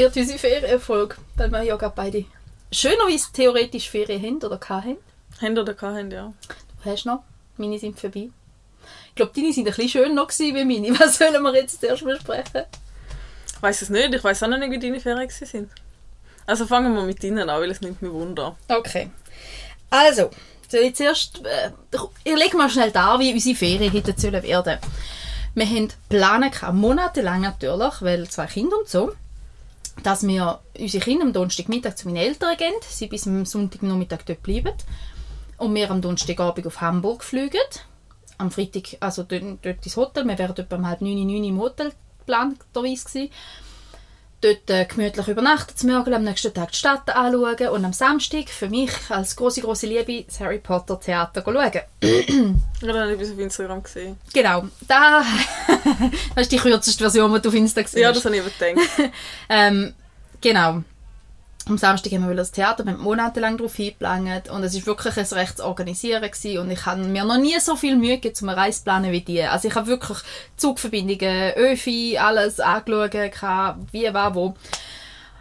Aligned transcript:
Wird 0.00 0.16
unsere 0.16 0.38
Ferienerfolg, 0.38 1.18
weil 1.36 1.50
wir 1.50 1.62
ja 1.62 1.76
gerade 1.76 1.92
beide 1.94 2.24
schönerweise 2.72 3.26
theoretisch 3.34 3.90
Ferien 3.90 4.22
haben 4.22 4.36
oder 4.36 4.58
hatten. 4.58 4.96
Haben 5.42 5.58
oder 5.58 5.76
haben, 5.78 6.10
ja. 6.10 6.32
Du 6.82 6.90
hast 6.90 7.04
noch, 7.04 7.22
meine 7.58 7.78
sind 7.78 8.00
vorbei. 8.00 8.30
Ich 9.10 9.14
glaube, 9.14 9.32
deine 9.36 9.52
sind 9.52 9.68
ein 9.68 9.74
bisschen 9.74 9.90
schöner 9.90 10.24
gewesen 10.24 10.54
wie 10.54 10.64
meine. 10.64 10.98
Was 10.98 11.18
sollen 11.18 11.42
wir 11.42 11.54
jetzt 11.54 11.80
zuerst 11.82 12.02
besprechen? 12.02 12.64
Ich 13.54 13.62
weiß 13.62 13.82
es 13.82 13.90
nicht, 13.90 14.14
ich 14.14 14.24
weiß 14.24 14.42
auch 14.42 14.48
noch 14.48 14.56
nicht, 14.56 14.70
wie 14.70 14.78
deine 14.78 15.00
Ferien 15.00 15.28
sind. 15.28 15.70
Also 16.46 16.66
fangen 16.66 16.94
wir 16.94 17.02
mit 17.02 17.22
deinen 17.22 17.50
an, 17.50 17.60
weil 17.60 17.70
es 17.70 17.82
nimmt 17.82 18.00
mich 18.00 18.10
Wunder. 18.10 18.56
Okay. 18.68 19.10
Also, 19.90 20.30
soll 20.66 20.80
ich 20.80 20.94
zuerst, 20.94 21.44
äh, 21.44 21.72
ich 22.24 22.36
lege 22.36 22.56
mal 22.56 22.70
schnell 22.70 22.90
da, 22.90 23.18
wie 23.18 23.34
unsere 23.34 23.54
Ferien 23.54 23.92
hätten 23.92 24.16
sollen 24.16 24.42
werden. 24.42 24.78
Wir 25.54 25.66
haben 25.66 25.88
planen 26.08 26.50
monatelang 26.72 27.42
natürlich, 27.42 28.00
weil 28.00 28.26
zwei 28.30 28.46
Kinder 28.46 28.78
und 28.78 28.88
so, 28.88 29.12
dass 30.02 30.26
wir 30.26 30.60
unsere 30.78 31.04
Kinder 31.04 31.24
am 31.24 31.32
Donnerstagmittag 31.32 31.96
zu 31.96 32.06
meinen 32.06 32.16
Eltern 32.16 32.56
gehen, 32.56 32.74
sie 32.88 33.06
bis 33.06 33.26
am 33.26 33.44
Sonntagnachmittag 33.44 34.22
dort 34.26 34.42
bleiben 34.42 34.74
und 35.58 35.74
wir 35.74 35.90
am 35.90 36.00
Donnerstagabend 36.00 36.66
auf 36.66 36.80
Hamburg 36.80 37.24
fliegen. 37.24 37.60
Am 38.38 38.50
Freitag, 38.50 38.96
also 39.00 39.22
dort, 39.22 39.42
dort 39.62 39.84
ins 39.84 39.96
Hotel, 39.96 40.26
wir 40.26 40.38
wären 40.38 40.56
etwa 40.56 40.76
um 40.76 40.86
halb 40.86 41.02
neun, 41.02 41.26
neun 41.26 41.44
im 41.44 41.60
Hotel 41.60 41.92
geplanterweise 42.18 43.04
gewesen 43.04 43.30
dort 44.40 44.70
äh, 44.70 44.84
gemütlich 44.84 45.28
übernachten 45.28 45.76
zu 45.76 45.86
mögen, 45.86 46.14
am 46.14 46.24
nächsten 46.24 46.52
Tag 46.54 46.72
die 46.72 46.78
Stadt 46.78 47.08
anschauen 47.10 47.68
und 47.68 47.84
am 47.84 47.92
Samstag 47.92 48.48
für 48.48 48.68
mich 48.68 48.90
als 49.08 49.36
große 49.36 49.60
große 49.60 49.86
Liebe 49.86 50.24
das 50.24 50.40
Harry 50.40 50.58
Potter 50.58 50.98
Theater 50.98 51.42
schauen. 51.44 51.54
das 52.80 52.96
habe 52.96 53.16
ich 53.22 53.30
auf 53.32 53.38
Instagram 53.38 53.82
gesehen. 53.82 54.16
Genau, 54.32 54.64
da 54.88 55.22
das 56.34 56.42
ist 56.42 56.52
die 56.52 56.58
kürzeste 56.58 57.02
Version, 57.02 57.32
die 57.34 57.40
du 57.40 57.48
auf 57.48 57.54
Instagram 57.54 57.88
siehst. 57.88 58.02
Ja, 58.02 58.12
das 58.12 58.24
habe 58.24 58.36
ich 58.36 58.58
gedacht. 58.58 59.12
ähm, 59.48 59.94
genau. 60.40 60.82
Am 61.70 61.78
Samstag 61.78 62.12
haben 62.12 62.28
wir 62.28 62.34
das 62.34 62.50
Theater, 62.50 62.84
wir 62.84 62.94
haben 62.94 63.00
monatelang 63.00 63.56
darauf 63.56 63.78
eingeplant 63.78 64.50
und 64.50 64.64
es 64.64 64.74
war 64.74 64.86
wirklich 64.86 65.16
ein 65.16 65.38
rechtes 65.38 65.60
Organisieren 65.60 66.20
gewesen. 66.20 66.58
und 66.58 66.68
ich 66.68 66.84
habe 66.84 67.00
mir 67.04 67.22
noch 67.22 67.38
nie 67.38 67.60
so 67.60 67.76
viel 67.76 67.94
Mühe 67.94 68.16
gegeben, 68.16 68.34
um 68.42 68.48
eine 68.48 68.60
Reise 68.60 68.82
planen 68.82 69.12
wie 69.12 69.20
die. 69.20 69.40
Also 69.40 69.68
ich 69.68 69.74
habe 69.76 69.86
wirklich 69.86 70.18
Zugverbindungen, 70.56 71.52
Öfi, 71.52 72.18
alles 72.18 72.58
angeschaut, 72.58 73.14
wie, 73.92 74.12
war, 74.12 74.34
wo. 74.34 74.56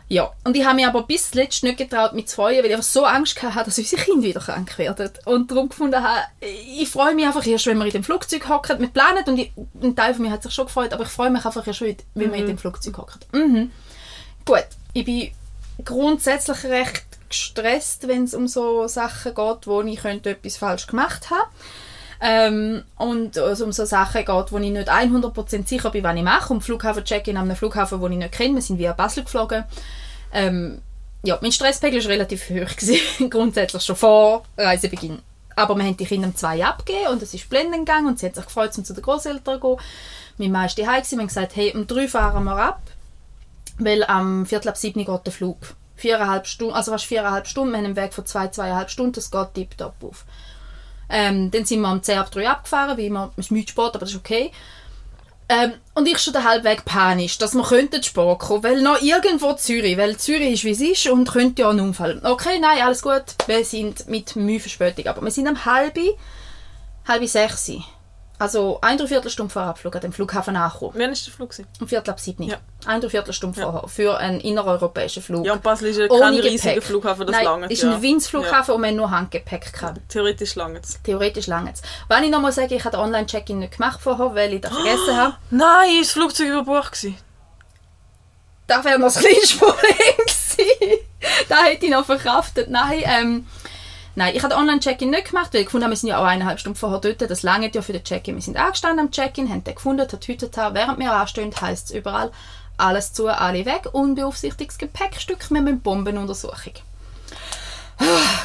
Ja, 0.08 0.31
und 0.44 0.55
ich 0.55 0.63
habe 0.63 0.75
mich 0.75 0.86
aber 0.86 1.02
bis 1.02 1.31
zuletzt 1.31 1.63
nicht 1.63 1.80
getraut 1.80 2.13
mit 2.13 2.30
zwei, 2.30 2.59
weil 2.59 2.66
ich 2.67 2.73
einfach 2.73 2.83
so 2.83 3.05
Angst 3.05 3.41
hatte, 3.41 3.66
dass 3.66 3.80
unsere 3.80 3.99
Kinder 4.03 4.27
wieder 4.27 4.39
krank 4.39 4.77
werden. 4.77 5.09
Und 5.25 5.49
darum 5.49 5.69
gefunden 5.69 6.03
habe, 6.03 6.21
ich 6.41 6.89
freue 6.89 7.16
mich 7.16 7.25
einfach 7.25 7.45
erst, 7.47 7.66
wenn 7.66 7.80
wir 7.80 7.86
in 7.86 7.91
dem 7.91 8.03
Flugzeug 8.03 8.47
hocken. 8.49 8.80
Wir 8.80 8.89
planen 8.89 9.23
und 9.25 9.39
ich, 9.39 9.52
ein 9.81 9.95
Teil 9.95 10.14
von 10.14 10.25
mir 10.25 10.31
hat 10.31 10.43
sich 10.43 10.53
schon 10.53 10.67
gefreut, 10.67 10.93
aber 10.93 11.05
ich 11.05 11.09
freue 11.09 11.31
mich 11.31 11.43
einfach 11.43 11.66
erst, 11.66 11.81
wenn 11.81 11.95
mhm. 12.14 12.19
wir 12.19 12.33
in 12.36 12.43
mhm. 12.43 12.47
dem 12.49 12.58
Flugzeug 12.59 12.99
hocken. 12.99 13.19
Mhm. 13.31 13.71
Gut, 14.45 14.67
ich 14.93 15.05
bin 15.05 15.31
grundsätzlich 15.85 16.63
recht 16.66 17.05
gestresst, 17.30 18.08
wenn 18.08 18.23
es 18.23 18.33
um 18.33 18.47
so 18.47 18.88
Sachen 18.88 19.33
geht, 19.33 19.67
wo 19.67 19.81
ich 19.81 20.02
könnte 20.02 20.31
etwas 20.31 20.58
falsch 20.58 20.88
gemacht 20.88 21.30
habe. 21.30 21.49
Ähm, 22.21 22.83
und 22.97 23.38
es 23.38 23.61
um 23.61 23.71
so 23.71 23.86
Sachen 23.86 24.25
geht, 24.25 24.52
wo 24.52 24.58
ich 24.58 24.71
nicht 24.71 24.89
100% 24.89 25.67
sicher 25.67 25.89
bin, 25.89 26.03
was 26.03 26.16
ich 26.16 26.23
mache. 26.23 26.53
Um 26.53 26.61
Flughafen-Check-in 26.61 27.37
an 27.37 27.43
einem 27.43 27.55
Flughafen, 27.55 28.02
den 28.02 28.11
ich 28.14 28.17
nicht 28.17 28.31
kenne. 28.33 28.55
Wir 28.55 28.61
sind 28.61 28.77
via 28.77 28.93
Basel 28.93 29.23
geflogen. 29.23 29.64
Ähm, 30.33 30.81
ja, 31.23 31.37
mein 31.42 31.52
Stresspegel 31.52 32.03
war 32.03 32.09
relativ 32.09 32.49
hoch, 32.49 33.30
grundsätzlich 33.30 33.83
schon 33.83 33.95
vor 33.95 34.43
Reisebeginn. 34.58 35.20
Aber 35.55 35.76
wir 35.76 35.83
haben 35.83 35.98
die 35.98 36.05
Kinder 36.05 36.27
um 36.27 36.36
zwei 36.36 36.64
abgegeben 36.64 37.09
und 37.09 37.21
es 37.21 37.33
ist 37.33 37.49
blenden 37.49 37.86
gegangen 37.86 38.08
und 38.08 38.20
sie 38.20 38.27
hat 38.27 38.36
sich 38.36 38.45
gefreut, 38.45 38.77
um 38.77 38.86
zu 38.86 38.93
den 38.93 39.03
Großeltern 39.03 39.59
zu 39.59 39.67
gehen. 39.67 39.77
Mein 40.37 40.52
Mann 40.52 40.70
war 40.70 40.86
daheim, 40.86 41.03
wir 41.09 41.17
haben 41.17 41.27
gesagt, 41.27 41.55
hey, 41.55 41.73
um 41.76 41.86
drei 41.86 42.08
fahren 42.08 42.45
wir 42.45 42.55
ab 42.55 42.82
weil 43.79 44.03
am 44.03 44.45
Viertel 44.45 44.69
ab 44.69 44.77
sieben 44.77 45.03
geht 45.05 45.25
der 45.25 45.33
Flug. 45.33 45.57
Viereinhalb 45.95 46.47
Stunden, 46.47 46.73
also 46.73 46.91
fast 46.91 47.05
viereinhalb 47.05 47.47
Stunden, 47.47 47.71
wir 47.71 47.77
haben 47.77 47.85
einen 47.85 47.95
Weg 47.95 48.13
von 48.13 48.25
zwei, 48.25 48.47
zweieinhalb 48.47 48.89
Stunden, 48.89 49.13
das 49.13 49.31
geht 49.31 49.53
tiptop 49.53 49.95
auf. 50.01 50.25
Ähm, 51.09 51.49
dann 51.51 51.65
sind 51.65 51.81
wir 51.81 51.87
am 51.87 52.03
10 52.03 52.19
ab 52.19 52.31
3 52.31 52.47
abgefahren, 52.47 52.97
wie 52.97 53.07
immer, 53.07 53.31
es 53.35 53.45
ist 53.45 53.51
müde 53.51 53.67
Sport, 53.67 53.95
aber 53.95 54.05
das 54.05 54.11
ist 54.11 54.19
okay. 54.19 54.51
Ähm, 55.51 55.73
und 55.95 56.07
ich 56.07 56.19
schon 56.19 56.33
den 56.33 56.43
halbweg 56.43 56.85
panisch, 56.85 57.39
dass 57.39 57.55
wir 57.55 57.63
könnten 57.63 58.03
Sport 58.03 58.39
kommen, 58.39 58.63
weil 58.63 58.81
noch 58.83 59.01
irgendwo 59.01 59.53
Zürich, 59.53 59.97
weil 59.97 60.15
Zürich 60.17 60.53
ist 60.53 60.63
wie 60.63 60.71
es 60.71 60.81
ist 60.81 61.07
und 61.07 61.27
könnte 61.27 61.63
ja 61.63 61.69
ein 61.71 61.79
Unfall. 61.79 62.21
Okay, 62.23 62.59
nein, 62.59 62.83
alles 62.83 63.01
gut, 63.01 63.23
wir 63.47 63.65
sind 63.65 64.07
mit 64.07 64.35
Mühe 64.35 64.59
Verspätung, 64.59 65.07
aber 65.07 65.23
wir 65.23 65.31
sind 65.31 65.47
am 65.47 65.65
halbi, 65.65 66.11
halbi 67.07 67.27
sechs 67.27 67.71
also 68.39 68.80
ein 68.82 68.98
Dreiviertelstunde 68.98 69.52
vor 69.52 69.64
Abflug 69.64 69.95
an 69.95 70.02
dem 70.02 70.14
Flughafen 70.14 70.55
angekommen. 70.55 70.94
Wann 70.95 71.10
war 71.10 71.17
der 71.26 71.33
Flug? 71.33 71.54
Um 71.82 71.88
Viertel 71.89 72.11
ab 72.11 72.20
sieben. 72.22 72.44
Ja. 72.44 72.58
Ein 72.86 73.02
Dreiviertelstunde 73.02 73.60
ja. 73.60 73.70
vorher. 73.70 73.89
Für 73.89 74.17
einen 74.17 74.39
innereuropäischen 74.39 75.22
Flug. 75.22 75.45
Ja, 75.45 75.54
und 75.54 75.61
Basel 75.61 75.89
ist 75.89 75.98
ja 75.98 76.08
kein 76.08 76.36
riesiger 76.36 76.82
Flughafen, 76.82 77.27
das 77.27 77.36
Nein, 77.36 77.44
lange. 77.44 77.67
ist 77.67 77.83
ein 77.83 77.92
ja. 77.92 78.02
Winzflughafen 78.02 78.72
ja. 78.72 78.76
und 78.76 78.82
man 78.82 78.95
nur 78.95 79.11
Handgepäck 79.11 79.73
kann. 79.73 80.00
Theoretisch 80.08 80.55
lange 80.55 80.80
Theoretisch 81.04 81.48
lange 81.48 81.73
Wenn 82.08 82.23
ich 82.23 82.32
nochmal 82.32 82.54
sage, 82.54 82.76
ich 82.76 82.86
habe 82.86 82.98
Online-Check-In 82.98 83.60
nicht 83.60 83.73
gemacht 83.73 84.00
vorher, 84.02 84.33
weil 84.33 84.54
ich 84.54 84.61
das 84.61 84.73
vergessen 84.73 85.17
habe. 85.17 85.36
Nein, 85.50 85.89
ist 86.00 86.08
das 86.08 86.11
Flugzeug 86.11 86.48
überbucht 86.48 86.94
gewesen? 86.94 87.17
Das 88.67 88.86
wäre 88.86 89.00
noch 89.00 89.08
das 89.08 89.20
kleinste 89.20 89.58
Problem 89.58 89.77
gewesen. 90.17 91.00
das 91.50 91.64
hätte 91.66 91.86
ich 91.86 91.92
noch 91.92 92.06
verkraftet. 92.06 92.70
Nein, 92.70 93.04
ähm, 93.04 93.48
Nein, 94.19 94.35
ich 94.35 94.43
habe 94.43 94.53
Online-Check-In 94.57 95.11
nicht 95.11 95.30
gemacht, 95.30 95.53
weil 95.53 95.61
ich 95.61 95.67
gefunden 95.67 95.85
habe, 95.85 95.93
wir 95.93 95.97
sind 95.97 96.09
ja 96.09 96.19
auch 96.19 96.25
eineinhalb 96.25 96.59
Stunden 96.59 96.77
vorher 96.77 96.99
dort. 96.99 97.21
Das 97.21 97.41
lange 97.41 97.71
ja 97.71 97.81
für 97.81 97.93
den 97.93 98.03
Check-In. 98.03 98.35
Wir 98.35 98.41
sind 98.41 98.57
angestanden 98.57 98.99
am 99.05 99.11
Check-In, 99.11 99.49
haben 99.49 99.63
den 99.63 99.75
gefunden, 99.75 100.02
hat 100.02 100.27
Hüte 100.27 100.52
Während 100.52 100.99
wir 100.99 101.13
anstehen, 101.13 101.53
heisst 101.61 101.85
es 101.85 101.95
überall, 101.95 102.29
alles 102.75 103.13
zu, 103.13 103.29
alle 103.29 103.65
weg, 103.65 103.87
unbeaufsichtigtes 103.93 104.77
Gepäckstück, 104.77 105.49
wir 105.49 105.59
haben 105.59 105.79
Bombenuntersuchung. 105.79 106.73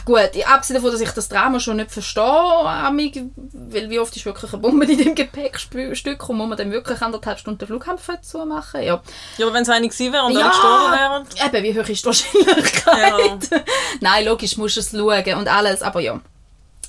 Gut, 0.04 0.30
abgesehen 0.46 0.74
davon, 0.74 0.90
dass 0.90 1.00
ich 1.00 1.10
das 1.10 1.28
Drama 1.28 1.60
schon 1.60 1.76
nicht 1.76 1.90
verstehe, 1.90 2.22
weil 2.22 3.90
wie 3.90 3.98
oft 3.98 4.14
ist 4.16 4.26
wirklich 4.26 4.52
eine 4.52 4.60
Bombe 4.60 4.84
in 4.84 4.98
dem 4.98 5.14
Gepäckstück 5.14 6.28
und 6.28 6.36
muss 6.36 6.48
man 6.48 6.58
dann 6.58 6.72
wirklich 6.72 7.00
anderthalb 7.00 7.38
Stunden 7.38 7.58
den 7.58 7.68
Flughafen 7.68 8.22
zu 8.22 8.44
machen? 8.44 8.82
Ja. 8.82 9.00
ja, 9.38 9.46
aber 9.46 9.54
wenn 9.54 9.62
es 9.62 9.68
eine 9.68 9.88
gewesen 9.88 10.12
wäre 10.12 10.24
und 10.24 10.32
ja, 10.32 10.48
gestorben 10.48 10.92
wären? 10.92 11.26
Eben, 11.46 11.64
wie 11.64 11.80
hoch 11.80 11.88
ist 11.88 12.02
die 12.02 12.06
Wahrscheinlichkeit? 12.06 13.50
Ja. 13.50 13.60
Nein, 14.00 14.24
logisch 14.24 14.56
musst 14.56 14.76
du 14.76 14.80
es 14.80 14.90
schauen 14.90 15.38
und 15.38 15.48
alles, 15.48 15.82
aber 15.82 16.00
ja. 16.00 16.20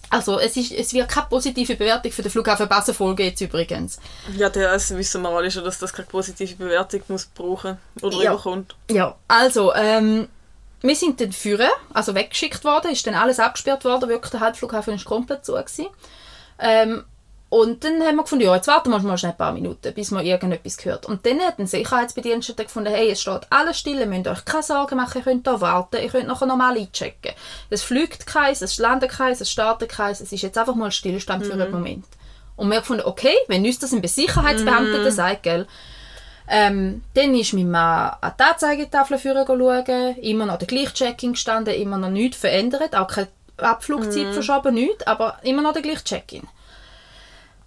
Also 0.09 0.39
es, 0.39 0.55
ist, 0.55 0.71
es 0.71 0.93
wird 0.93 1.09
keine 1.09 1.27
positive 1.27 1.75
Bewertung 1.75 2.11
für 2.11 2.21
den 2.21 2.31
Flughafen 2.31 2.67
Basel 2.67 2.95
jetzt 3.19 3.41
übrigens. 3.41 3.99
Ja, 4.35 4.49
das 4.49 4.95
wissen 4.95 5.21
wir 5.21 5.29
alle 5.29 5.51
schon, 5.51 5.63
dass 5.63 5.79
das 5.79 5.93
keine 5.93 6.07
positive 6.07 6.55
Bewertung 6.55 7.01
muss 7.07 7.25
brauchen 7.25 7.77
oder 8.01 8.17
ja. 8.17 8.31
überkommt. 8.31 8.75
Ja, 8.89 9.15
also 9.27 9.73
ähm, 9.73 10.27
wir 10.87 10.95
sind 10.95 11.21
dann 11.21 11.31
führen, 11.31 11.69
also 11.93 12.15
weggeschickt 12.15 12.63
worden, 12.63 12.91
ist 12.91 13.05
dann 13.07 13.15
alles 13.15 13.39
abgesperrt 13.39 13.85
worden, 13.85 14.09
wirklich 14.09 14.31
der 14.31 14.41
Hauptflughafen 14.41 14.93
ist 14.93 15.05
komplett 15.05 15.45
zu 15.45 15.55
Ähm, 16.59 17.03
und 17.49 17.83
dann 17.83 18.01
haben 18.01 18.15
wir 18.15 18.23
gefunden, 18.23 18.45
ja, 18.45 18.55
jetzt 18.55 18.67
warten 18.67 18.89
wir 18.89 18.99
mal 18.99 19.17
schnell 19.17 19.31
ein 19.31 19.37
paar 19.37 19.53
Minuten, 19.53 19.93
bis 19.93 20.11
man 20.11 20.25
irgendetwas 20.25 20.77
gehört. 20.77 21.05
Und 21.05 21.25
dann 21.25 21.39
hat 21.39 21.59
ein 21.59 21.67
Sicherheitsbediensteter 21.67 22.63
gefunden, 22.63 22.91
hey, 22.91 23.11
es 23.11 23.21
steht 23.21 23.47
alles 23.49 23.79
still, 23.79 23.99
ihr 23.99 24.07
müsst 24.07 24.27
euch 24.27 24.43
keine 24.43 24.63
Sorgen 24.63 24.97
machen, 24.97 25.19
ihr 25.19 25.23
könnt 25.23 25.47
hier 25.47 25.61
warten, 25.61 25.97
ihr 26.01 26.09
könnt 26.09 26.27
nachher 26.27 26.47
normal 26.47 26.77
einchecken. 26.77 27.31
Es 27.69 27.83
fliegt 27.83 28.25
keins, 28.25 28.61
es 28.61 28.77
landet 28.77 29.11
keins, 29.11 29.41
es 29.41 29.51
startet 29.51 29.89
keins, 29.89 30.21
es 30.21 30.31
ist 30.31 30.41
jetzt 30.41 30.57
einfach 30.57 30.75
mal 30.75 30.91
Stillstand 30.91 31.43
mhm. 31.43 31.47
für 31.47 31.53
einen. 31.53 31.71
Moment. 31.71 32.05
Und 32.55 32.67
wir 32.67 32.75
haben 32.75 32.81
gefunden, 32.81 33.05
okay, 33.05 33.35
wenn 33.47 33.65
uns 33.65 33.79
das 33.79 33.93
ein 33.93 34.05
Sicherheitsbeamter 34.05 34.99
mhm. 34.99 35.11
sagt, 35.11 35.43
gell, 35.43 35.67
ähm, 36.47 37.03
dann 37.13 37.33
ist 37.35 37.53
mein 37.53 37.71
Mann 37.71 38.15
an 38.21 38.33
die 38.39 38.43
Anzeigetafel 38.43 39.19
schauen, 39.19 40.15
immer 40.21 40.45
noch 40.45 40.57
der 40.57 40.67
gleiche 40.67 40.93
Check-in 40.93 41.33
gestanden, 41.33 41.73
immer 41.73 41.97
noch 41.97 42.09
nichts 42.09 42.37
verändert, 42.37 42.95
auch 42.95 43.07
keine 43.07 43.29
Abflugzeit 43.57 44.27
mm. 44.27 44.33
verschoben, 44.33 44.75
nichts, 44.75 45.07
aber 45.07 45.37
immer 45.43 45.61
noch 45.61 45.73
der 45.73 45.81
gleiche 45.81 46.03
Check-in. 46.03 46.43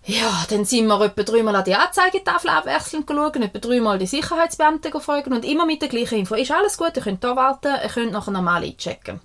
Ja, 0.04 0.46
dann 0.48 0.64
sind 0.64 0.86
wir 0.86 1.00
etwa 1.02 1.22
dreimal 1.22 1.56
an 1.56 1.64
die 1.64 1.74
Anzeigetafel 1.74 2.50
abwechselnd 2.50 3.06
geschaut, 3.06 3.36
etwa 3.36 3.58
dreimal 3.58 3.98
die 3.98 4.06
Sicherheitsbeamten 4.06 4.90
gefragt 4.90 5.26
und 5.26 5.44
immer 5.44 5.66
mit 5.66 5.82
der 5.82 5.88
gleichen 5.88 6.20
Info. 6.20 6.34
Ist 6.34 6.50
alles 6.50 6.78
gut, 6.78 6.96
ihr 6.96 7.02
könnt 7.02 7.22
hier 7.22 7.36
warten, 7.36 7.74
ihr 7.82 7.90
könnt 7.90 8.12
nachher 8.12 8.30
normal 8.30 8.62
einchecken. 8.62 9.20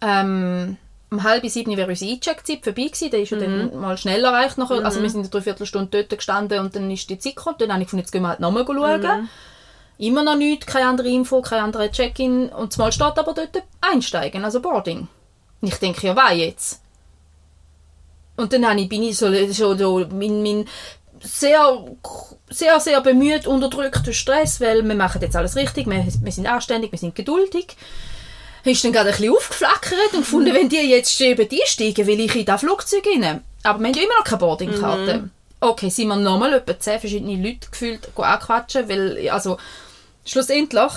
Ähm, 0.00 0.76
um 1.10 1.22
halb 1.22 1.46
sieben 1.48 1.76
wäre 1.76 1.88
unsere 1.88 2.12
Eincheck-Zeit 2.12 2.62
vorbei 2.62 2.84
gewesen. 2.84 3.10
Der 3.10 3.20
ist 3.20 3.32
mhm. 3.32 3.40
dann 3.40 3.80
mal 3.80 3.96
schnell 3.96 4.24
erreicht. 4.24 4.58
Nachher. 4.58 4.80
Mhm. 4.80 4.86
Also 4.86 5.02
wir 5.02 5.10
sind 5.10 5.20
eine 5.20 5.28
Dreiviertelstunde 5.28 5.88
dort 5.90 6.10
gestanden 6.10 6.60
und 6.60 6.76
dann 6.76 6.90
ist 6.90 7.08
die 7.08 7.18
Zeit 7.18 7.36
gekommen. 7.36 7.56
Dann 7.58 7.72
habe 7.72 7.82
ich 7.82 7.86
gefunden, 7.86 8.04
jetzt 8.04 8.12
gehen 8.12 8.22
wir 8.22 8.28
halt 8.28 8.40
nochmal 8.40 8.66
schauen. 8.66 9.00
Mhm. 9.00 9.28
Immer 9.98 10.22
noch 10.22 10.36
nichts, 10.36 10.66
keine 10.66 10.86
andere 10.86 11.08
Info, 11.08 11.42
kein 11.42 11.62
anderer 11.62 11.90
Check-in. 11.90 12.50
Und 12.50 12.72
zumal 12.72 12.92
steht 12.92 13.18
aber 13.18 13.34
dort 13.34 13.62
einsteigen, 13.80 14.44
also 14.44 14.60
Boarding. 14.60 15.08
Und 15.60 15.68
ich 15.68 15.74
denke, 15.76 16.06
ja, 16.06 16.14
was 16.14 16.36
jetzt? 16.36 16.82
Und 18.36 18.52
dann 18.52 18.68
habe 18.68 18.80
ich, 18.80 18.88
bin 18.88 19.02
ich 19.02 19.16
so, 19.16 19.32
so, 19.48 19.76
so 19.76 20.06
mein, 20.12 20.42
mein 20.42 20.68
sehr, 21.20 21.84
sehr, 22.48 22.78
sehr 22.78 23.00
bemüht, 23.00 23.48
unterdrückt 23.48 24.06
durch 24.06 24.20
Stress, 24.20 24.60
weil 24.60 24.84
wir 24.86 24.94
machen 24.94 25.20
jetzt 25.20 25.34
alles 25.34 25.56
richtig, 25.56 25.88
wir, 25.88 26.06
wir 26.06 26.32
sind 26.32 26.46
anständig, 26.46 26.92
wir 26.92 26.98
sind 27.00 27.16
geduldig 27.16 27.76
ist 28.68 28.84
dann 28.84 28.92
gerade 28.92 29.10
ein 29.10 29.16
bisschen 29.16 29.34
aufgeflackert 29.34 30.12
und 30.12 30.20
gefunden, 30.20 30.54
wenn 30.54 30.68
die 30.68 30.76
jetzt 30.76 31.20
eben 31.20 31.48
einsteigen, 31.50 32.06
will 32.06 32.20
ich 32.20 32.36
in 32.36 32.44
das 32.44 32.60
Flugzeug 32.60 33.04
rein. 33.06 33.42
Aber 33.62 33.78
wir 33.80 33.88
haben 33.88 33.94
ja 33.94 34.02
immer 34.02 34.16
noch 34.16 34.24
keine 34.24 34.38
Boardingkarte. 34.38 35.14
Mhm. 35.14 35.30
Okay, 35.60 35.88
sind 35.88 36.08
wir 36.08 36.16
nochmal 36.16 36.52
etwa 36.52 36.78
zehn 36.78 37.00
verschiedene 37.00 37.42
Leute 37.42 37.68
gefühlt 37.70 38.08
anquatschen, 38.16 38.88
weil, 38.88 39.28
also, 39.30 39.58
schlussendlich 40.24 40.92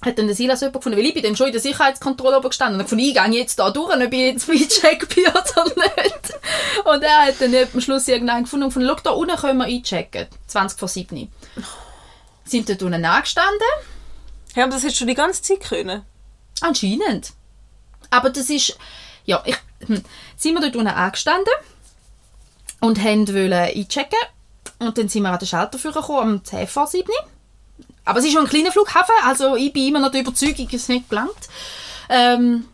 hat 0.00 0.18
dann 0.18 0.26
der 0.26 0.36
Silas 0.36 0.60
jemand 0.60 0.76
gefunden, 0.76 0.98
weil 0.98 1.06
ich 1.06 1.14
bin 1.14 1.24
dann 1.24 1.36
schon 1.36 1.48
in 1.48 1.52
der 1.52 1.60
Sicherheitskontrolle 1.60 2.38
oben 2.38 2.48
gestanden 2.48 2.80
und 2.80 2.84
gefunden, 2.84 3.04
ich 3.04 3.14
gehe 3.14 3.40
jetzt 3.40 3.58
da 3.58 3.70
durch, 3.70 3.94
ob 3.94 4.12
ich 4.12 4.18
jetzt 4.18 4.48
eingecheckt 4.48 5.14
bin 5.14 5.26
oder 5.28 5.64
nicht. 5.74 6.84
Und 6.84 7.02
er 7.02 7.26
hat 7.26 7.40
dann 7.40 7.54
am 7.54 7.80
Schluss 7.80 8.06
irgendeinen 8.08 8.44
gefunden 8.44 8.64
und 8.64 8.70
gefunden, 8.70 8.88
schau, 8.88 9.02
da 9.02 9.10
unten 9.10 9.36
können 9.36 9.58
wir 9.58 9.66
einchecken. 9.66 10.26
20 10.46 10.78
vor 10.78 10.88
7. 10.88 11.30
Sind 12.44 12.68
dort 12.68 12.82
unten 12.82 13.04
angestanden. 13.04 13.60
Ja, 14.54 14.64
aber 14.64 14.72
das 14.72 14.84
hättest 14.84 15.00
du 15.00 15.06
die 15.06 15.14
ganze 15.14 15.42
Zeit 15.42 15.60
können. 15.60 16.02
Anscheinend. 16.60 17.32
Aber 18.10 18.30
das 18.30 18.50
ist, 18.50 18.76
ja, 19.24 19.42
ich, 19.44 19.56
hm, 19.86 20.02
sind 20.36 20.54
wir 20.54 20.60
dort 20.60 20.76
unten 20.76 20.88
angestanden 20.88 21.52
und 22.80 23.02
haben 23.02 23.28
wollen 23.28 23.52
einchecken. 23.52 24.18
Und 24.78 24.96
dann 24.96 25.08
sind 25.08 25.22
wir 25.22 25.30
an 25.30 25.38
den 25.38 25.48
Schalter 25.48 25.78
gekommen, 25.78 26.34
um 26.34 26.44
10 26.44 26.66
vor 26.66 26.86
7. 26.86 27.10
Aber 28.04 28.20
es 28.20 28.24
ist 28.24 28.32
schon 28.32 28.44
ein 28.44 28.50
kleiner 28.50 28.72
Flughafen, 28.72 29.14
also 29.24 29.56
ich 29.56 29.72
bin 29.72 29.88
immer 29.88 30.00
noch 30.00 30.10
der 30.10 30.22
Überzeugung, 30.22 30.68
es 30.72 30.88
nicht 30.88 31.10
gelangt. 31.10 31.48
Ähm, 32.08 32.64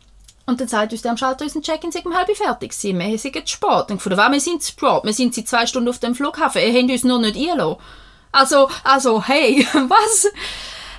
und 0.46 0.60
dann 0.60 0.68
sagt 0.68 0.92
uns 0.92 1.02
der 1.02 1.10
am 1.10 1.16
Schalter, 1.16 1.44
unser 1.44 1.62
Check-in 1.62 1.90
sei 1.90 2.02
um 2.04 2.14
halb 2.14 2.30
fertig 2.36 2.70
gewesen. 2.70 2.98
Wir 2.98 3.18
sind 3.18 3.34
jetzt 3.34 3.50
spät. 3.50 3.90
Und 3.90 3.96
gefunden, 3.96 4.18
wir 4.18 4.40
sind 4.40 4.62
spät. 4.62 5.02
Wir 5.02 5.12
sind 5.12 5.34
seit 5.34 5.48
zwei 5.48 5.66
Stunden 5.66 5.88
auf 5.88 5.98
dem 5.98 6.14
Flughafen. 6.14 6.60
Ihr 6.60 6.72
habt 6.78 6.90
uns 6.90 7.04
nur 7.04 7.18
nicht 7.18 7.36
eingelassen. 7.36 7.80
Also, 8.30 8.68
also, 8.82 9.22
hey, 9.22 9.66
was? 9.88 10.26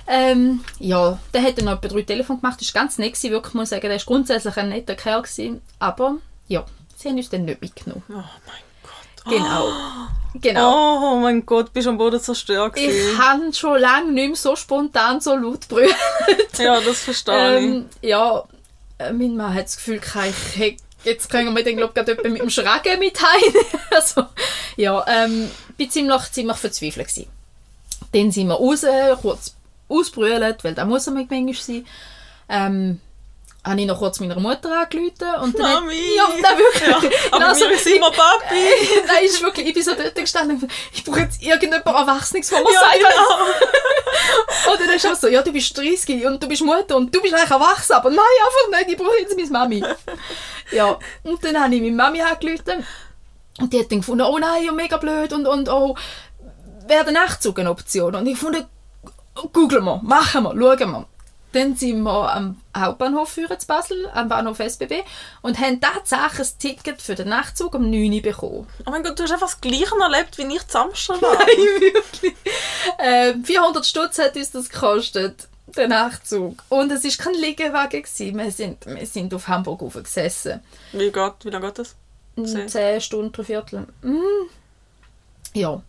Ähm, 0.08 0.64
ja, 0.78 1.18
der 1.34 1.42
hat 1.42 1.58
dann 1.58 1.64
noch 1.66 1.72
etwa 1.82 1.88
drei 1.88 2.02
Telefon 2.02 2.40
gemacht. 2.40 2.60
Das 2.60 2.74
war 2.74 2.82
ganz 2.82 2.98
nett, 2.98 3.14
gewesen, 3.14 3.30
wirklich, 3.32 3.54
muss 3.54 3.64
ich 3.64 3.70
sagen. 3.70 3.88
Der 3.88 3.98
war 3.98 4.04
grundsätzlich 4.06 4.56
ein 4.56 4.68
netter 4.68 4.94
Kerl. 4.94 5.22
Gewesen. 5.22 5.60
Aber, 5.78 6.16
ja, 6.48 6.64
sie 6.96 7.08
haben 7.08 7.16
uns 7.16 7.28
dann 7.30 7.44
nicht 7.44 7.60
mitgenommen. 7.60 8.02
Oh 8.08 8.12
mein 8.14 8.24
Gott. 8.82 9.32
Genau. 9.34 9.72
Genau. 10.40 11.12
Oh 11.14 11.16
mein 11.20 11.44
Gott, 11.46 11.72
bist 11.72 11.86
du 11.86 11.90
am 11.90 11.98
Boden 11.98 12.20
zerstört 12.20 12.76
Ich 12.76 12.86
gewesen. 12.86 13.18
habe 13.18 13.52
schon 13.54 13.80
lange 13.80 14.12
nicht 14.12 14.26
mehr 14.28 14.36
so 14.36 14.54
spontan 14.54 15.20
so 15.20 15.34
laut 15.34 15.66
brüllt. 15.66 15.94
Ja, 16.58 16.80
das 16.80 17.00
verstehe 17.00 17.58
ich. 17.58 17.64
ähm, 17.64 17.86
ja, 18.02 18.44
äh, 18.98 19.12
mein 19.12 19.34
Mann 19.36 19.54
hat 19.54 19.64
das 19.64 19.76
Gefühl, 19.76 19.98
ich 20.04 20.58
hätte- 20.60 20.82
jetzt 21.04 21.30
können 21.30 21.54
wir 21.56 21.64
den, 21.64 21.78
glaube 21.78 21.92
ich, 21.98 22.04
gerade 22.06 22.28
mit 22.30 22.42
dem 22.42 22.50
Schragen 22.50 22.98
mit 22.98 23.18
heim. 23.20 23.54
also, 23.90 24.24
ja, 24.76 25.04
ähm, 25.08 25.50
bin 25.76 25.90
ziemlich, 25.90 26.22
ziemlich 26.32 26.56
verzweifelt 26.58 27.08
gewesen. 27.08 27.28
Dann 28.12 28.30
sind 28.30 28.48
wir 28.48 28.54
raus, 28.54 28.84
kurz 29.22 29.54
ausbrüllt, 29.88 30.64
weil 30.64 30.74
da 30.74 30.84
muss 30.84 31.06
er 31.06 31.12
mit 31.12 31.30
manchmal 31.30 31.54
sein. 31.54 31.86
Ähm, 32.48 33.00
habe 33.64 33.80
ich 33.80 33.86
noch 33.88 33.98
kurz 33.98 34.20
meiner 34.20 34.38
Mutter 34.38 34.70
angerufen 34.80 35.28
und 35.42 35.58
dann... 35.58 35.66
hat- 35.66 35.80
Mami! 35.80 35.96
Ja, 36.16 36.28
nein, 36.40 36.56
wirklich. 36.58 36.88
Ja, 36.88 37.00
aber 37.32 37.46
Also, 37.48 37.68
wir 37.68 37.78
sind 37.78 37.96
immer 37.96 38.12
Papi! 38.12 38.54
Nein, 39.08 39.24
ist 39.24 39.42
wirklich, 39.42 39.66
ich 39.66 39.74
bin 39.74 39.82
so 39.82 39.92
dort 39.96 40.14
gestanden 40.14 40.68
ich 40.92 41.02
brauche 41.02 41.18
jetzt 41.20 41.42
irgendjemand 41.42 41.84
Erwachsenes, 41.84 42.48
der 42.48 42.60
mir 42.62 42.72
Ja, 42.72 42.78
sagt, 42.78 42.94
genau. 42.94 44.72
und 44.72 44.80
dann 44.80 44.90
ist 44.94 45.04
auch 45.08 45.16
so, 45.16 45.26
ja, 45.26 45.42
du 45.42 45.52
bist 45.52 45.76
30 45.76 46.24
und 46.26 46.40
du 46.40 46.46
bist 46.46 46.62
Mutter 46.62 46.94
und 46.94 47.12
du 47.12 47.20
bist 47.20 47.34
eigentlich 47.34 47.50
erwachsen, 47.50 47.94
aber 47.94 48.10
nein, 48.10 48.18
einfach 48.20 48.78
nicht, 48.78 48.92
ich 48.92 48.96
brauche 49.04 49.18
jetzt 49.18 49.36
meine 49.36 49.50
Mami. 49.50 49.84
ja, 50.70 50.96
und 51.24 51.44
dann 51.44 51.60
habe 51.60 51.74
ich 51.74 51.80
meine 51.82 51.96
Mami 51.96 52.22
angerufen 52.22 52.86
und 53.58 53.72
die 53.72 53.80
hat 53.80 53.90
dann 53.90 53.98
gefunden, 53.98 54.22
oh 54.22 54.38
nein, 54.38 54.64
ja, 54.64 54.70
mega 54.70 54.96
blöd 54.96 55.32
und, 55.32 55.44
und 55.44 55.68
oh, 55.68 55.96
wäre 56.86 57.02
der 57.02 57.14
Nachtzug 57.14 57.58
eine 57.58 57.70
Option? 57.72 58.14
Und 58.14 58.28
ich 58.28 58.38
fand, 58.38 58.64
googeln 59.36 59.84
wir, 59.84 60.00
machen 60.02 60.44
wir, 60.44 60.50
schauen 60.50 60.90
wir. 60.90 61.06
Dann 61.52 61.74
sind 61.74 62.02
wir 62.02 62.34
am 62.34 62.60
Hauptbahnhof 62.76 63.30
führen 63.30 63.58
zu 63.58 63.66
Basel, 63.66 64.10
am 64.12 64.28
Bahnhof 64.28 64.60
SBB, 64.60 65.04
und 65.40 65.58
haben 65.58 65.80
tatsächlich 65.80 66.48
ein 66.48 66.58
Ticket 66.58 67.00
für 67.00 67.14
den 67.14 67.28
Nachtzug 67.28 67.74
um 67.74 67.88
9 67.90 68.12
Uhr 68.12 68.20
bekommen. 68.20 68.66
Oh 68.84 68.90
mein 68.90 69.02
Gott, 69.02 69.18
du 69.18 69.22
hast 69.22 69.32
einfach 69.32 69.46
das 69.46 69.60
Gleiche 69.60 69.94
erlebt, 69.98 70.36
wie 70.36 70.54
ich 70.54 70.66
zu 70.66 70.78
Amsterdam. 70.78 71.30
wirklich. 71.30 72.34
Ähm, 72.98 73.42
400 73.42 73.86
Stutz 73.86 74.18
hat 74.18 74.36
uns 74.36 74.50
das 74.50 74.68
gekostet, 74.68 75.48
der 75.68 75.88
Nachtzug. 75.88 76.62
Und 76.68 76.92
es 76.92 77.04
war 77.04 77.24
kein 77.24 77.40
Liegewagen. 77.40 78.02
Gewesen. 78.02 78.36
Wir, 78.36 78.50
sind, 78.50 78.84
wir 78.84 79.06
sind 79.06 79.32
auf 79.32 79.48
Hamburg 79.48 79.80
gesessen. 80.04 80.60
Wie, 80.92 81.10
geht, 81.10 81.32
wie 81.44 81.50
lange 81.50 81.68
geht 81.68 81.78
das? 81.78 81.94
Zehn. 82.44 82.68
10 82.68 83.00
Stunden, 83.00 83.32
drei 83.32 83.44
Viertel. 83.44 83.86
Mm. 84.02 84.50
Ja. 85.54 85.80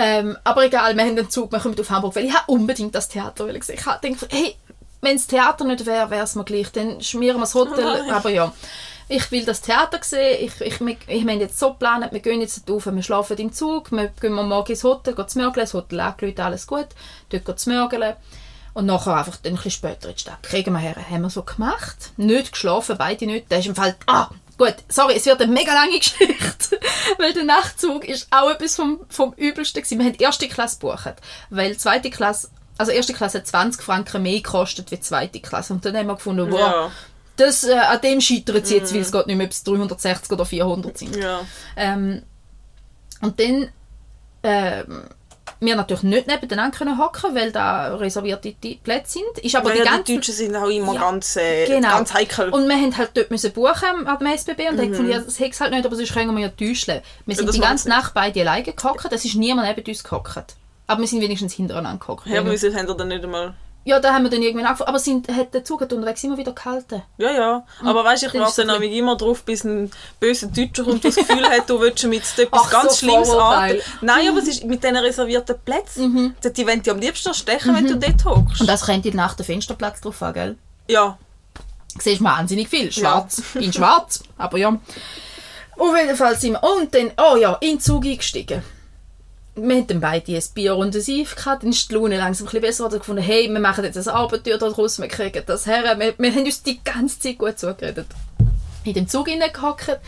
Ähm, 0.00 0.38
aber 0.44 0.64
egal, 0.64 0.96
wir 0.96 1.04
haben 1.04 1.16
den 1.16 1.28
Zug, 1.28 1.50
wir 1.50 1.58
kommen 1.58 1.78
auf 1.78 1.90
Hamburg, 1.90 2.14
weil 2.14 2.24
ich 2.24 2.32
habe 2.32 2.52
unbedingt 2.52 2.94
das 2.94 3.08
Theater 3.08 3.46
wollen 3.46 3.60
sehen. 3.60 3.76
Ich 3.80 3.84
habe 3.84 3.98
gedacht, 4.00 4.28
hey, 4.30 4.54
wenn 5.00 5.16
das 5.16 5.26
Theater 5.26 5.64
nicht 5.64 5.84
wäre, 5.86 6.08
wäre 6.10 6.22
es 6.22 6.36
mir 6.36 6.44
gleich. 6.44 6.70
Dann 6.70 7.00
schmieren 7.00 7.38
wir 7.38 7.40
das 7.40 7.56
Hotel. 7.56 8.04
Oh 8.06 8.12
aber 8.12 8.30
ja, 8.30 8.52
ich 9.08 9.28
will 9.32 9.44
das 9.44 9.60
Theater 9.60 9.98
sehen. 10.00 10.38
Ich, 10.46 10.60
ich, 10.60 10.80
wir, 10.80 10.96
ich, 11.08 11.24
wir 11.24 11.32
haben 11.32 11.40
jetzt 11.40 11.58
so 11.58 11.70
geplant, 11.72 12.12
wir 12.12 12.20
gehen 12.20 12.40
jetzt 12.40 12.70
auf, 12.70 12.86
wir 12.86 13.02
schlafen 13.02 13.36
im 13.38 13.52
Zug, 13.52 13.90
wir 13.90 14.08
gehen 14.20 14.34
morgen 14.34 14.70
ins 14.70 14.84
Hotel, 14.84 15.16
gehen 15.16 15.26
zu 15.26 15.38
Mörgeln, 15.38 15.64
das 15.64 15.74
Hotel 15.74 15.98
angerufen, 15.98 16.40
alles 16.40 16.66
gut. 16.68 16.86
Dort 17.30 17.44
gehen 17.44 17.56
zu 17.56 17.70
Mörgeln. 17.70 18.14
Und 18.74 18.86
nachher 18.86 19.16
einfach 19.16 19.36
dann 19.38 19.54
ein 19.54 19.56
bisschen 19.56 19.72
später 19.72 20.10
in 20.10 20.14
die 20.14 20.20
Stadt. 20.20 20.44
Kriegen 20.44 20.72
wir 20.74 20.78
her. 20.78 20.94
Haben 21.10 21.22
wir 21.22 21.30
so 21.30 21.42
gemacht. 21.42 22.12
Nicht 22.16 22.52
geschlafen, 22.52 22.94
beide 22.96 23.26
nicht. 23.26 23.50
Da 23.50 23.56
ist 23.56 23.66
im 23.66 23.74
Fall... 23.74 23.96
Ah, 24.06 24.28
gut, 24.58 24.74
sorry, 24.88 25.14
es 25.16 25.24
wird 25.24 25.40
eine 25.40 25.52
mega 25.52 25.72
lange 25.72 25.98
Geschichte. 25.98 26.78
weil 27.16 27.32
der 27.32 27.44
Nachtzug 27.44 28.04
ist 28.06 28.26
auch 28.30 28.50
etwas 28.50 28.76
vom, 28.76 29.00
vom 29.08 29.32
Übelsten 29.34 29.82
gewesen. 29.82 29.98
Wir 29.98 30.06
haben 30.06 30.14
erste 30.18 30.48
Klasse 30.48 30.78
gebucht. 30.78 31.14
Weil 31.50 31.76
zweite 31.78 32.10
Klasse... 32.10 32.48
Also 32.76 32.92
erste 32.92 33.12
Klasse 33.14 33.38
hat 33.38 33.46
20 33.46 33.82
Franken 33.82 34.22
mehr 34.22 34.36
gekostet 34.40 34.90
wie 34.90 35.00
zweite 35.00 35.40
Klasse. 35.40 35.72
Und 35.72 35.84
dann 35.84 35.96
haben 35.96 36.06
wir 36.06 36.14
gefunden, 36.14 36.50
wow, 36.52 36.58
Ja. 36.60 36.92
das, 37.36 37.64
äh, 37.64 37.72
an 37.74 38.00
dem 38.02 38.20
scheitert 38.20 38.64
es 38.64 38.70
jetzt, 38.70 38.92
weil 38.94 39.00
es 39.00 39.10
geht 39.10 39.26
nicht 39.26 39.36
mehr, 39.36 39.46
ob 39.46 39.52
es 39.52 39.64
360 39.64 40.30
oder 40.30 40.44
400 40.44 40.96
sind. 40.98 41.16
Ja. 41.16 41.40
Ähm, 41.76 42.22
und 43.20 43.40
dann 43.40 43.70
ähm, 44.44 45.02
wir 45.60 45.76
natürlich 45.76 46.04
nicht 46.04 46.26
nebeneinander 46.26 46.76
können 46.76 46.98
hocken, 46.98 47.34
weil 47.34 47.50
da 47.50 47.96
reservierte 47.96 48.54
Plätze 48.82 49.18
sind. 49.18 49.44
Ist 49.44 49.56
aber 49.56 49.70
ja, 49.70 49.74
die 49.74 49.78
ja, 49.80 49.84
ganze 49.84 50.04
die 50.04 50.14
Deutschen 50.16 50.34
sind 50.34 50.56
auch 50.56 50.68
immer 50.68 50.94
Ja, 50.94 51.00
ganz, 51.00 51.36
äh, 51.36 51.66
genau. 51.66 51.88
ganz 51.88 52.14
heikel. 52.14 52.50
Und 52.50 52.68
wir 52.68 52.76
haben 52.76 52.96
halt 52.96 53.10
dort 53.14 53.30
müssen 53.30 53.52
buchen 53.52 54.06
an 54.06 54.18
dem 54.18 54.26
SBB 54.28 54.68
und 54.68 54.76
mhm. 54.76 54.90
gefunden, 54.90 55.10
ja, 55.10 55.18
das 55.20 55.38
hätte 55.40 55.58
halt 55.60 55.72
nicht, 55.72 55.86
aber 55.86 55.96
sonst 55.96 56.12
können 56.12 56.36
wir 56.36 56.42
ja 56.42 56.48
täuschen. 56.48 57.00
Wir 57.26 57.36
sind 57.36 57.52
die 57.52 57.60
ganze 57.60 57.88
Nacht 57.88 58.14
beide 58.14 58.40
alleine 58.40 58.64
gehockt, 58.64 59.12
es 59.12 59.24
ist 59.24 59.34
niemand 59.34 59.68
neben 59.68 59.88
uns 59.88 60.04
gehockt. 60.04 60.56
Aber 60.86 61.00
wir 61.00 61.08
sind 61.08 61.20
wenigstens 61.20 61.54
hintereinander 61.54 61.98
gehockt. 61.98 62.26
ja, 62.26 62.40
aber 62.40 62.50
wieso 62.52 62.72
haben 62.72 62.86
die 62.86 62.96
dann 62.96 63.08
nicht 63.08 63.24
einmal... 63.24 63.54
ja, 63.88 64.00
da 64.00 64.12
haben 64.12 64.24
wir 64.24 64.30
dann 64.30 64.42
irgendwann 64.42 64.66
angefangen. 64.66 64.88
Aber 64.88 64.98
sind, 64.98 65.34
hat 65.34 65.54
der 65.54 65.64
Zug 65.64 65.80
hat 65.80 65.92
unterwegs 65.94 66.22
immer 66.22 66.36
wieder 66.36 66.52
gehalten. 66.52 67.02
Ja, 67.16 67.32
ja. 67.32 67.66
Aber 67.82 68.04
weißt 68.04 68.24
du, 68.24 68.26
ich 68.26 68.34
warte 68.34 68.66
dann 68.66 68.78
nämlich 68.78 68.98
immer 68.98 69.16
drauf, 69.16 69.42
bis 69.44 69.64
ein 69.64 69.90
böser 70.20 70.48
Deutscher 70.48 70.84
kommt, 70.84 71.04
der 71.04 71.10
das 71.10 71.26
Gefühl 71.26 71.48
hat, 71.48 71.70
du 71.70 71.80
willst 71.80 72.04
jetzt 72.04 72.38
etwas 72.38 72.64
Ach, 72.66 72.70
ganz 72.70 73.00
so 73.00 73.06
Schlimmes 73.06 73.30
an. 73.30 73.76
Nein, 74.02 74.28
aber 74.28 74.38
es 74.40 74.48
ist 74.48 74.64
mit 74.64 74.84
diesen 74.84 74.96
reservierten 74.96 75.56
Plätzen. 75.64 76.34
Die 76.42 76.66
wollen 76.66 76.82
dich 76.82 76.92
am 76.92 76.98
liebsten 76.98 77.28
erstechen, 77.28 77.74
wenn 77.74 77.86
du 77.86 77.96
dort 77.96 78.24
hockst. 78.26 78.60
Und 78.60 78.66
das 78.66 78.84
könnte 78.84 79.16
nach 79.16 79.32
dem 79.34 79.46
Fensterplatz 79.46 80.02
drauf 80.02 80.22
an, 80.22 80.34
gell? 80.34 80.56
Ja. 80.86 81.16
Du 81.94 82.02
siehst 82.02 82.22
wahnsinnig 82.22 82.68
viel. 82.68 82.92
Schwarz. 82.92 83.42
In 83.54 83.72
schwarz. 83.72 84.22
Aber 84.36 84.58
ja. 84.58 84.78
Auf 85.78 85.96
jeden 85.96 86.16
Fall 86.16 86.36
sind 86.36 86.52
wir. 86.52 86.62
Und 86.62 86.94
dann, 86.94 87.12
oh 87.16 87.36
ja, 87.36 87.54
in 87.60 87.70
den 87.70 87.80
Zug 87.80 88.04
eingestiegen. 88.04 88.62
Wir 89.60 89.78
hatten 89.78 90.00
beide 90.00 90.36
ein 90.36 90.42
Bier 90.54 90.76
und 90.76 90.94
ein 90.94 91.20
Eif 91.20 91.34
gehabt. 91.34 91.62
Dann 91.62 91.70
ist 91.70 91.90
die 91.90 91.94
Laune 91.94 92.16
langsam 92.16 92.46
ein 92.46 92.60
bisschen 92.60 92.88
besser 92.88 92.88
gefunden, 92.88 93.22
hey, 93.22 93.48
wir 93.50 93.60
machen 93.60 93.84
jetzt 93.84 93.96
ein 93.96 94.08
Abenteuer 94.08 94.58
daraus, 94.58 94.98
wir 95.00 95.08
kriegen 95.08 95.42
das 95.46 95.66
her. 95.66 95.98
Wir, 95.98 96.14
wir 96.16 96.32
haben 96.32 96.44
uns 96.44 96.62
die 96.62 96.82
ganze 96.82 97.18
Zeit 97.18 97.38
gut 97.38 97.58
zugeredet. 97.58 98.06
In 98.84 98.94
dem 98.94 99.08
Zug 99.08 99.28
reingehockt. 99.28 99.98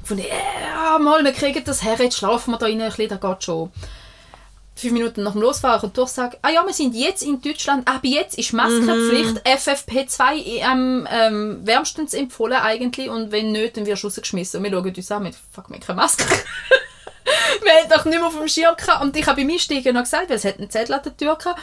Gefunden, 0.00 0.24
ja, 0.28 0.98
mal, 0.98 1.24
wir 1.24 1.32
kriegen 1.32 1.64
das 1.64 1.82
her, 1.82 1.96
jetzt 1.98 2.16
schlafen 2.16 2.52
wir 2.52 2.58
da 2.58 2.66
rein 2.66 2.80
ein 2.80 2.88
bisschen, 2.88 3.08
das 3.08 3.20
geht 3.20 3.44
schon. 3.44 3.72
Fünf 4.76 4.92
Minuten 4.92 5.22
nach 5.22 5.32
dem 5.32 5.40
Losfahren 5.40 5.80
kommt 5.80 5.96
Durchsage, 5.96 6.36
ah 6.42 6.50
ja, 6.50 6.64
wir 6.64 6.74
sind 6.74 6.94
jetzt 6.94 7.22
in 7.22 7.40
Deutschland, 7.40 7.88
ab 7.88 8.00
jetzt 8.02 8.38
ist 8.38 8.52
Maskenpflicht, 8.52 9.44
FFP2 9.46 10.62
am 10.62 11.08
ähm, 11.10 11.60
wärmstens 11.64 12.14
empfohlen 12.14 12.58
eigentlich 12.58 13.08
und 13.08 13.32
wenn 13.32 13.52
nicht, 13.52 13.76
dann 13.76 13.86
wirst 13.86 14.02
du 14.02 14.08
rausgeschmissen. 14.08 14.58
Und 14.58 14.64
wir 14.64 14.70
schauen 14.70 14.94
uns 14.94 15.10
an 15.10 15.22
mit, 15.22 15.34
fuck, 15.50 15.70
wir 15.70 15.80
keine 15.80 15.96
Maske. 15.96 16.24
wir 17.62 17.72
haben 17.72 17.88
doch 17.88 18.04
nicht 18.04 18.18
mehr 18.18 18.26
auf 18.26 18.36
dem 18.36 18.48
Schirm 18.48 18.76
gehabt. 18.76 19.02
Und 19.02 19.16
ich 19.16 19.26
habe 19.26 19.40
beim 19.40 19.50
Einsteigen 19.50 19.94
noch 19.94 20.02
gesagt, 20.02 20.28
weil 20.28 20.36
es 20.36 20.44
hat 20.44 20.58
einen 20.58 20.70
Zettel 20.70 20.94
an 20.94 21.02
der 21.04 21.16
Tür 21.16 21.36
gehabt, 21.36 21.60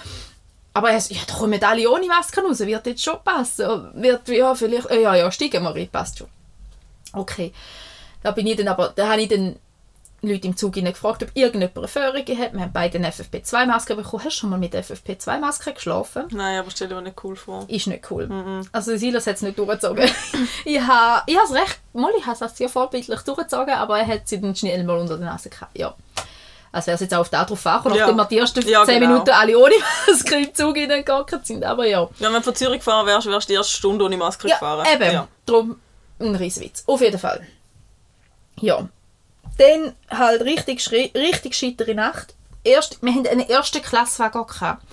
aber 0.74 0.92
er 0.92 1.00
so, 1.00 1.14
ja, 1.14 1.22
da 1.28 1.36
kommen 1.36 1.64
alle 1.64 1.90
ohne 1.90 2.08
Maske 2.08 2.42
raus, 2.42 2.60
wird 2.60 2.86
jetzt 2.88 3.04
schon 3.04 3.24
passen. 3.24 3.90
Wird, 3.94 4.28
ja, 4.30 4.56
vielleicht, 4.56 4.90
ja, 4.90 5.16
ja, 5.16 5.32
steigen 5.32 5.64
wir 5.64 5.76
rein, 5.76 5.90
passt 5.92 6.18
schon. 6.18 6.28
Okay. 7.14 7.54
Da 8.24 8.32
bin 8.32 8.48
ich 8.48 8.56
dann 8.56 8.70
aber, 8.70 8.94
da 8.96 9.10
habe 9.10 9.22
ich 9.22 9.28
dann 9.28 9.56
Leute 10.26 10.48
im 10.48 10.56
Zug 10.56 10.74
gefragt, 10.74 11.22
ob 11.24 11.30
irgendjemand 11.34 11.78
eine 11.78 11.88
Führung 11.88 12.16
hat. 12.38 12.54
Wir 12.54 12.62
haben 12.62 12.72
beide 12.74 12.98
eine 12.98 13.10
FFP2-Maske 13.12 13.96
bekommen. 13.96 14.24
Hast 14.24 14.36
du 14.38 14.40
schon 14.42 14.50
mal 14.50 14.58
mit 14.60 14.74
FFP2-Maske 14.74 15.74
geschlafen? 15.74 16.24
Nein, 16.32 16.60
aber 16.60 16.72
stell 16.72 16.88
dir 16.88 16.96
mir 16.96 17.02
nicht 17.02 17.24
cool 17.24 17.36
vor. 17.36 17.66
Ist 17.68 17.88
nicht 17.88 18.10
cool. 18.10 18.64
Also 18.72 18.96
Silas 18.96 19.28
hat 19.28 19.36
es 19.36 19.42
nicht 19.42 19.58
durchgezogen. 19.60 20.10
ich 20.66 20.80
habe 20.82 21.24
ich 21.28 21.36
es 21.38 21.54
recht, 21.54 21.80
mal, 21.94 22.12
ich 22.18 22.26
habe 22.26 22.46
es 22.46 22.58
sehr 22.58 22.70
vorbildlich 22.70 23.20
durchgezogen, 23.22 23.74
aber 23.74 24.00
er 24.00 24.08
hat 24.08 24.28
sie 24.28 24.40
dann 24.40 24.56
schnell 24.56 24.84
mal 24.84 24.98
unter 24.98 25.18
der 25.18 25.26
Nase 25.28 25.50
gehabt. 25.50 25.78
Ja. 25.78 25.94
Also 26.72 26.88
wäre 26.88 26.96
es 26.96 27.02
jetzt 27.02 27.14
auch 27.14 27.20
auf 27.20 27.30
das 27.30 27.46
drauf 27.48 27.66
angekommen, 27.68 27.96
Ja. 27.98 28.06
nachdem 28.08 28.18
wir 28.18 28.26
die 28.26 28.38
ersten 28.40 28.68
Ja, 28.68 28.84
10 28.86 29.00
genau. 29.00 29.12
Minuten 29.12 29.30
alle 29.30 29.60
ohne 29.60 29.76
Maske 30.08 30.36
im 30.38 30.56
Zug 30.56 30.76
hineingehockt 30.76 31.46
sind. 31.46 31.64
Aber 31.64 31.86
ja. 31.86 32.02
Ja, 32.18 32.28
wenn 32.30 32.34
du 32.34 32.42
von 32.42 32.56
Zürich 32.56 32.80
gefahren 32.80 33.06
wärst, 33.06 33.28
wärst 33.28 33.48
du 33.48 33.52
die 33.54 33.58
erste 33.58 33.74
Stunde 33.74 34.04
ohne 34.06 34.18
Maske 34.18 34.48
Ja, 34.48 34.56
gefahren. 34.56 34.88
eben. 34.92 35.12
Ja. 35.14 35.28
Darum 35.46 35.76
ein 36.20 36.36
Rieswitz. 36.36 36.84
Auf 36.88 37.02
jeden 37.02 37.20
Fall. 37.20 37.46
Ja. 38.60 38.88
Dann 39.58 39.94
halt 40.10 40.42
richtig, 40.42 40.90
richtig 40.92 41.56
scheitere 41.56 41.94
Nacht. 41.94 42.34
Erst, 42.64 43.02
wir 43.02 43.14
hatten 43.14 43.28
einen 43.28 43.50
ersten 43.50 43.82
Klasswagen 43.82 44.46
gehabt. 44.48 44.84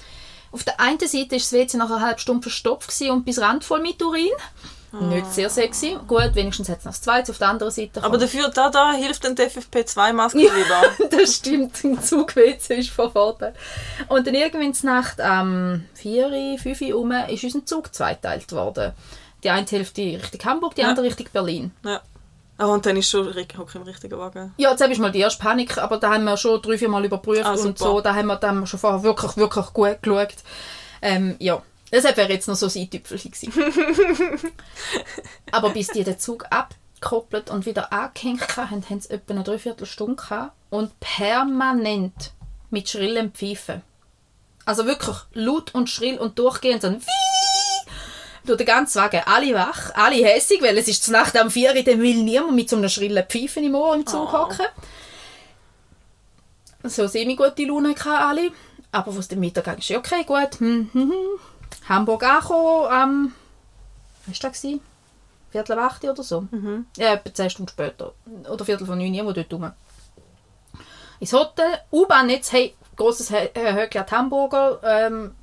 Auf 0.53 0.65
der 0.65 0.81
einen 0.81 0.99
Seite 0.99 1.31
war 1.33 1.39
das 1.39 1.53
WC 1.53 1.77
nach 1.77 1.91
einer 1.91 2.01
halben 2.01 2.19
Stunde 2.19 2.43
verstopft 2.43 3.01
und 3.03 3.25
bis 3.25 3.41
randvoll 3.41 3.81
mit 3.81 4.03
Urin. 4.03 4.29
Nicht 4.93 5.33
sehr 5.33 5.49
sexy. 5.49 5.97
Gut, 6.09 6.35
wenigstens 6.35 6.69
hat 6.69 6.81
es 6.81 6.85
noch 6.85 6.91
das 6.91 7.01
zweite 7.03 7.31
auf 7.31 7.39
der 7.39 7.49
anderen 7.49 7.73
Seite. 7.73 8.03
Aber 8.03 8.19
dafür, 8.19 8.49
da, 8.49 8.71
da 8.71 8.93
hilft 8.93 9.25
dann 9.25 9.37
die 9.37 9.43
FFP2-Maske 9.43 10.41
Ja, 10.41 10.51
wieder. 10.53 11.09
das 11.17 11.37
stimmt. 11.37 11.85
Im 11.85 12.03
Zug 12.03 12.35
WC 12.35 12.75
ist 12.81 12.91
von 12.91 13.13
Vorteil. 13.13 13.55
Und 14.09 14.27
dann 14.27 14.35
irgendwann 14.35 14.63
in 14.63 14.73
der 14.73 14.91
Nacht 14.93 15.21
am 15.21 15.85
4, 15.95 16.57
5 16.61 16.81
Uhr 16.81 16.97
um, 16.97 17.13
ist 17.13 17.45
unser 17.45 17.65
Zug 17.65 17.95
zweiteilt 17.95 18.51
worden. 18.51 18.93
Die 19.45 19.51
eine 19.51 19.65
Hälfte 19.65 20.03
Richtung 20.03 20.45
Hamburg, 20.45 20.75
die 20.75 20.81
Ja. 20.81 20.89
andere 20.89 21.07
Richtung 21.07 21.29
Berlin. 21.33 21.71
Ja. 21.85 22.01
Ah, 22.61 22.67
und 22.67 22.85
dann 22.85 22.95
ist 22.99 23.09
schon 23.09 23.27
Rick 23.27 23.55
im 23.75 23.83
richtigen 23.83 24.19
Wagen. 24.19 24.53
Ja, 24.59 24.71
jetzt 24.71 24.83
habe 24.83 24.93
ich 24.93 24.99
mal 24.99 25.11
die 25.11 25.21
erste 25.21 25.43
Panik, 25.43 25.79
aber 25.79 25.97
da 25.97 26.13
haben 26.13 26.25
wir 26.25 26.37
schon 26.37 26.61
drei, 26.61 26.77
vier 26.77 26.91
Mal 26.91 27.07
überprüft 27.07 27.47
Ah, 27.47 27.55
und 27.55 27.79
so. 27.79 28.03
Da 28.03 28.15
haben 28.15 28.27
wir 28.27 28.37
dann 28.37 28.67
schon 28.67 28.79
vorher 28.79 29.03
wirklich, 29.03 29.35
wirklich 29.39 29.73
gut 29.73 30.03
geschaut. 30.03 30.35
Ähm, 31.01 31.37
ja, 31.39 31.63
das 31.91 32.05
wäre 32.05 32.31
jetzt 32.31 32.49
noch 32.49 32.57
so 32.57 32.67
ein 32.67 32.91
Tüpfelchen 32.91 33.31
gewesen. 33.31 34.53
aber 35.53 35.71
bis 35.71 35.87
die 35.87 36.05
den 36.05 36.19
Zug 36.19 36.45
abgekoppelt 36.51 37.49
und 37.49 37.65
wieder 37.65 37.95
angehängt 37.95 38.55
haben, 38.59 38.85
haben 38.91 39.01
sie 39.01 39.09
etwa 39.09 39.33
eine 39.33 39.43
Dreiviertelstunde 39.43 40.17
gehabt 40.17 40.53
und 40.69 40.93
permanent 41.01 42.33
mit 42.69 42.91
schrillem 42.91 43.33
Pfeifen. 43.33 43.81
Also 44.67 44.85
wirklich 44.85 45.17
laut 45.33 45.75
und 45.75 45.89
schrill 45.89 46.19
und 46.19 46.39
durchgehend 46.39 46.83
so 46.83 46.89
ein 46.89 47.01
Wie 47.01 47.50
durch 48.45 48.59
den 48.59 48.67
ganzen 48.67 49.01
Wagen. 49.01 49.23
Alle 49.27 49.55
wach, 49.55 49.95
alle 49.95 50.17
hässig, 50.25 50.63
weil 50.63 50.77
es 50.79 50.89
ist 50.89 51.05
zur 51.05 51.13
Nacht 51.13 51.37
am 51.37 51.51
4 51.51 51.75
Uhr, 51.75 51.83
dann 51.83 52.01
will 52.01 52.23
niemand 52.23 52.55
mit 52.55 52.69
so 52.71 52.77
einer 52.77 52.89
schrillen 52.89 53.25
Pfeife 53.29 53.61
im 53.61 53.75
Ohr 53.75 53.95
im 53.95 54.07
Zug 54.07 54.29
Oh. 54.29 54.33
hocken. 54.33 54.67
So 56.85 57.07
semi-gute 57.07 57.65
Laune 57.67 57.91
hatten 57.91 58.09
alle. 58.09 58.51
Aber 58.93 59.17
was 59.17 59.29
dem 59.29 59.41
Mittag 59.41 59.79
ist, 59.79 59.89
ja 59.89 59.99
okay, 59.99 60.25
gut. 60.25 60.59
Hm, 60.59 60.91
hm, 60.93 61.11
hm. 61.11 61.15
Hamburg 61.89 62.23
angekommen 62.25 62.87
am... 62.91 63.35
Was 64.27 64.43
war 64.43 64.51
das? 64.51 64.67
Viertel 65.53 65.79
ab 65.79 65.93
8 65.93 66.05
oder 66.05 66.23
so. 66.23 66.43
Mhm. 66.51 66.87
Ja, 66.97 67.15
etwa 67.15 67.33
10 67.35 67.51
Stunden 67.51 67.71
später. 67.71 68.13
Oder 68.49 68.65
Viertel 68.65 68.87
von 68.87 68.99
9 68.99 69.15
Uhr, 69.25 69.33
dort 69.33 69.53
rum. 69.53 69.71
Ins 71.21 71.33
Hotel, 71.33 71.79
U-Bahn-Netz, 71.93 72.53
hey, 72.53 72.75
grosses 72.97 73.31
Hö- 73.31 73.51
Höckli 73.55 74.01
an 74.01 74.07
die 74.09 74.15
Hamburger, 74.17 74.81
ähm, 74.83 75.35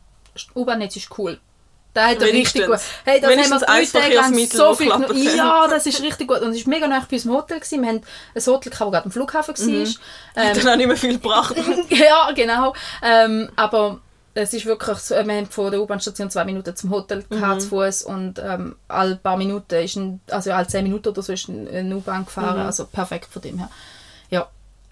U-Bahn-Netz 0.55 0.95
ist 0.95 1.17
cool. 1.17 1.39
Da 1.97 2.07
hat 2.07 2.21
er 2.21 2.27
richtig 2.33 2.61
gut. 2.67 2.79
Hey, 3.05 3.19
das 3.21 3.29
haben 3.43 3.49
wir 3.51 3.59
drei 3.65 3.81
Tage 4.01 4.15
lang 4.15 4.33
so 4.57 4.75
viel 4.75 4.93
hat. 4.93 5.15
Ja, 5.35 5.67
das 5.67 5.85
ist 5.85 6.01
richtig 6.01 6.27
gut. 6.27 6.41
Und 6.41 6.51
es 6.51 6.65
war 6.65 6.69
mega 6.73 6.87
nah 6.87 6.99
bei 7.09 7.15
unserem 7.15 7.35
Hotel. 7.35 7.59
Gewesen. 7.59 7.81
Wir 7.81 7.89
haben 7.89 8.01
ein 8.35 8.45
Hotel, 8.45 8.69
das 8.69 8.79
gerade 8.79 9.03
am 9.05 9.11
Flughafen 9.11 9.57
war. 9.57 9.65
Mhm. 9.65 9.95
Ähm, 10.35 10.57
Dann 10.57 10.67
auch 10.69 10.75
nicht 10.75 10.87
mehr 10.87 10.97
viel 10.97 11.13
gebracht. 11.13 11.55
ja, 11.89 12.31
genau. 12.33 12.73
Ähm, 13.03 13.49
aber 13.55 13.99
es 14.35 14.53
ist 14.53 14.65
wirklich 14.67 14.97
so, 14.99 15.15
wir 15.15 15.21
haben 15.35 15.47
von 15.47 15.71
der 15.71 15.81
U-Bahn-Station 15.81 16.29
zwei 16.29 16.45
Minuten 16.45 16.75
zum 16.75 16.91
Hotel 16.91 17.23
gehabt, 17.27 17.63
zu 17.63 17.69
Fuß 17.69 18.03
und 18.03 18.37
ähm, 18.37 18.75
alle 18.87 19.15
paar 19.15 19.35
Minuten 19.35 19.73
ist 19.83 19.95
ein, 19.95 20.19
also 20.29 20.51
alle 20.51 20.67
zehn 20.67 20.83
Minuten 20.83 21.07
oder 21.09 21.23
so 21.23 21.33
ist 21.33 21.47
ein- 21.49 21.67
eine 21.67 21.95
U-Bahn 21.95 22.25
gefahren, 22.25 22.59
also 22.67 22.85
perfekt 22.85 23.29
von 23.33 23.41
dem 23.41 23.57
her. 23.57 23.69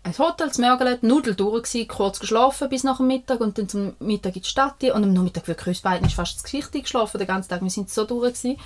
Ein 0.06 0.16
Hotel 0.20 0.52
zum 0.52 0.66
Mörgelen, 0.66 1.00
Nudel 1.02 1.34
durch 1.34 1.64
gewesen, 1.64 1.88
kurz 1.88 2.20
geschlafen 2.20 2.70
bis 2.70 2.84
nach 2.84 2.98
dem 2.98 3.08
Mittag 3.08 3.42
und 3.42 3.58
dann 3.58 3.68
zum 3.68 3.96
Mittag 3.98 4.36
in 4.36 4.44
die 4.44 4.48
Stadt 4.48 4.84
und 4.84 5.04
am 5.04 5.14
Nachmittag 5.14 5.48
wirklich 5.48 5.68
uns 5.78 5.82
beiden 5.82 6.06
ist 6.06 6.14
fast 6.14 6.36
das 6.36 6.44
Gesicht 6.44 6.72
geschlafen, 6.74 7.18
den 7.18 7.26
ganzen 7.26 7.50
Tag, 7.50 7.64
wir 7.64 7.72
sind 7.72 7.90
so 7.90 8.04
durch 8.04 8.34
gewesen. 8.34 8.60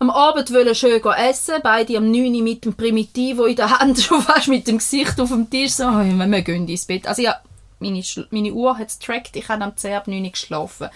Am 0.00 0.10
Abend 0.10 0.52
wollen 0.52 0.74
schön 0.74 1.00
essen, 1.00 1.54
beide 1.62 1.96
am 1.96 2.10
9 2.10 2.34
Uhr 2.34 2.42
mit 2.42 2.64
dem 2.64 2.74
Primitivo 2.74 3.44
in 3.44 3.54
der 3.54 3.78
Hand, 3.78 4.00
schon 4.02 4.22
fast 4.22 4.48
mit 4.48 4.66
dem 4.66 4.78
Gesicht 4.78 5.20
auf 5.20 5.28
dem 5.28 5.48
Tisch, 5.48 5.70
so, 5.70 5.84
«Oh, 5.84 6.02
wir 6.02 6.42
gehen 6.42 6.66
ins 6.66 6.86
Bett. 6.86 7.06
Also 7.06 7.22
ja, 7.22 7.36
meine, 7.78 8.02
meine 8.30 8.52
Uhr 8.52 8.76
hat 8.76 8.88
es 8.88 8.98
getrackt, 8.98 9.36
ich 9.36 9.48
habe 9.48 9.62
am 9.62 9.76
10 9.76 9.94
ab 9.94 10.08
9 10.08 10.24
Uhr 10.24 10.30
geschlafen. 10.30 10.88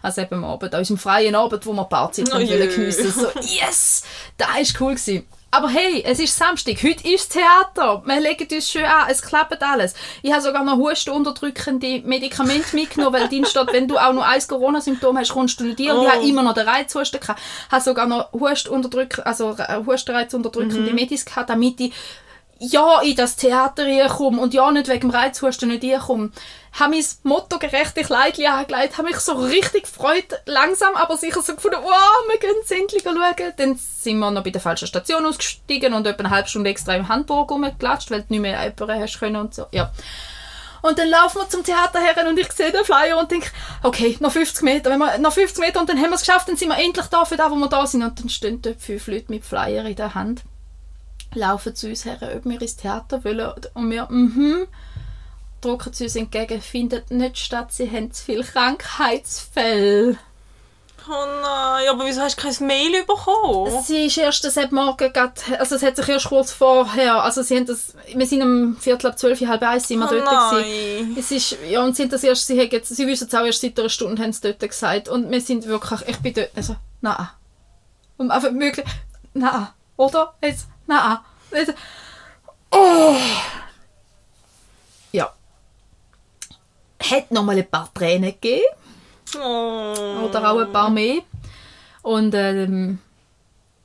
Also 0.00 0.20
eben 0.20 0.34
am 0.34 0.44
Abend, 0.44 0.74
an 0.74 0.78
unserem 0.78 0.98
freien 0.98 1.34
Abend, 1.34 1.66
wo 1.66 1.72
wir 1.72 1.84
Party 1.84 2.22
Oh 2.30 2.36
geniessen 2.36 3.10
So, 3.10 3.26
yes, 3.40 4.04
das 4.36 4.48
war 4.48 4.80
cool. 4.80 4.94
Gewesen. 4.94 5.26
Aber 5.56 5.68
hey, 5.68 6.02
es 6.04 6.18
ist 6.18 6.36
Samstag, 6.36 6.82
heute 6.82 7.06
ist 7.08 7.32
Theater. 7.32 8.02
Wir 8.04 8.18
legen 8.20 8.48
uns 8.52 8.68
schön 8.68 8.84
an, 8.84 9.06
es 9.08 9.22
klappt 9.22 9.62
alles. 9.62 9.94
Ich 10.20 10.32
habe 10.32 10.42
sogar 10.42 10.64
noch 10.64 10.76
hustunterdrückende 10.78 12.02
Medikamente 12.04 12.74
mitgenommen, 12.74 13.12
weil 13.20 13.28
drin 13.28 13.44
steht, 13.44 13.72
wenn 13.72 13.86
du 13.86 13.96
auch 13.96 14.12
nur 14.12 14.26
ein 14.26 14.40
Corona-Symptom 14.44 15.16
hast, 15.16 15.30
kommst 15.30 15.60
du 15.60 15.64
nicht 15.64 15.78
dir. 15.78 15.94
Und 15.94 16.02
ich 16.02 16.08
Oh. 16.08 16.12
habe 16.12 16.26
immer 16.26 16.42
noch 16.42 16.54
den 16.54 16.66
Reizhusten 16.68 17.20
gehabt. 17.20 17.40
Ich 17.68 17.72
habe 17.72 17.84
sogar 17.84 18.06
noch 18.06 18.32
Hustunterdrück 18.32 19.22
also 19.24 19.54
äh, 19.56 19.80
Hustenreizunterdrückende 19.86 20.90
Mhm. 20.90 20.94
Medis 20.96 21.24
gehabt, 21.24 21.50
damit 21.50 21.78
ich 21.80 21.92
ja 22.58 23.00
in 23.02 23.16
das 23.16 23.36
Theater 23.36 23.84
reinkomme 23.84 24.40
und 24.40 24.54
ja 24.54 24.70
nicht 24.70 24.88
wegen 24.88 25.08
dem 25.08 25.10
Reizhusten 25.10 25.68
nicht 25.68 25.84
reinkomme. 25.84 26.30
Habe 26.78 26.90
mein 26.90 27.04
Motto 27.22 27.58
gerechte 27.58 28.02
Kleidchen 28.02 28.46
angelegt, 28.46 28.98
habe 28.98 29.08
mich 29.08 29.18
so 29.18 29.32
richtig 29.34 29.84
gefreut, 29.84 30.40
langsam 30.46 30.94
aber 30.96 31.16
sicher 31.16 31.40
so 31.42 31.54
gefunden, 31.54 31.78
wow, 31.82 32.28
wir 32.28 32.38
gehen 32.38 32.54
jetzt 32.58 32.72
endlich 32.72 33.02
schauen. 33.04 33.52
Dann 33.56 33.76
sind 33.76 34.18
wir 34.18 34.30
noch 34.30 34.42
bei 34.42 34.50
der 34.50 34.60
falschen 34.60 34.88
Station 34.88 35.24
ausgestiegen 35.24 35.94
und 35.94 36.06
etwa 36.06 36.24
eine 36.24 36.30
halbe 36.30 36.48
Stunde 36.48 36.70
extra 36.70 36.94
im 36.94 37.08
Hamburg 37.08 37.50
rumgeklatscht, 37.50 38.10
weil 38.10 38.22
du 38.22 38.26
nicht 38.30 38.40
mehr 38.40 38.62
jemanden 38.64 39.00
hast 39.00 39.18
können 39.20 39.36
und 39.36 39.54
so. 39.54 39.66
Ja. 39.70 39.92
Und 40.84 40.98
dann 40.98 41.08
laufen 41.08 41.38
wir 41.38 41.48
zum 41.48 41.64
Theater 41.64 41.98
her 41.98 42.28
und 42.28 42.38
ich 42.38 42.52
sehe 42.52 42.70
den 42.70 42.84
Flyer 42.84 43.16
und 43.18 43.30
denke, 43.30 43.48
okay, 43.82 44.18
noch 44.20 44.32
50 44.32 44.62
Meter, 44.64 44.90
wenn 44.90 44.98
wir, 44.98 45.16
noch 45.16 45.32
50 45.32 45.58
Meter 45.58 45.80
und 45.80 45.88
dann 45.88 45.96
haben 45.96 46.10
wir 46.10 46.16
es 46.16 46.26
geschafft, 46.26 46.46
dann 46.46 46.56
sind 46.56 46.68
wir 46.68 46.76
endlich 46.76 47.06
da 47.06 47.24
für 47.24 47.38
da, 47.38 47.50
wo 47.50 47.54
wir 47.54 47.68
da 47.68 47.86
sind. 47.86 48.02
Und 48.02 48.20
dann 48.20 48.28
stehen 48.28 48.60
dort 48.60 48.82
fünf 48.82 49.06
Leute 49.06 49.32
mit 49.32 49.46
Flyer 49.46 49.86
in 49.86 49.96
der 49.96 50.14
Hand, 50.14 50.42
laufen 51.34 51.74
zu 51.74 51.88
uns 51.88 52.04
her, 52.04 52.18
ob 52.36 52.44
wir 52.44 52.60
ins 52.60 52.76
Theater 52.76 53.24
wollen 53.24 53.52
und 53.74 53.90
wir, 53.90 54.06
mhm, 54.10 54.66
drücken 55.60 55.92
sie 55.92 56.04
uns 56.04 56.16
entgegen, 56.16 56.60
findet 56.60 57.10
nicht 57.10 57.38
statt, 57.38 57.72
sie 57.72 57.90
haben 57.90 58.12
zu 58.12 58.24
viele 58.24 58.44
Krankheitsfälle. 58.44 60.18
Oh 61.06 61.26
nein, 61.42 61.86
aber 61.90 62.06
wieso 62.06 62.22
hast 62.22 62.38
du 62.38 62.42
kein 62.48 62.66
Mail 62.66 63.04
bekommen? 63.04 63.82
Sie 63.82 64.06
ist 64.06 64.16
erst 64.16 64.42
das 64.42 64.56
hat 64.56 64.72
morgen 64.72 65.12
grad, 65.12 65.38
also 65.58 65.74
es 65.74 65.82
hat 65.82 65.96
sich 65.96 66.08
erst 66.08 66.28
kurz 66.28 66.50
vorher, 66.50 67.22
also 67.22 67.42
sie 67.42 67.56
haben 67.56 67.66
das, 67.66 67.94
wir 68.14 68.26
sind 68.26 68.42
um 68.42 68.76
Viertel 68.78 69.08
ab 69.08 69.18
zwölf, 69.18 69.38
halb 69.42 69.62
eins 69.62 69.86
sind 69.88 69.98
wir 69.98 70.06
Oh 70.06 70.14
dort 70.14 70.24
gewesen. 70.24 71.08
nein. 71.10 71.16
Es 71.18 71.30
ist, 71.30 71.58
ja, 71.68 71.84
und 71.84 71.94
sind 71.94 72.10
das 72.10 72.24
erst, 72.24 72.46
sie, 72.46 72.58
haben 72.58 72.70
jetzt, 72.70 72.88
sie 72.96 73.06
wissen 73.06 73.28
es 73.28 73.34
auch 73.34 73.44
erst 73.44 73.60
seit 73.60 73.78
einer 73.78 73.90
Stunde, 73.90 74.22
haben 74.22 74.32
sie 74.32 74.40
dort 74.40 74.60
gesagt. 74.60 75.10
Und 75.10 75.30
wir 75.30 75.42
sind 75.42 75.66
wirklich, 75.66 76.00
ich 76.06 76.16
bin 76.20 76.32
dort, 76.32 76.50
also, 76.56 76.76
nein. 77.02 77.28
Und 78.16 78.30
einfach 78.30 78.52
möglich, 78.52 78.86
nein. 79.34 79.66
Oder? 79.96 80.34
Jetzt, 80.42 80.68
nein. 80.86 81.18
Jetzt, 81.52 81.74
oh. 82.70 83.16
Ja. 85.12 85.32
Hat 87.02 87.30
noch 87.30 87.44
mal 87.44 87.56
ein 87.56 87.70
paar 87.70 87.92
Tränen 87.94 88.32
gegeben. 88.32 88.64
Oh. 89.36 90.24
Oder 90.24 90.50
auch 90.50 90.58
ein 90.58 90.72
paar 90.72 90.90
mehr. 90.90 91.22
Und 92.02 92.34
ähm, 92.34 92.98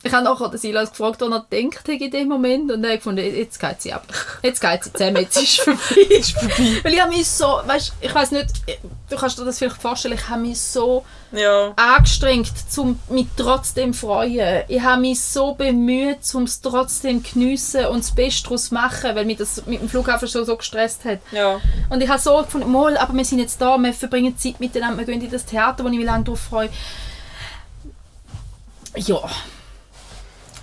ich 0.01 0.13
habe 0.13 0.24
nachher 0.24 0.48
den 0.48 0.58
Silas 0.58 0.91
gefragt, 0.91 1.20
was 1.20 1.29
er 1.29 1.46
denkt 1.51 1.88
in 1.89 2.10
dem 2.12 2.29
Moment. 2.29 2.72
Und 2.72 2.84
er 2.86 2.91
hat 2.91 3.00
gefunden, 3.00 3.24
jetzt 3.36 3.60
geht 3.60 3.82
sie 3.82 3.91
ab. 3.91 4.06
Jetzt 4.41 4.62
geht 4.62 4.84
sie 4.86 4.94
zusammen, 4.94 5.18
jetzt 5.18 5.36
ist 5.36 5.60
es 5.60 5.63
vorbei. 5.65 6.01
ist 6.10 6.32
vorbei. 6.32 6.79
Weil 6.84 6.94
ich 6.94 7.01
habe 7.01 7.10
mich 7.12 7.27
so, 7.27 7.60
weißt, 7.65 7.94
ich 8.00 8.15
weiß 8.15 8.32
nicht, 8.32 8.48
du 9.10 9.15
kannst 9.18 9.38
dir 9.38 9.44
das 9.44 9.58
vielleicht 9.58 9.82
vorstellen, 9.82 10.13
ich 10.13 10.29
habe 10.29 10.39
mich 10.41 10.58
so 10.62 11.03
Ja. 11.34 11.74
angestrengt, 11.75 12.53
um 12.77 12.98
mich 13.10 13.27
trotzdem 13.36 13.91
zu 13.91 14.00
freuen. 14.08 14.63
Ich 14.70 14.82
habe 14.82 15.01
mich 15.01 15.20
so 15.22 15.53
bemüht, 15.56 16.20
um 16.34 16.44
es 16.44 16.62
trotzdem 16.62 17.24
zu 17.25 17.34
geniessen 17.34 17.86
und 17.88 18.00
das 18.00 18.15
Beste 18.15 18.44
daraus 18.44 18.70
zu 18.70 18.74
machen, 18.75 19.15
weil 19.15 19.25
mich 19.25 19.38
das 19.38 19.65
mit 19.65 19.82
dem 19.82 19.89
Flughafen 19.89 20.29
schon 20.29 20.46
so 20.46 20.56
gestresst 20.56 21.03
hat. 21.03 21.20
Ja. 21.34 21.60
Und 21.89 22.01
ich 22.01 22.08
habe 22.08 22.20
so 22.20 22.38
gefunden, 22.38 22.72
mal, 22.72 22.96
aber 22.96 23.13
wir 23.13 23.25
sind 23.25 23.39
jetzt 23.39 23.60
da, 23.60 23.77
wir 23.77 23.94
verbringen 23.94 24.38
Zeit 24.38 24.62
miteinander, 24.62 24.98
wir 24.98 25.06
gehen 25.06 25.22
in 25.22 25.29
das 25.29 25.46
Theater, 25.46 25.84
wo 25.84 25.89
ich 25.89 25.98
mich 25.98 26.06
lange 26.06 26.24
darauf 26.24 26.39
freue. 26.39 26.70
Ja. 28.96 29.20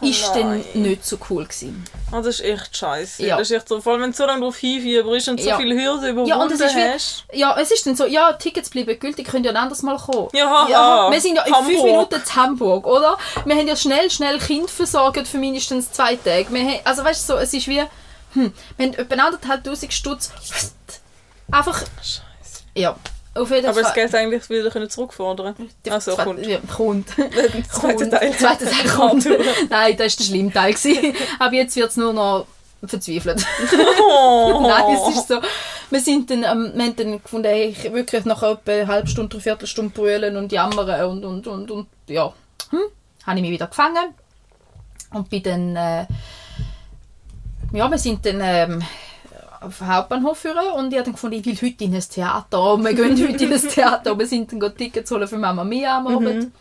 Ist 0.01 0.29
dann 0.35 0.63
nicht 0.75 1.05
so 1.07 1.17
cool 1.31 1.45
gewesen. 1.45 1.85
Oh, 2.13 2.17
das 2.17 2.27
ist 2.27 2.41
echt 2.45 2.77
scheiße. 2.77 3.25
Ja. 3.27 3.39
Das 3.39 3.51
ist 3.51 3.57
echt 3.57 3.69
so, 3.69 3.81
vor 3.81 3.93
allem 3.95 4.03
wenn 4.03 4.11
du 4.11 4.17
so 4.17 4.27
lange 4.27 4.41
drauf 4.43 4.57
hinfieberst 4.57 5.29
und 5.29 5.41
so 5.41 5.49
Ja. 5.49 5.57
viele 5.57 5.75
Hürden 5.75 6.05
überwunden 6.11 6.29
Ja, 6.29 6.37
und 6.37 6.53
ist 6.53 6.61
wie, 6.61 6.81
hast. 6.93 7.25
ja, 7.33 7.57
es 7.59 7.71
ist 7.71 7.87
dann 7.87 7.97
so, 7.97 8.05
ja, 8.07 8.33
Tickets 8.35 8.69
bleiben 8.71 8.99
gültig, 8.99 9.27
könnt 9.27 9.47
ihr 9.47 9.53
ein 9.53 9.57
anderes 9.57 9.83
Mal 9.83 9.97
kommen. 9.97 10.29
Ja, 10.35 10.47
haha. 10.49 11.11
wir 11.11 11.21
sind 11.21 11.37
ja 11.37 11.43
in 11.45 11.55
Hamburg. 11.55 11.73
fünf 11.73 11.85
Minuten 11.85 12.25
zu 12.25 12.37
Hamburg, 12.37 12.87
oder? 12.87 13.17
Wir 13.45 13.57
haben 13.57 13.67
ja 13.69 13.77
schnell, 13.77 14.11
schnell 14.11 14.39
Kind 14.39 14.71
versorgt 14.71 15.27
für 15.27 15.39
mindestens 15.39 15.91
zwei 15.93 16.17
Tage. 16.17 16.47
Wir 16.51 16.61
haben, 16.63 16.81
also 16.85 17.03
weißt 17.05 17.29
du, 17.29 17.33
so, 17.35 17.39
es 17.39 17.55
ist 17.55 17.67
wie, 17.67 17.83
hm, 18.35 18.53
wir 18.77 18.87
haben 18.87 18.95
etwa 18.95 19.15
anderthalb 19.15 19.65
tausend 19.65 19.93
Stutz, 19.95 20.31
einfach, 21.51 21.81
Scheiße. 22.03 22.23
ja, 22.75 22.97
auf 23.37 23.51
jeden 23.51 23.67
Aber 23.67 23.83
Fall. 23.83 23.93
Geld 23.95 24.15
eigentlich 24.15 24.49
wieder 24.51 24.71
können 24.71 24.89
zurückfordern. 24.91 25.55
Also 25.91 26.15
Zwei- 26.15 26.25
kommt. 26.25 26.47
Ja, 26.47 26.59
kommt. 26.75 27.09
Der 27.19 27.65
zweite 27.69 27.97
Kommt. 27.97 28.11
Teil. 28.11 28.33
Zweiter 28.33 28.67
Teil 28.71 28.89
kommt. 28.97 29.25
Nein, 29.27 29.41
das 29.69 29.71
war 29.71 29.95
der 29.97 30.11
schlimme 30.11 30.53
Teil. 30.53 30.75
Aber 31.39 31.55
jetzt 31.55 31.77
wird 31.77 31.91
es 31.91 31.97
nur 31.97 32.13
noch 32.13 32.47
verzweifelt. 32.85 33.45
Oh. 34.01 34.61
Nein, 34.69 34.97
es 34.97 35.17
ist 35.17 35.29
so. 35.29 35.41
Wir, 35.91 36.01
sind 36.01 36.31
dann, 36.31 36.43
ähm, 36.45 36.73
wir 36.75 36.85
haben 36.85 36.97
dann 36.97 37.23
gefunden, 37.23 37.49
hey, 37.49 37.67
ich 37.69 37.93
wirklich 37.93 38.25
nach 38.25 38.43
etwa 38.43 38.73
eine 38.73 38.87
halbe 38.89 39.09
Stunde, 39.09 39.35
eine 39.37 39.43
Viertelstunde 39.43 39.93
brüllen 39.95 40.37
und 40.37 40.51
jammern 40.53 41.05
und, 41.11 41.25
und, 41.25 41.47
und, 41.47 41.71
und 41.71 41.87
ja. 42.09 42.33
Hm, 42.71 42.81
habe 43.27 43.37
ich 43.39 43.43
mich 43.43 43.53
wieder 43.53 43.69
gefangen. 43.69 44.15
Und 45.13 45.31
bin 45.31 45.43
dann, 45.45 45.77
äh, 45.77 46.07
ja, 47.73 47.89
wir 47.91 47.99
sind 47.99 48.27
dann 48.27 48.41
ähm, 48.43 48.83
auf 49.67 49.79
den 49.79 49.87
Hauptbahnhof 49.89 50.39
führen 50.39 50.69
und 50.77 50.91
ich 50.93 50.99
habe 50.99 51.05
dann 51.05 51.13
gefunden, 51.13 51.37
ich 51.39 51.47
will 51.47 51.57
heute 51.71 51.85
in 51.85 51.95
ein 51.95 52.01
Theater. 52.01 52.77
Wir 52.79 52.95
gehen 52.95 53.29
heute 53.29 53.45
in 53.45 53.53
ein 53.53 53.61
Theater 53.69 54.13
und 54.13 54.19
wir 54.19 54.27
sind 54.27 54.53
dann 54.53 54.77
Tickets 54.77 55.11
holen 55.11 55.29
für 55.29 55.39
Mama 55.39 55.65
Mia 55.65 55.99
am 55.99 56.07
Abend. 56.09 56.53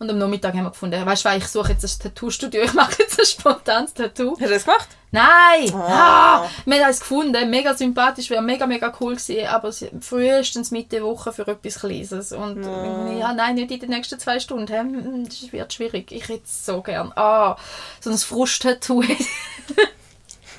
Und 0.00 0.10
am 0.10 0.18
Nachmittag 0.18 0.52
haben 0.54 0.64
wir 0.64 0.70
gefunden, 0.70 1.06
weißt 1.06 1.24
du, 1.24 1.28
ich 1.36 1.46
suche 1.46 1.70
jetzt 1.72 1.84
ein 1.84 2.02
Tattoo-Studio, 2.02 2.62
ich 2.64 2.74
mache 2.74 2.96
jetzt 2.98 3.18
ein 3.18 3.24
spontanes 3.26 3.94
Tattoo. 3.94 4.32
Hast 4.32 4.40
du 4.40 4.48
das 4.48 4.64
gemacht? 4.64 4.88
Nein! 5.12 5.70
Oh. 5.72 5.76
Ah, 5.76 6.50
wir 6.66 6.82
haben 6.82 6.90
es 6.90 6.98
gefunden, 6.98 7.48
mega 7.48 7.72
sympathisch, 7.74 8.28
wäre 8.28 8.42
mega, 8.42 8.66
mega 8.66 8.92
cool 9.00 9.14
gewesen, 9.14 9.46
aber 9.46 9.70
frühestens 10.00 10.72
Mitte 10.72 11.00
Woche 11.00 11.32
für 11.32 11.46
etwas 11.46 11.78
Kleines. 11.78 12.32
Und 12.32 12.64
Ja. 12.64 13.12
ja, 13.12 13.32
nein, 13.34 13.54
nicht 13.54 13.70
in 13.70 13.78
den 13.78 13.90
nächsten 13.90 14.18
zwei 14.18 14.40
Stunden. 14.40 14.76
Hm, 14.76 15.24
Das 15.28 15.52
wird 15.52 15.72
schwierig. 15.72 16.10
Ich 16.10 16.28
hätte 16.28 16.42
es 16.44 16.66
so 16.66 16.82
gern. 16.82 17.12
Ah, 17.14 17.56
so 18.00 18.10
ein 18.10 18.18
Frust-Tattoo. 18.18 19.04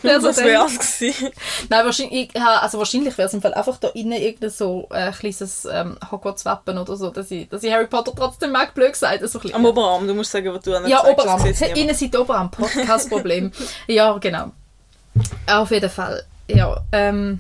Wer 0.05 0.21
so 0.21 0.27
das 0.27 0.37
wäre 0.37 0.65
es 0.65 0.77
gewesen. 0.77 1.29
Nein, 1.69 1.85
wahrscheinlich, 1.85 2.29
ich, 2.35 2.41
also 2.41 2.77
wahrscheinlich 2.77 3.17
wäre 3.17 3.27
es 3.27 3.33
im 3.33 3.41
Fall 3.41 3.53
einfach 3.53 3.77
da 3.77 3.89
innen 3.89 4.13
irgendein 4.13 4.49
so 4.49 4.87
äh, 4.91 5.11
kleines 5.11 5.65
ähm, 5.65 5.97
Hogwarts-Wappen 6.11 6.77
oder 6.77 6.95
so, 6.95 7.09
dass 7.09 7.31
ich, 7.31 7.49
dass 7.49 7.63
ich 7.63 7.71
Harry 7.71 7.87
Potter 7.87 8.13
trotzdem 8.15 8.51
mag, 8.51 8.73
blöd 8.73 8.93
gesagt. 8.93 9.27
So 9.27 9.39
ein 9.39 9.41
bisschen. 9.41 9.55
Am 9.55 9.65
Oberarm, 9.65 10.07
du 10.07 10.13
musst 10.13 10.31
sagen, 10.31 10.53
was 10.53 10.63
du 10.63 10.75
an 10.75 10.87
Ja, 10.87 11.01
zeigst, 11.01 11.19
Oberarm. 11.19 11.43
niemand. 11.43 11.77
Innenseite 11.77 12.21
Oberarm, 12.21 12.51
Podcast-Problem. 12.51 13.51
ja, 13.87 14.17
genau. 14.17 14.51
Auf 15.47 15.71
jeden 15.71 15.89
Fall. 15.89 16.23
Ja, 16.47 16.81
ähm, 16.91 17.39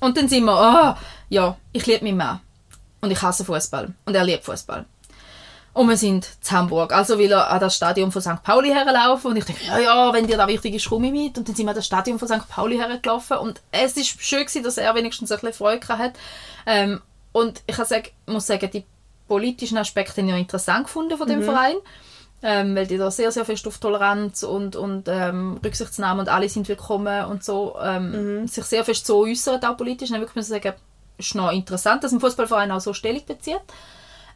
und 0.00 0.16
dann 0.16 0.28
sind 0.28 0.44
wir, 0.44 0.52
ah, 0.52 0.98
ja, 1.28 1.56
ich 1.72 1.86
liebe 1.86 2.04
meinen 2.04 2.16
Mann. 2.16 2.40
Und 3.00 3.10
ich 3.10 3.22
hasse 3.22 3.44
Fußball. 3.44 3.92
Und 4.04 4.14
er 4.14 4.24
liebt 4.24 4.44
Fußball. 4.44 4.84
Und 5.74 5.88
wir 5.88 5.96
sind 5.96 6.28
zu 6.42 6.52
Hamburg. 6.52 6.92
Also 6.92 7.18
will 7.18 7.32
er 7.32 7.50
an 7.50 7.60
das 7.60 7.74
Stadion 7.74 8.12
von 8.12 8.20
St. 8.20 8.42
Pauli 8.42 8.68
herlaufen. 8.68 9.30
Und 9.30 9.38
ich 9.38 9.44
denke, 9.44 9.64
ja, 9.64 9.78
ja, 9.78 10.12
wenn 10.12 10.26
dir 10.26 10.36
da 10.36 10.46
wichtig 10.46 10.74
ist, 10.74 10.88
komme 10.88 11.06
ich 11.06 11.12
mit. 11.12 11.38
Und 11.38 11.48
dann 11.48 11.54
sind 11.54 11.64
wir 11.64 11.70
an 11.70 11.76
das 11.76 11.86
Stadion 11.86 12.18
von 12.18 12.28
St. 12.28 12.48
Pauli 12.48 12.76
hergelaufen. 12.76 13.38
Und 13.38 13.62
es 13.70 13.96
ist 13.96 14.22
schön 14.22 14.40
gewesen, 14.40 14.62
dass 14.62 14.76
er 14.76 14.94
wenigstens 14.94 15.32
ein 15.32 15.38
bisschen 15.38 15.54
Freude 15.54 15.88
hat. 15.88 16.12
Ähm, 16.66 17.00
und 17.32 17.62
ich 17.66 17.76
sagen, 17.76 18.08
muss 18.26 18.46
sagen, 18.46 18.70
die 18.70 18.84
politischen 19.28 19.78
Aspekte 19.78 20.20
habe 20.20 20.32
ich 20.32 20.38
interessant 20.40 20.84
gefunden 20.84 21.16
von 21.16 21.26
dem 21.26 21.42
Verein. 21.42 21.76
Ähm, 22.44 22.74
weil 22.74 22.88
die 22.88 22.98
da 22.98 23.10
sehr, 23.10 23.30
sehr 23.30 23.44
fest 23.44 23.66
auf 23.68 23.78
Toleranz 23.78 24.42
und, 24.42 24.74
und 24.74 25.06
ähm, 25.06 25.60
Rücksichtnahme 25.64 26.22
und 26.22 26.28
alle 26.28 26.48
sind 26.48 26.68
willkommen 26.68 27.26
und 27.26 27.44
so 27.44 27.76
ähm, 27.80 28.48
sich 28.48 28.64
sehr 28.64 28.84
fest 28.84 29.06
so 29.06 29.20
äußern, 29.20 29.62
auch 29.64 29.76
politisch. 29.76 30.10
Dann 30.10 30.20
wirklich 30.20 30.34
muss 30.34 30.50
ich 30.50 30.60
sagen, 30.60 30.74
ist 31.18 31.36
noch 31.36 31.52
interessant, 31.52 32.02
dass 32.02 32.10
ein 32.10 32.18
Fußballverein 32.18 32.72
auch 32.72 32.80
so 32.80 32.94
Stellung 32.94 33.24
bezieht. 33.24 33.60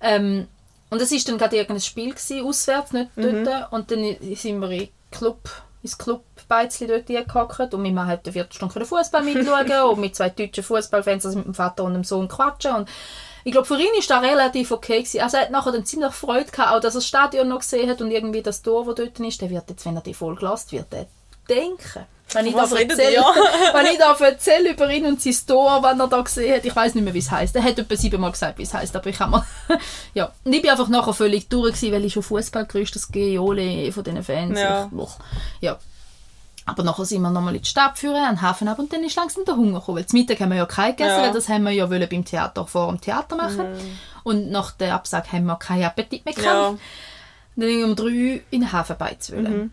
Ähm, 0.01 0.47
und 0.91 1.03
es 1.03 1.11
war 1.11 1.19
dann 1.27 1.39
gerade 1.39 1.57
irgendein 1.57 1.81
Spiel, 1.81 2.11
gewesen, 2.11 2.45
auswärts, 2.45 2.93
nicht 2.93 3.11
dort. 3.17 3.73
Und 3.73 3.91
dann 3.91 4.17
sind 4.35 4.61
wir 4.61 4.71
in 4.71 4.89
Club, 5.11 5.49
ins 5.83 5.99
Clubbeizli 5.99 6.87
dort 6.87 7.07
hingehockt 7.09 7.75
und 7.75 7.83
mein 7.83 7.95
Mann 7.95 8.07
hat 8.07 8.25
eine 8.25 8.33
Viertelstunde 8.33 8.85
Fußball 8.85 9.23
mitschauen 9.23 9.83
und 9.91 10.01
mit 10.01 10.15
zwei 10.15 10.31
deutschen 10.31 10.63
Fußballfans, 10.63 11.27
also 11.27 11.39
mit 11.39 11.47
dem 11.47 11.55
Vater 11.55 11.85
und 11.85 11.95
dem 11.95 12.05
Sohn 12.05 12.29
quatschen. 12.29 12.75
Und 12.75 12.89
ich 13.45 13.53
glaube, 13.53 13.67
für 13.67 13.75
ihn 13.75 13.87
war 13.87 14.21
das 14.21 14.31
relativ 14.31 14.71
okay. 14.71 14.99
Gewesen. 14.99 15.21
Also 15.21 15.37
er 15.39 15.45
hat 15.45 15.51
nachher 15.51 15.73
dann 15.73 15.87
ziemlich 15.87 16.13
Freude 16.13 16.51
gehabt, 16.51 16.73
auch 16.73 16.81
dass 16.81 16.95
er 16.95 16.99
das 16.99 17.07
Stadion 17.07 17.49
noch 17.49 17.61
gesehen 17.61 17.91
hat 17.91 18.01
und 18.01 18.11
irgendwie 18.11 18.43
das 18.43 18.63
Tor, 18.63 18.85
das 18.87 18.95
dort 18.95 19.21
ist, 19.21 19.41
der 19.41 19.51
wird 19.51 19.71
jetzt, 19.71 19.85
wenn 19.87 19.97
er 19.97 20.03
die 20.03 20.15
Folge 20.15 20.47
lässt, 20.47 20.73
wird 20.73 20.93
er 20.93 21.07
denken. 21.49 22.07
Wenn 22.33 22.47
ich, 22.47 22.55
Was 22.55 22.71
da 22.71 22.77
redet 22.77 22.99
erzähle, 22.99 23.23
wenn 23.73 23.87
ich 23.87 23.99
da 23.99 24.13
erzähle 24.13 24.73
über 24.73 24.91
ihn 24.91 25.07
und 25.07 25.23
sein 25.23 25.35
Tor, 25.47 25.81
wenn 25.83 26.01
er 26.01 26.09
da 26.09 26.21
gesehen 26.23 26.57
hat, 26.57 26.65
ich 26.65 26.75
weiß 26.75 26.95
nicht 26.97 27.05
mehr, 27.05 27.15
wie 27.15 27.21
es 27.21 27.31
heißt. 27.31 27.55
Er 27.55 27.63
hat 27.63 27.79
etwa 27.79 27.97
siebenmal 27.97 28.33
gesagt, 28.33 28.59
wie 28.59 28.65
es 28.65 28.75
heißt, 28.75 28.97
aber 28.97 29.09
ich 29.09 29.21
habe 29.21 29.31
mir... 29.31 29.47
ja. 30.15 30.33
Und 30.45 30.53
ich 30.53 30.61
bin 30.61 30.71
einfach 30.71 30.89
nachher 30.89 31.15
völlig 31.15 31.49
durch, 31.49 31.75
gewesen, 31.75 31.93
weil 31.93 32.05
ich 32.05 32.13
schon 32.13 32.25
Fußball 32.25 32.67
gerüstet 32.67 33.03
das 33.03 33.13
Geole 33.13 33.93
von 33.93 34.03
diesen 34.03 34.25
Fans. 34.25 34.59
Ja. 34.59 34.91
Ich, 34.93 35.09
ja. 35.63 35.79
Aber 36.69 36.83
nachher 36.83 37.05
sind 37.05 37.23
wir 37.23 37.31
nochmal 37.31 37.55
in 37.55 37.63
die 37.63 37.69
Stadt 37.69 37.97
führen, 37.97 38.17
an 38.17 38.35
den 38.35 38.43
Hafen 38.43 38.67
ab 38.67 38.81
und 38.81 38.93
dann 38.93 39.05
ist 39.05 39.15
langsam 39.15 39.45
der 39.45 39.55
Hunger 39.55 39.79
gekommen. 39.79 39.99
Weil 39.99 40.07
zum 40.07 40.19
Mittag 40.19 40.41
haben 40.41 40.49
wir 40.51 40.57
ja 40.57 40.67
kein 40.67 40.97
gegessen, 40.97 41.19
Ja. 41.19 41.23
weil 41.23 41.33
das 41.33 41.49
haben 41.49 41.63
wir 41.63 41.71
ja 41.71 41.89
wollen 41.89 42.09
beim 42.11 42.25
Theater 42.25 42.67
vor 42.67 42.89
dem 42.89 43.01
Theater 43.01 43.37
machen. 43.37 43.67
Und 44.25 44.51
nach 44.51 44.73
der 44.73 44.95
Absage 44.95 45.31
haben 45.31 45.47
wir 45.47 45.57
keinen 45.57 45.85
Appetit 45.85 46.25
mehr 46.25 46.35
gehabt. 46.35 46.47
Ja. 46.47 46.75
Dann 47.55 47.69
sind 47.69 47.79
wir 47.79 47.87
um 47.87 47.95
drei 47.95 48.43
in 48.51 48.61
den 48.63 48.73
Hafen 48.73 48.97
wollen. 48.99 49.73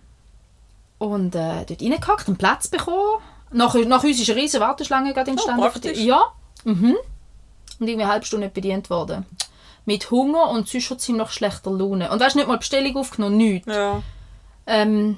Und 1.04 1.36
äh, 1.36 1.66
dort 1.66 1.82
reingehackt, 1.82 2.28
einen 2.30 2.38
Platz 2.38 2.70
bekommen. 2.70 3.20
Nach, 3.52 3.76
nach 3.76 4.04
uns 4.06 4.22
ist 4.22 4.30
eine 4.30 4.40
riesige 4.40 4.64
Warteschlange 4.64 5.14
gerade 5.14 5.32
entstanden. 5.32 5.62
Oh, 5.62 5.88
ja. 5.90 6.24
Mhm. 6.64 6.96
Und 6.96 7.88
irgendwie 7.88 8.04
eine 8.04 8.08
halbe 8.08 8.26
Stunde 8.26 8.46
nicht 8.46 8.54
bedient 8.54 8.90
worden. 8.90 9.26
Mit 9.84 10.10
Hunger 10.12 10.50
und 10.50 10.70
sonst 10.70 10.86
schon 10.86 11.00
ziemlich 11.00 11.30
schlechter 11.32 11.72
Laune. 11.72 12.10
Und 12.10 12.22
weißt 12.22 12.36
du, 12.36 12.40
nicht 12.40 12.48
mal 12.48 12.58
Bestellung 12.58 12.96
aufgenommen, 12.96 13.36
nichts. 13.36 13.68
Ja. 13.68 14.02
Ähm, 14.66 15.18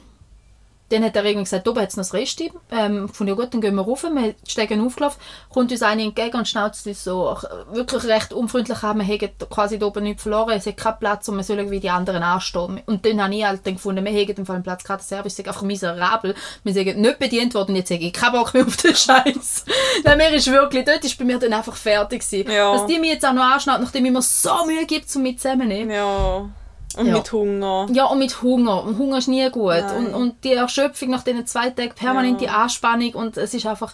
dann 0.89 1.04
hat 1.04 1.15
er 1.15 1.26
irgendwie 1.26 1.45
gesagt, 1.45 1.67
oben 1.67 1.82
hat 1.82 1.89
es 1.89 1.98
noch 1.98 2.04
das 2.04 2.13
Rest. 2.13 2.41
Ähm, 2.71 3.08
ich 3.10 3.15
fand, 3.17 3.28
ja 3.28 3.36
gut, 3.36 3.54
dann 3.54 3.62
gehen 3.62 3.76
wir 3.76 3.82
rauf. 3.82 4.04
Wir 4.04 4.36
steigen 4.48 4.86
aufgelaufen, 4.86 5.19
kommt 5.50 5.71
uns 5.71 5.82
einer 5.82 6.04
entgegen 6.04 6.38
und 6.38 6.48
schnauzt 6.48 6.86
uns 6.86 7.04
so 7.04 7.36
wirklich 7.71 8.04
recht 8.06 8.34
unfreundlich 8.34 8.84
an. 8.84 9.00
Wir 9.00 9.06
haben 9.06 9.30
quasi 9.50 9.80
da 9.80 9.88
oben 9.88 10.04
nichts 10.04 10.24
verloren, 10.24 10.52
es 10.52 10.67
hat 10.67 10.78
keinen 10.78 11.00
Platz 11.00 11.28
und 11.28 11.38
wir 11.38 11.43
sollen 11.43 11.71
wie 11.71 11.80
die 11.80 11.89
anderen 11.89 12.21
anstehen. 12.21 12.82
Und 12.86 13.06
dann 13.06 13.24
habe 13.24 13.34
ich 13.34 13.45
halt 13.45 13.65
dann 13.65 13.76
gefunden, 13.76 14.06
wir 14.06 14.12
haben 14.12 14.30
im 14.30 14.45
Fall 14.45 14.56
einen 14.56 14.63
Platz, 14.63 14.84
gerade 14.84 15.02
der 15.02 15.17
Service 15.17 15.39
ist 15.39 15.48
einfach 15.48 15.63
miserabel. 15.63 16.36
Wir 16.63 16.74
sind 16.74 16.98
nicht 16.98 17.19
bedient 17.19 17.56
worden 17.56 17.71
und 17.71 17.78
jetzt 17.78 17.91
habe 17.91 18.04
ich 18.04 18.13
keinen 18.13 18.34
Bock 18.34 18.54
mehr 18.54 18.65
auf 18.65 18.78
den 18.78 18.95
Scheiß. 18.95 19.65
Nein, 20.04 20.17
mir 20.17 20.34
ist 20.34 20.52
wirklich, 20.52 20.86
dort 20.86 21.04
ist 21.04 21.17
bei 21.17 21.26
mir 21.26 21.39
dann 21.39 21.54
einfach 21.54 21.76
fertig 21.76 22.21
gewesen. 22.21 22.52
Ja. 22.52 22.74
Dass 22.74 22.86
die 22.86 23.00
mich 23.00 23.12
jetzt 23.12 23.26
auch 23.26 23.34
noch 23.34 23.43
anschnauzt, 23.43 23.82
nachdem 23.82 24.06
ich 24.06 24.12
mir 24.12 24.21
so 24.21 24.65
Mühe 24.65 24.86
gibt, 24.86 25.13
um 25.15 25.24
mit 25.24 25.41
zusammennehmen. 25.41 25.89
Ja. 25.89 26.48
Und 26.97 27.08
Ja. 27.08 27.13
mit 27.17 27.31
Hunger. 27.31 27.88
Ja, 27.91 28.05
und 28.05 28.19
mit 28.19 28.41
Hunger. 28.41 28.84
Und 28.84 28.97
Hunger 28.97 29.17
ist 29.17 29.27
nie 29.27 29.49
gut. 29.49 29.73
Nein. 29.73 30.08
Und, 30.08 30.13
und 30.13 30.43
die 30.43 30.53
Erschöpfung 30.53 31.10
nach 31.10 31.23
diesen 31.23 31.45
zwei 31.45 31.69
Tagen, 31.69 31.93
permanent 31.93 32.41
die 32.41 32.49
Anspannung 32.49 33.13
und 33.13 33.38
es 33.38 33.53
ist 33.53 33.65
einfach, 33.65 33.93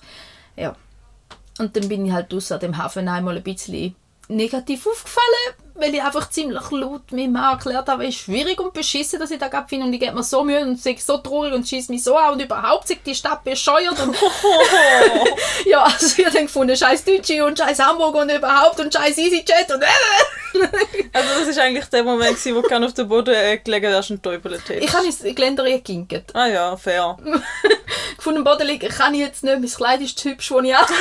ja. 0.56 0.76
Und 1.60 1.76
dann 1.76 1.88
bin 1.90 2.06
ich 2.06 2.12
halt 2.12 2.34
aus 2.34 2.48
dem 2.48 2.78
Hafen 2.78 3.08
einmal 3.08 3.38
ein 3.38 3.44
bisschen 3.44 3.96
negativ 4.28 4.88
aufgefallen, 4.88 5.56
weil 5.76 5.94
ich 5.94 6.02
einfach 6.02 6.30
ziemlich 6.30 6.62
laut 6.72 7.12
mir 7.12 7.28
mal 7.28 7.52
erklärt 7.52 7.90
habe, 7.90 8.04
wie 8.04 8.14
schwierig 8.14 8.62
und 8.62 8.72
beschissen, 8.74 9.20
dass 9.20 9.30
ich 9.30 9.40
da 9.40 9.50
gerade 9.50 9.68
finde 9.68 9.88
und 9.88 9.94
ich 9.94 10.00
gebe 10.00 10.14
mir 10.14 10.24
so 10.24 10.44
Mühe 10.46 10.62
und 10.62 10.80
sehe 10.80 10.98
so 10.98 11.18
traurig 11.18 11.54
und 11.54 11.68
schieße 11.68 11.92
mich 11.92 12.02
so 12.04 12.16
an 12.16 12.34
und 12.34 12.42
überhaupt 12.42 12.88
sich 12.88 13.00
die 13.06 13.14
Stadt 13.14 13.44
bescheuert 13.44 14.00
und 14.00 14.16
ja, 15.66 15.84
also 15.84 16.06
ich 16.18 16.26
habe 16.26 16.34
dann 16.34 16.46
gefunden, 16.46 16.78
scheiß 16.78 17.04
Deutsche 17.04 17.46
und 17.46 17.58
scheiß 17.58 17.80
Hamburg 17.80 18.16
und 18.16 18.32
überhaupt 18.32 18.80
und 18.80 18.94
scheiß 18.94 19.18
EasyJet 19.18 19.72
und 19.74 19.84
Also 21.14 21.30
das 21.40 21.48
ist 21.50 21.60
eigentlich 21.60 21.86
der 21.86 22.04
Moment, 22.04 22.38
gewesen, 22.38 22.56
wo 22.56 22.62
du 22.62 22.86
auf 22.86 22.94
den 22.94 23.08
Boden 23.08 23.34
äh, 23.34 23.58
gelegen 23.58 23.94
hast 23.94 24.12
und 24.12 24.24
täubelt 24.24 24.62
hast. 24.62 24.70
ich 24.70 24.94
habe 24.94 25.06
ins 25.06 25.20
Geländer 25.20 25.64
gekinkt. 25.66 26.34
Ah 26.34 26.48
ja, 26.48 26.78
fair. 26.78 27.18
gefunden 28.18 28.44
Boden 28.44 28.68
liegen, 28.68 28.90
kann 28.90 29.14
ich 29.14 29.22
jetzt 29.22 29.44
nicht, 29.44 29.60
mein 29.60 29.70
Kleid 29.70 30.02
ist 30.02 30.24
hübsch, 30.24 30.50
das 30.50 30.64
ich 30.64 30.74
habe. 30.74 30.94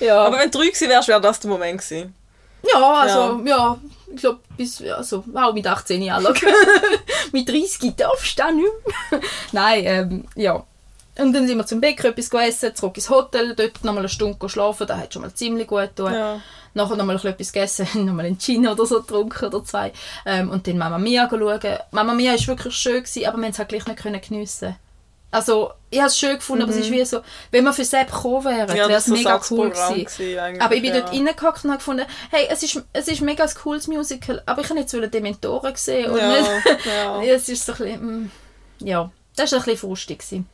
ja. 0.00 0.18
Aber 0.24 0.38
wenn 0.38 0.50
du 0.50 0.58
drei 0.58 0.66
gewesen 0.66 0.88
wärst, 0.88 1.08
wäre 1.08 1.20
das 1.20 1.40
der 1.40 1.50
Moment 1.50 1.80
gewesen. 1.80 2.14
ja, 2.62 2.92
also, 2.92 3.42
ja, 3.44 3.78
ich 4.14 4.20
glaube, 4.20 4.40
bis, 4.56 4.80
also, 4.82 5.24
auch 5.34 5.52
mit 5.52 5.66
18 5.66 6.02
Jahren. 6.02 6.26
mit 7.32 7.48
30 7.48 7.94
darfst 7.96 8.38
du 8.38 8.42
auch 8.42 8.50
nicht 8.52 8.68
mehr. 9.10 9.20
Nein, 9.52 9.84
ähm, 9.84 10.24
ja. 10.34 10.64
Und 11.16 11.32
dann 11.32 11.46
sind 11.46 11.58
wir 11.58 11.66
zum 11.66 11.80
Bäcker, 11.80 12.08
etwas 12.08 12.32
essen, 12.32 12.74
zurück 12.74 12.96
ins 12.96 13.08
Hotel, 13.08 13.54
dort 13.54 13.84
nochmal 13.84 14.00
eine 14.00 14.08
Stunde 14.08 14.36
geschlafen, 14.36 14.86
das 14.86 14.98
hat 14.98 15.12
schon 15.12 15.22
mal 15.22 15.32
ziemlich 15.32 15.68
gut 15.68 15.94
getan. 15.94 16.14
Ja. 16.14 16.40
Nachher 16.74 16.96
nochmal 16.96 17.16
etwas 17.16 17.52
gegessen, 17.52 17.86
nochmal 18.04 18.26
einen 18.26 18.38
Gin 18.38 18.66
oder 18.66 18.84
so 18.84 19.00
getrunken 19.00 19.46
oder 19.46 19.64
zwei. 19.64 19.92
Ähm, 20.26 20.50
und 20.50 20.66
dann 20.66 20.78
Mama 20.78 20.98
Mia 20.98 21.28
schauen. 21.28 21.78
Mama 21.92 22.14
Mia 22.14 22.32
war 22.32 22.46
wirklich 22.46 22.74
schön, 22.74 23.02
gewesen, 23.02 23.26
aber 23.26 23.38
wir 23.38 23.48
es 23.48 23.58
halt 23.58 23.68
gleich 23.68 23.86
nicht 23.86 23.98
können 24.02 24.20
geniessen 24.20 24.76
Also, 25.30 25.70
ich 25.90 25.98
habe 25.98 26.08
es 26.08 26.18
schön 26.18 26.34
gefunden, 26.34 26.64
aber 26.64 26.72
es 26.72 26.78
ist 26.78 26.90
wie 26.90 27.04
so, 27.04 27.20
wenn 27.52 27.64
wir 27.64 27.72
für 27.72 27.84
Sepp 27.84 28.10
gekommen 28.10 28.44
wären, 28.44 28.70
Mhm. 28.70 28.76
Ja, 28.76 28.88
wäre 28.88 28.98
es 28.98 29.06
mega 29.06 29.40
cool 29.50 29.70
gewesen. 29.70 30.60
Aber 30.60 30.74
ich 30.74 30.82
bin 30.82 30.94
ja. 30.94 31.00
dort 31.00 31.12
reingehockt 31.12 31.64
und 31.64 31.70
habe 31.70 31.78
gefunden, 31.78 32.06
hey, 32.30 32.46
es 32.50 32.62
ist, 32.62 32.82
es 32.92 33.08
ist 33.08 33.20
mega 33.20 33.44
ein 33.44 33.54
cooles 33.54 33.86
Musical, 33.86 34.42
aber 34.46 34.62
ich 34.62 34.70
habe 34.70 34.80
jetzt 34.80 34.92
Dementoren 34.92 35.76
sehen 35.76 36.10
und 36.10 36.18
ja. 36.18 36.60
Ja, 37.22 37.22
es 37.34 37.48
ist 37.48 37.64
so 37.64 37.72
ein 37.72 37.78
bisschen, 37.78 38.24
mm, 38.24 38.30
ja, 38.80 39.10
das 39.36 39.52
war 39.52 39.60
ein 39.60 39.64
bisschen 39.64 39.78
frustig. 39.78 40.18
Gewesen. 40.18 40.48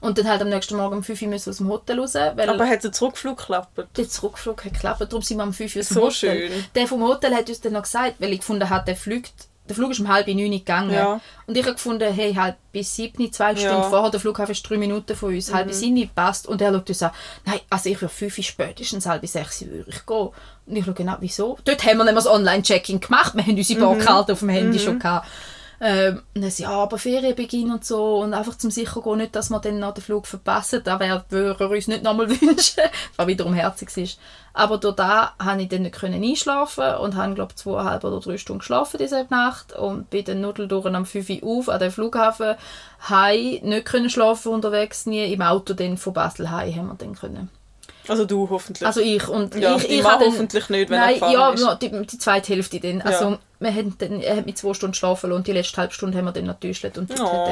Und 0.00 0.18
dann 0.18 0.28
halt 0.28 0.42
am 0.42 0.48
nächsten 0.48 0.76
Morgen 0.76 0.96
um 0.96 1.02
5 1.02 1.22
Uhr 1.22 1.34
aus 1.34 1.44
dem 1.56 1.68
Hotel 1.68 1.98
raus, 1.98 2.14
weil 2.14 2.48
Aber 2.48 2.68
hat 2.68 2.84
der 2.84 2.92
Zurückflug 2.92 3.38
geklappt? 3.38 3.70
der 3.96 4.08
Zurückflug 4.08 4.64
hat 4.64 4.74
geklappt. 4.74 5.00
Darum 5.00 5.22
sind 5.22 5.38
wir 5.38 5.44
um 5.44 5.52
5 5.52 5.74
Uhr 5.74 5.80
aus 5.80 5.88
dem 5.88 5.94
So 5.94 6.00
Hotel. 6.02 6.48
schön. 6.50 6.64
Der 6.74 6.86
vom 6.86 7.02
Hotel 7.02 7.34
hat 7.34 7.48
uns 7.48 7.60
dann 7.60 7.72
noch 7.72 7.82
gesagt, 7.82 8.14
weil 8.18 8.32
ich 8.32 8.40
gefunden 8.40 8.68
habe, 8.68 8.84
der 8.84 8.96
fliegt, 8.96 9.32
der 9.68 9.74
Flug 9.74 9.90
ist 9.90 9.98
um 9.98 10.06
halb 10.08 10.28
neun 10.28 10.50
gegangen. 10.52 10.92
Ja. 10.92 11.20
Und 11.46 11.56
ich 11.56 11.64
habe 11.64 11.74
gefunden, 11.74 12.12
hey, 12.12 12.32
halb 12.34 12.56
bis 12.70 12.94
sieben, 12.94 13.32
zwei 13.32 13.52
Ja. 13.52 13.58
Stunden 13.58 13.90
vorher, 13.90 14.10
der 14.10 14.20
Flughafen 14.20 14.52
ist 14.52 14.62
drei 14.68 14.76
Minuten 14.76 15.16
von 15.16 15.34
uns, 15.34 15.50
Mhm. 15.50 15.54
halb 15.54 15.66
bis 15.68 15.80
sieben 15.80 16.08
passt. 16.14 16.46
Und 16.46 16.60
er 16.62 16.72
schaut 16.72 16.88
uns 16.88 17.02
an, 17.02 17.10
nein, 17.44 17.58
also 17.68 17.88
ich 17.90 18.00
würde 18.00 18.14
fünf 18.14 18.38
Uhr 18.38 18.44
spätestens 18.44 19.06
halb 19.06 19.22
bis 19.22 19.32
sechs 19.32 19.62
Uhr 19.62 19.68
würde 19.72 19.90
ich 19.90 20.06
gehen. 20.06 20.28
Und 20.66 20.76
ich 20.76 20.84
schaue 20.84 20.94
genau, 20.94 21.16
wieso? 21.18 21.58
Dort 21.64 21.84
haben 21.84 21.98
wir 21.98 22.04
nämlich 22.04 22.22
das 22.24 22.32
Online-Checking 22.32 23.00
gemacht, 23.00 23.34
wir 23.34 23.42
haben 23.42 23.52
Mhm. 23.52 23.58
unsere 23.58 23.80
Bordkarte 23.80 24.34
auf 24.34 24.38
dem 24.40 24.50
Handy 24.50 24.78
schon 24.78 24.98
gehabt. 25.00 25.26
Ähm, 25.80 26.22
dann 26.34 26.52
ja, 26.56 26.70
aber 26.70 26.98
Ferienbeginn 26.98 27.70
und 27.70 27.84
so 27.84 28.18
und 28.20 28.32
einfach 28.32 28.56
zum 28.56 28.70
sicher 28.70 29.02
gehen, 29.02 29.18
nicht, 29.18 29.36
dass 29.36 29.50
wir 29.50 29.60
dann 29.60 29.78
noch 29.78 29.94
den 29.94 30.02
Flug 30.02 30.26
verpassen. 30.26 30.84
Wäre, 30.84 31.24
würden 31.28 31.58
wir 31.58 31.70
uns 31.70 31.88
nicht 31.88 32.02
nochmal 32.02 32.28
wünschen, 32.40 32.84
was 33.16 33.26
wiederum 33.26 33.52
herzig 33.52 33.94
ist. 33.96 34.18
Aber 34.54 34.78
durch 34.78 34.96
da 34.96 35.34
konnte 35.38 35.64
ich 35.64 35.68
dann 35.68 35.82
nicht 35.82 35.94
können 35.94 36.24
einschlafen 36.24 36.94
und 36.96 37.14
habe, 37.14 37.34
glaube 37.34 37.52
ich, 37.52 37.56
zweieinhalb 37.56 38.04
oder 38.04 38.20
drei 38.20 38.38
Stunden 38.38 38.60
geschlafen 38.60 38.98
diese 38.98 39.26
Nacht 39.28 39.74
und 39.74 40.08
bin 40.08 40.24
dann 40.24 40.40
Nudeldurren 40.40 40.94
am 40.94 41.04
5 41.04 41.42
Uhr 41.42 41.58
auf 41.58 41.68
an 41.68 41.80
den 41.80 41.90
Flughafen 41.90 42.56
heim, 43.08 43.58
nicht 43.62 43.84
können 43.84 44.08
schlafen 44.08 44.52
unterwegs, 44.52 45.04
nie 45.04 45.30
im 45.30 45.42
Auto 45.42 45.74
dann 45.74 45.98
von 45.98 46.14
Basel 46.14 46.50
heim 46.50 46.74
haben 46.74 46.88
wir 46.88 46.94
dann 46.94 47.14
können. 47.14 47.50
Also 48.08 48.24
du 48.24 48.48
hoffentlich. 48.50 48.86
Also 48.86 49.00
ich 49.00 49.26
und 49.28 49.54
ja, 49.54 49.76
ich, 49.76 49.88
ich 49.90 50.02
Mann 50.02 50.18
dann- 50.20 50.28
hoffentlich 50.30 50.68
nicht, 50.68 50.90
wenn 50.90 50.98
er 50.98 51.04
Nein, 51.06 51.14
gefahren 51.14 51.32
ja, 51.32 51.50
ist. 51.50 51.60
ja, 51.62 51.74
die, 51.74 51.90
die 52.06 52.18
zweite 52.18 52.52
Hälfte 52.52 52.80
dann. 52.80 53.02
Also 53.02 53.38
wir 53.58 53.72
haben 53.74 53.96
dann, 53.98 54.20
er 54.20 54.36
hat 54.36 54.46
mit 54.46 54.58
zwei 54.58 54.74
Stunden 54.74 54.94
schlafen 54.94 55.30
lassen 55.30 55.38
und 55.38 55.46
die 55.46 55.52
letzte 55.52 55.76
halbe 55.78 55.94
Stunde 55.94 56.18
haben 56.18 56.24
wir 56.26 56.32
dann 56.32 56.44
noch 56.46 56.60
getäuscht 56.60 56.84
und 56.96 57.10
die 57.10 57.20
Oh. 57.20 57.48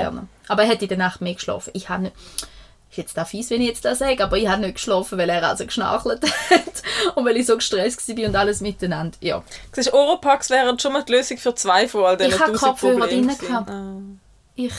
Aber 0.49 0.63
er 0.63 0.69
hat 0.69 0.83
in 0.83 0.89
der 0.89 0.99
Nacht 0.99 1.21
mehr 1.21 1.35
geschlafen. 1.35 1.71
Ich 1.75 1.89
habe 1.89 2.05
nicht, 2.05 2.15
ist 2.91 2.99
jetzt 2.99 3.19
auch 3.19 3.27
fies, 3.27 3.51
wenn 3.51 3.61
ich 3.61 3.69
jetzt 3.69 3.85
das 3.85 3.99
sage, 3.99 4.23
aber 4.23 4.37
ich 4.37 4.47
habe 4.47 4.61
nicht 4.63 4.75
geschlafen, 4.75 5.19
weil 5.19 5.29
er 5.29 5.43
also 5.49 5.65
geschnarchelt 5.67 6.23
hat 6.51 6.83
und 7.17 7.25
weil 7.25 7.37
ich 7.37 7.47
so 7.47 7.57
gestresst 7.57 8.07
war 8.09 8.27
und 8.29 8.37
alles 8.37 8.61
miteinander. 8.61 9.17
Ja. 9.21 9.43
Siehst, 9.73 9.93
Oropax 9.93 10.51
wären 10.51 10.79
schon 10.79 10.93
mal 10.93 11.03
die 11.03 11.13
Lösung 11.13 11.39
für 11.39 11.55
zwei 11.55 11.89
von 11.89 12.05
all 12.05 12.17
diesen 12.17 12.33
Ich 12.35 12.41
habe 12.41 12.53
Kopfhörer 12.53 13.07
drin 13.09 13.27
gehabt. 13.39 13.71
Ah. 13.71 13.97
Ich 14.55 14.73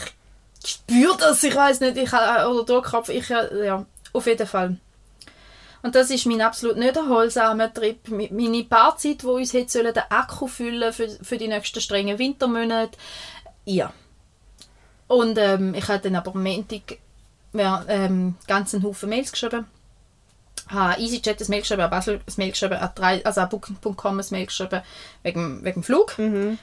spüre 0.65 1.17
das, 1.19 1.43
ich 1.43 1.55
weiß 1.55 1.79
nicht, 1.81 1.97
ich 1.97 2.11
habe, 2.11 2.49
oder 2.49 2.63
Durchkopf, 2.65 3.09
ich, 3.09 3.27
ja, 3.27 3.85
auf 4.13 4.25
jeden 4.27 4.47
Fall. 4.47 4.77
Und 5.85 5.93
das 5.93 6.09
ist 6.09 6.25
mein 6.25 6.41
absolut 6.41 6.77
nicht 6.77 6.97
erholsamer 6.97 7.71
Trip. 7.71 7.99
Meine 8.09 8.63
Paarzeit, 8.63 9.21
die 9.21 9.27
uns 9.27 9.53
hätte 9.53 9.83
den 9.83 10.03
Akku 10.09 10.47
füllen 10.47 10.91
für, 10.91 11.07
für 11.07 11.37
die 11.37 11.47
nächsten 11.47 11.79
strengen 11.79 12.17
Wintermonate. 12.17 12.97
Ja. 13.65 13.93
Und 15.07 15.37
ähm, 15.37 15.75
ich 15.75 15.87
habe 15.87 15.99
dann 15.99 16.15
aber 16.15 16.33
am 16.33 16.41
Montag 16.41 16.97
ja, 17.53 17.85
ähm, 17.87 18.33
ganz 18.47 18.73
einen 18.73 18.81
Haufen 18.81 19.09
Mails 19.09 19.31
geschrieben. 19.31 19.67
Habe 20.67 20.99
EasyJet 20.99 21.41
ein 21.41 21.45
Mail 21.49 21.61
geschrieben, 21.61 21.81
an 21.81 21.89
Basel 21.89 22.15
ein 22.15 22.33
Mail 22.37 22.51
geschrieben, 22.51 22.73
an 22.75 22.89
drei, 22.95 23.23
also 23.25 23.41
an 23.41 23.49
Booking.com 23.49 24.19
ein 24.19 24.25
Mail 24.31 24.45
geschrieben 24.47 24.81
wegen, 25.23 25.63
wegen 25.63 25.81
dem 25.81 25.83
Flug. 25.83 26.15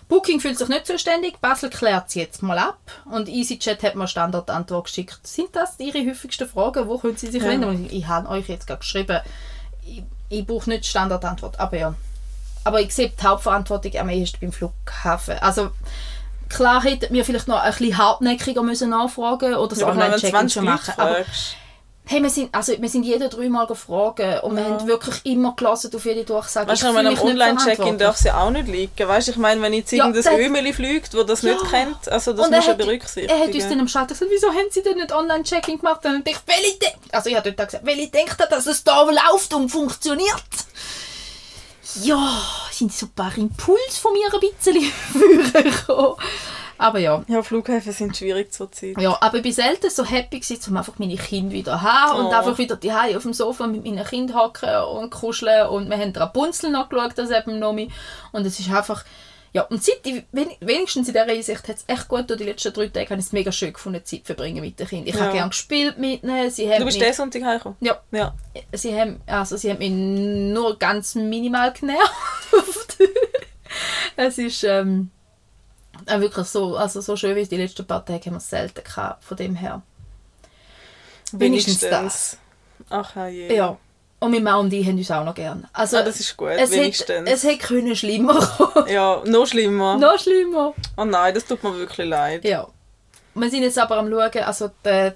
Booking 0.08 0.40
fühlt 0.40 0.58
sich 0.58 0.68
nicht 0.68 0.86
zuständig, 0.86 1.40
Basel 1.40 1.70
klärt 1.70 2.08
es 2.08 2.14
jetzt 2.14 2.42
mal 2.42 2.58
ab 2.58 2.78
und 3.04 3.28
EasyJet 3.28 3.82
hat 3.82 3.94
mir 3.94 4.08
Standardantwort 4.08 4.86
geschickt. 4.86 5.26
Sind 5.26 5.54
das 5.54 5.78
Ihre 5.78 5.98
häufigsten 6.04 6.48
Fragen? 6.48 6.88
Wo 6.88 6.98
können 6.98 7.16
Sie 7.16 7.30
sich 7.30 7.42
Ja. 7.42 7.48
wenden? 7.48 7.68
Und 7.68 7.86
ich, 7.86 7.98
ich 7.98 8.06
habe 8.08 8.28
euch 8.28 8.48
jetzt 8.48 8.66
gerade 8.66 8.80
geschrieben, 8.80 9.20
ich, 9.86 10.02
ich 10.28 10.46
brauche 10.46 10.68
nicht 10.68 10.86
Standardantwort, 10.86 11.60
aber 11.60 11.76
ja. 11.76 11.94
Aber 12.64 12.80
ich 12.80 12.94
sehe 12.94 13.10
die 13.10 13.24
Hauptverantwortung 13.24 13.96
am 13.96 14.08
ehesten 14.08 14.38
beim 14.40 14.52
Flughafen. 14.52 15.38
Also 15.40 15.70
klar 16.48 16.82
hätten 16.82 17.12
wir 17.14 17.24
vielleicht 17.24 17.48
noch 17.48 17.60
ein 17.60 17.70
bisschen 17.72 17.98
hartnäckiger 17.98 18.62
müssen 18.62 18.90
nachfragen 18.90 19.54
oder 19.54 19.74
so 19.74 19.82
Ja, 19.82 19.88
Online-Check-in 19.88 20.30
20 20.30 20.52
schon 20.54 20.64
machen. 20.64 20.94
Aber. 20.96 21.24
Hey, 22.04 22.20
wir 22.20 22.30
sind, 22.30 22.52
also, 22.52 22.74
wir 22.78 22.88
sind 22.88 23.04
jeden 23.04 23.30
dreimal 23.30 23.66
gefragt 23.66 24.18
und 24.42 24.56
wir 24.56 24.62
Ja. 24.62 24.68
haben 24.70 24.86
wirklich 24.88 25.24
immer 25.24 25.54
gelassen 25.54 25.94
auf 25.94 26.04
jede 26.04 26.24
Durchsage. 26.24 26.68
Weißt 26.68 26.82
du, 26.82 26.86
Ich 26.86 26.96
am 26.96 27.04
mich 27.04 27.12
nicht 27.14 27.22
Online-Check-in 27.22 27.96
darf 27.96 28.16
es 28.16 28.24
ja 28.24 28.40
auch 28.42 28.50
nicht 28.50 28.66
liegen. 28.66 29.08
Weißt 29.08 29.28
du, 29.28 29.32
ich 29.32 29.36
meine, 29.38 29.62
wenn 29.62 29.72
jetzt 29.72 29.92
Ja, 29.92 30.06
irgendein 30.08 30.40
Ömeli 30.40 30.72
fliegt, 30.72 31.14
das 31.14 31.26
das 31.26 31.42
nicht 31.44 31.62
Ja. 31.62 31.68
kennt, 31.70 32.08
also 32.10 32.32
das 32.32 32.50
er 32.50 32.60
du 32.60 32.66
ja 32.66 32.74
berücksichtigen. 32.74 33.30
Er 33.40 33.46
hat 33.46 33.54
uns 33.54 33.68
dann 33.68 33.80
am 33.80 33.88
Schalter 33.88 34.14
gesagt, 34.14 34.30
wieso 34.32 34.48
haben 34.48 34.66
Sie 34.70 34.82
denn 34.82 34.96
nicht 34.96 35.12
Online-Checking 35.12 35.78
gemacht? 35.78 36.04
Und 36.04 36.26
ich 36.28 36.34
dachte, 36.34 36.46
welche 36.48 36.78
de 36.80 36.88
also 37.12 37.30
ich 37.30 37.36
habe 37.36 37.52
dort 37.52 37.68
gesagt, 37.68 37.86
welche 37.86 38.08
denkt 38.08 38.36
ihr, 38.40 38.46
dass 38.46 38.66
es 38.66 38.82
da 38.82 39.02
läuft 39.04 39.54
und 39.54 39.68
funktioniert? 39.70 40.42
Ja, 42.02 42.42
sind 42.72 42.92
so 42.92 43.06
ein 43.06 43.12
paar 43.12 43.36
Impulse 43.38 44.00
von 44.00 44.12
mir 44.12 44.26
ein 44.32 44.40
bisschen 44.40 44.92
vorgekommen. 45.52 46.16
Aber 46.78 46.98
ja. 46.98 47.22
Ja, 47.28 47.42
Flughäfen 47.42 47.92
sind 47.92 48.16
schwierig 48.16 48.52
zurzeit. 48.52 49.00
Ja, 49.00 49.16
aber 49.20 49.36
ich 49.36 49.42
bin 49.42 49.52
selten 49.52 49.90
so 49.90 50.04
happy 50.04 50.40
gewesen, 50.40 50.70
um 50.70 50.76
einfach 50.76 50.98
meine 50.98 51.16
Kinder 51.16 51.52
wieder 51.52 51.72
zu 51.74 51.82
haben 51.82 52.18
und 52.20 52.26
Oh. 52.26 52.30
einfach 52.32 52.58
wieder 52.58 52.76
die 52.76 52.92
auf 52.92 53.22
dem 53.22 53.32
Sofa 53.32 53.66
mit 53.66 53.84
meinen 53.84 54.04
Kindern 54.04 54.36
hocken 54.38 54.74
und 54.98 55.10
kuscheln 55.10 55.68
und 55.68 55.88
wir 55.90 55.96
haben 55.98 56.12
Rapunzel 56.14 56.70
noch 56.70 56.88
geschaut, 56.88 57.12
das 57.16 57.30
eben 57.30 57.58
noch 57.58 57.72
mit. 57.72 57.90
und 58.32 58.44
es 58.46 58.58
ist 58.58 58.70
einfach 58.70 59.04
ja, 59.54 59.64
und 59.64 59.86
wen- 60.32 60.50
wenigstens 60.60 61.08
in 61.08 61.12
dieser 61.12 61.26
Hinsicht 61.26 61.68
hat 61.68 61.76
es 61.76 61.84
echt 61.86 62.08
gut, 62.08 62.30
durch 62.30 62.38
die 62.38 62.46
letzten 62.46 62.72
drei 62.72 62.86
Tage 62.88 63.10
habe 63.10 63.20
ich 63.20 63.26
es 63.26 63.32
mega 63.32 63.52
schön 63.52 63.74
gefunden, 63.74 64.02
Zeit 64.02 64.22
verbringen 64.24 64.62
mit 64.62 64.80
den 64.80 64.86
Kindern. 64.88 65.08
Ich 65.08 65.14
Ja. 65.14 65.20
habe 65.26 65.32
gerne 65.34 65.50
gespielt 65.50 65.98
mit 65.98 66.22
ihnen, 66.22 66.50
sie 66.50 66.70
haben 66.72 66.78
Du 66.78 66.86
bist 66.86 66.98
diesen 66.98 67.12
Sonntag 67.12 67.42
heimgekommen? 67.42 67.76
ja, 67.82 68.00
Ja. 68.12 68.32
sie 68.72 68.98
haben, 68.98 69.20
also 69.26 69.58
sie 69.58 69.68
haben 69.70 69.78
mich 69.78 69.90
nur 69.90 70.78
ganz 70.78 71.14
minimal 71.16 71.70
genervt. 71.74 72.96
es 74.16 74.38
ist 74.38 74.64
ähm, 74.64 75.10
auch 76.10 76.20
wirklich 76.20 76.46
so, 76.46 76.76
also 76.76 77.00
so 77.00 77.16
schön 77.16 77.36
wie 77.36 77.40
es 77.40 77.48
die 77.48 77.56
letzten 77.56 77.86
paar 77.86 78.04
Tage 78.04 78.24
haben 78.26 78.32
wir 78.34 78.38
es 78.38 78.48
selten 78.50 78.82
gehabt, 78.84 79.24
von 79.24 79.36
dem 79.36 79.54
her. 79.54 79.82
Wenigstens 81.32 81.80
das. 81.80 82.36
Ach 82.90 83.16
je. 83.28 83.54
Ja. 83.54 83.76
Und 84.20 84.30
meine 84.30 84.44
Mann 84.44 84.60
und 84.60 84.72
ich 84.72 84.86
haben 84.86 84.98
uns 84.98 85.10
auch 85.10 85.24
noch 85.24 85.34
gern. 85.34 85.66
Also, 85.72 85.96
Ah, 85.96 86.02
das 86.02 86.20
ist 86.20 86.36
gut, 86.36 86.50
es 86.50 86.70
wenigstens. 86.70 87.08
hätte, 87.08 87.30
es 87.30 87.42
hätte 87.42 87.58
können 87.58 87.96
schlimmer 87.96 88.34
kommen. 88.56 88.88
Ja, 88.88 89.20
noch 89.26 89.46
schlimmer. 89.46 89.96
noch 89.96 90.18
schlimmer. 90.18 90.74
Oh 90.96 91.04
nein, 91.04 91.34
das 91.34 91.44
tut 91.44 91.62
mir 91.64 91.76
wirklich 91.76 92.06
leid. 92.06 92.44
Ja. 92.44 92.68
Wir 93.34 93.50
sind 93.50 93.62
jetzt 93.62 93.78
aber 93.78 93.96
am 93.96 94.08
schauen, 94.10 94.44
also 94.44 94.70
die 94.84 95.12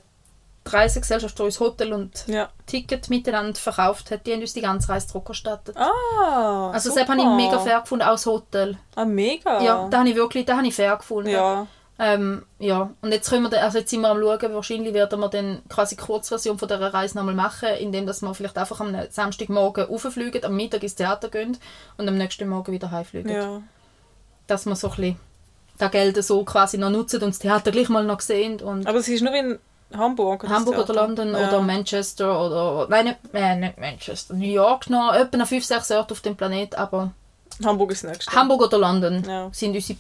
Reisegesellschaft, 0.72 1.38
die 1.38 1.42
uns 1.42 1.61
Hotel 1.61 1.92
und 1.92 2.24
Ja. 2.26 2.48
Ticket 2.66 3.09
miteinander 3.11 3.59
verkauft 3.59 4.11
hat, 4.11 4.26
die 4.26 4.33
haben 4.33 4.40
uns 4.40 4.52
die 4.55 4.61
ganze 4.62 4.88
Reise 4.88 5.09
zurückerstattet. 5.09 5.76
Ah, 5.76 6.70
also 6.72 6.90
super. 6.90 7.00
das 7.02 7.09
habe 7.11 7.20
ich 7.20 7.26
mega 7.37 7.59
fair 7.59 7.81
gefunden, 7.81 8.05
auch 8.05 8.12
das 8.12 8.26
Hotel. 8.26 8.76
Ah, 8.94 9.05
mega. 9.05 9.62
Ja, 9.62 9.88
da 9.88 9.98
habe 10.00 10.09
ich 10.09 10.16
wirklich, 10.16 10.44
da 10.46 10.57
habe 10.57 10.66
ich 10.66 10.74
fair 10.74 10.96
gefunden. 10.96 11.31
Ja. 11.31 11.66
Ähm, 11.98 12.44
ja, 12.59 12.90
und 13.00 13.11
jetzt, 13.12 13.31
können 13.31 13.50
wir, 13.50 13.62
also 13.62 13.79
jetzt 13.79 13.88
sind 13.88 14.02
wir 14.02 14.11
am 14.11 14.20
schauen, 14.20 14.55
wahrscheinlich 14.55 14.92
werden 14.92 15.18
wir 15.18 15.29
dann 15.29 15.62
quasi 15.68 15.96
die 15.96 16.02
Kurzversion 16.02 16.59
von 16.59 16.68
dieser 16.68 16.92
Reise 16.92 17.16
nochmal 17.16 17.35
machen, 17.35 17.70
indem 17.81 18.07
dass 18.07 18.20
wir 18.20 18.35
vielleicht 18.35 18.59
einfach 18.59 18.81
am 18.81 18.94
Samstagmorgen 19.09 19.87
rauffliegen, 19.87 20.44
am 20.44 20.57
Mittag 20.57 20.83
ins 20.83 20.94
Theater 20.94 21.31
gehen 21.31 21.57
und 21.96 22.07
am 22.07 22.18
nächsten 22.18 22.48
Morgen 22.48 22.70
wieder 22.72 22.90
heimfliegen. 22.90 23.33
ja. 23.33 23.62
Dass 24.46 24.66
wir 24.66 24.76
so 24.76 24.88
ein 24.90 24.96
bisschen 24.96 25.16
das 25.79 25.90
Geld 25.90 26.22
so 26.24 26.44
quasi 26.44 26.79
noch 26.79 26.90
nutzen 26.90 27.22
und 27.22 27.31
das 27.31 27.38
Theater 27.38 27.70
gleich 27.70 27.88
mal 27.88 28.05
noch 28.05 28.20
sehen 28.20 28.61
und 28.61 28.87
Aber 28.87 28.98
es 28.98 29.09
ist 29.09 29.22
nur 29.22 29.35
in 29.35 29.59
Hamburg. 29.94 30.42
das 30.42 30.51
Hamburg 30.51 30.79
oder. 30.79 30.94
London 30.94 31.33
ja. 31.33 31.49
oder 31.49 31.61
Manchester 31.61 32.44
oder 32.46 32.87
nein, 32.88 33.05
nicht, 33.07 33.18
äh, 33.33 33.55
nicht 33.57 33.79
Manchester, 33.79 34.35
New 34.35 34.46
York 34.46 34.90
noch, 34.90 35.14
etwa 35.14 35.37
noch 35.38 35.46
5, 35.46 35.64
6 35.64 35.90
Orte 35.92 36.12
auf 36.12 36.20
dem 36.20 36.37
Planet, 36.37 36.75
aber 36.77 37.12
Hamburg 37.64 37.92
ist 37.92 38.05
das 38.05 38.11
nächste. 38.12 38.33
Hamburg 38.33 38.62
oder 38.62 38.79
London 38.79 39.25
Ja. 39.27 39.49
sind 39.53 39.75
unsere... 39.75 39.99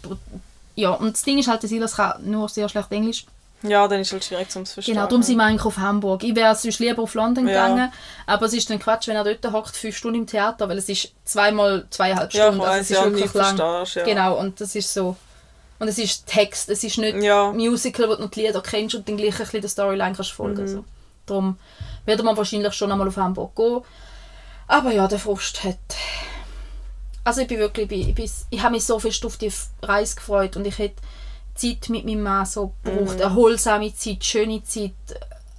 Ja, 0.74 0.90
und 0.90 1.12
das 1.14 1.22
Ding 1.22 1.38
ist 1.38 1.48
halt, 1.48 1.62
dass 1.62 1.70
Silas 1.70 1.96
kann 1.96 2.30
nur 2.30 2.48
sehr 2.48 2.68
schlecht 2.68 2.92
Englisch. 2.92 3.24
Ja, 3.62 3.88
dann 3.88 4.00
ist 4.00 4.08
es 4.08 4.12
halt 4.12 4.24
schwierig 4.24 4.50
zum 4.50 4.66
Verstehen. 4.66 4.94
Genau, 4.94 5.06
darum 5.06 5.22
sind 5.22 5.38
wir 5.38 5.44
eigentlich 5.44 5.64
auf 5.64 5.78
Hamburg. 5.78 6.22
Ich 6.22 6.36
wäre 6.36 6.54
sonst 6.54 6.78
lieber 6.78 7.02
auf 7.02 7.14
London 7.14 7.48
Ja. 7.48 7.66
gegangen, 7.68 7.92
aber 8.26 8.46
es 8.46 8.52
ist 8.52 8.68
dann 8.68 8.78
Quatsch, 8.78 9.08
wenn 9.08 9.16
er 9.16 9.24
dort 9.24 9.52
hockt, 9.52 9.74
fünf 9.76 9.96
Stunden 9.96 10.18
im 10.18 10.26
Theater, 10.26 10.68
weil 10.68 10.76
es 10.76 10.88
ist 10.90 11.12
zweimal 11.24 11.86
zweieinhalb 11.88 12.32
Ja, 12.34 12.40
ich 12.40 12.46
Stunden, 12.48 12.60
also 12.60 12.72
weiss, 12.72 12.82
es 12.82 12.90
ist 12.90 12.96
ja, 12.98 13.04
wirklich 13.04 13.32
lang. 13.34 13.56
verstehst, 13.56 13.96
ja. 13.96 14.04
Genau, 14.04 14.38
und 14.38 14.60
das 14.60 14.74
ist 14.74 14.92
so... 14.92 15.16
Und 15.78 15.88
es 15.88 15.98
ist 15.98 16.26
Text, 16.26 16.68
es 16.70 16.82
ist 16.84 16.98
nicht 16.98 17.22
Ja. 17.22 17.52
Musical, 17.52 18.08
wo 18.08 18.14
du 18.14 18.22
noch 18.22 18.30
die 18.30 18.46
Lieder 18.46 18.62
kennst 18.62 18.94
und 18.94 19.08
dann 19.08 19.16
gleich 19.16 19.34
ein 19.34 19.38
bisschen 19.40 19.60
der 19.60 19.70
Storyline 19.70 20.14
kannst 20.14 20.32
folgen. 20.32 20.62
Mhm. 20.62 20.68
So. 20.68 20.84
Darum 21.26 21.58
wird 22.06 22.22
man 22.22 22.36
wahrscheinlich 22.36 22.72
schon 22.74 22.90
einmal 22.92 23.08
auf 23.08 23.16
Hamburg 23.16 23.54
gehen. 23.56 23.80
Aber 24.68 24.92
ja, 24.92 25.06
der 25.08 25.18
Frust 25.18 25.64
hat... 25.64 25.76
Also 27.24 27.40
ich 27.42 27.48
bin 27.48 27.58
wirklich... 27.58 27.90
Ich, 27.90 28.14
bin, 28.14 28.30
ich 28.50 28.62
habe 28.62 28.74
mich 28.74 28.84
so 28.84 28.98
fest 28.98 29.24
auf 29.26 29.36
die 29.36 29.52
Reise 29.82 30.14
gefreut 30.16 30.56
und 30.56 30.66
ich 30.66 30.78
hätte 30.78 31.02
Zeit 31.54 31.88
mit 31.88 32.04
meinem 32.04 32.22
Mann 32.22 32.46
so 32.46 32.72
gebraucht. 32.82 33.16
Mhm. 33.16 33.20
Erholsame 33.22 33.94
Zeit, 33.94 34.24
schöne 34.24 34.62
Zeit. 34.64 34.92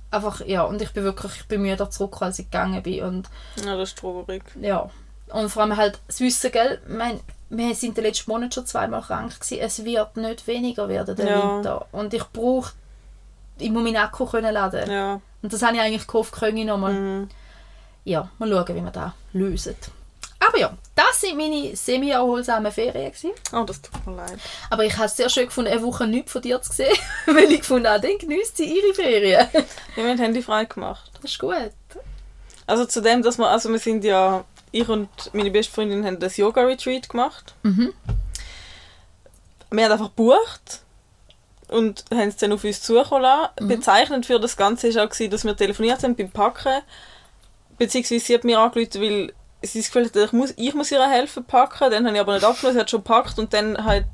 Einfach, 0.09 0.45
ja, 0.45 0.63
und 0.63 0.81
ich 0.81 0.91
bin 0.91 1.03
wirklich 1.03 1.33
müde 1.49 1.89
zurück, 1.89 2.17
als 2.21 2.39
ich 2.39 2.45
gegangen 2.49 2.81
bin. 2.81 3.03
Und 3.03 3.29
Ja, 3.63 3.75
das 3.75 3.89
ist 3.89 3.97
traurig. 3.99 4.43
ja. 4.61 4.89
Und 5.29 5.49
vor 5.49 5.63
allem 5.63 5.75
halt 5.75 5.99
das 6.07 6.21
Wissen, 6.21 6.51
gell? 6.53 6.79
Ich 6.87 6.93
meine, 6.95 7.19
wir 7.49 7.75
sind 7.75 7.97
den 7.97 8.03
letzten 8.03 8.29
Monat 8.31 8.53
schon 8.53 8.65
zweimal 8.65 9.01
krank 9.01 9.39
gewesen. 9.39 9.59
Es 9.59 9.83
wird 9.85 10.17
nicht 10.17 10.47
weniger 10.47 10.89
werden, 10.89 11.15
der 11.15 11.29
Ja. 11.29 11.55
Winter. 11.55 11.85
Und 11.91 12.13
ich 12.13 12.23
brauche... 12.25 12.73
Ich 13.59 13.71
muss 13.71 13.83
meinen 13.83 13.97
Akku 13.97 14.25
können 14.25 14.53
laden. 14.53 14.89
Ja. 14.89 15.21
Und 15.41 15.53
das 15.53 15.61
habe 15.63 15.75
ich 15.75 15.81
eigentlich 15.81 16.05
gehofft, 16.05 16.33
können 16.33 16.57
ich 16.57 16.65
nochmal. 16.65 16.93
Mhm. 16.93 17.29
Ja, 18.03 18.29
mal 18.37 18.49
schauen, 18.49 18.75
wie 18.75 18.83
wir 18.83 18.91
das 18.91 19.11
lösen. 19.33 19.75
Aber 20.39 20.59
ja, 20.59 20.71
das 20.95 21.21
sind 21.21 21.37
meine 21.37 21.75
semi-erholsamen 21.75 22.71
Ferien. 22.71 23.11
Gewesen. 23.11 23.31
Oh, 23.53 23.63
das 23.63 23.81
tut 23.81 24.05
mir 24.05 24.15
leid. 24.15 24.37
Aber 24.69 24.83
ich 24.85 24.95
habe 24.95 25.05
es 25.05 25.17
sehr 25.17 25.29
schön 25.29 25.45
gefunden, 25.45 25.71
eine 25.71 25.81
Woche 25.81 26.05
nichts 26.05 26.31
von 26.31 26.41
dir 26.41 26.61
zu 26.61 26.71
sehen. 26.71 26.95
weil 27.25 27.51
ich 27.51 27.61
gefunden 27.61 27.87
habe, 27.87 28.07
dann 28.07 28.17
genießt 28.17 28.57
sie 28.57 28.65
ihre 28.77 28.93
Ferien. 28.93 29.47
Wir 29.95 30.07
haben 30.07 30.19
Handy 30.19 30.41
frei 30.41 30.65
gemacht. 30.65 31.09
Das 31.21 31.31
ist 31.31 31.39
gut. 31.39 31.71
Also 32.67 32.85
zu 32.85 33.01
dem, 33.01 33.23
dass 33.23 33.37
wir, 33.37 33.47
also 33.47 33.69
wir 33.69 33.79
sind 33.79 34.03
ja, 34.03 34.43
ich 34.71 34.87
und 34.87 35.09
meine 35.33 35.51
beste 35.51 35.73
Freundin 35.73 36.05
haben 36.05 36.19
das 36.19 36.37
Yoga-Retreat 36.37 37.09
gemacht. 37.09 37.55
Mhm. 37.63 37.93
Wir 39.71 39.85
haben 39.85 39.91
einfach 39.91 40.07
gebucht 40.07 40.81
und 41.67 42.05
haben 42.11 42.29
es 42.29 42.37
dann 42.37 42.53
auf 42.53 42.63
uns 42.63 42.81
zukommen 42.81 43.23
lassen. 43.23 43.51
Mhm. 43.59 43.67
Bezeichnend 43.67 44.25
für 44.25 44.39
das 44.39 44.57
Ganze 44.57 44.93
war 44.95 45.05
auch, 45.05 45.09
gewesen, 45.09 45.31
dass 45.31 45.43
wir 45.43 45.55
telefoniert 45.55 46.03
haben 46.03 46.15
beim 46.15 46.31
Packen. 46.31 46.81
Beziehungsweise 47.77 48.25
sie 48.25 48.33
hat 48.33 48.43
mir 48.43 48.59
angerufen, 48.59 49.01
weil 49.01 49.33
sie 49.61 49.79
das 49.79 49.87
Gefühl 49.87 50.05
hatte, 50.05 50.23
ich 50.23 50.31
muss, 50.31 50.53
ich 50.55 50.73
muss 50.73 50.91
ihr 50.91 51.07
helfen 51.07 51.45
packen. 51.45 51.91
Dann 51.91 52.05
habe 52.05 52.15
ich 52.15 52.21
aber 52.21 52.33
nicht 52.35 52.43
abgenommen, 52.43 52.75
sie 52.75 52.79
hat 52.79 52.89
schon 52.89 53.03
gepackt 53.03 53.39
und 53.39 53.53
dann 53.53 53.83
hat 53.83 54.05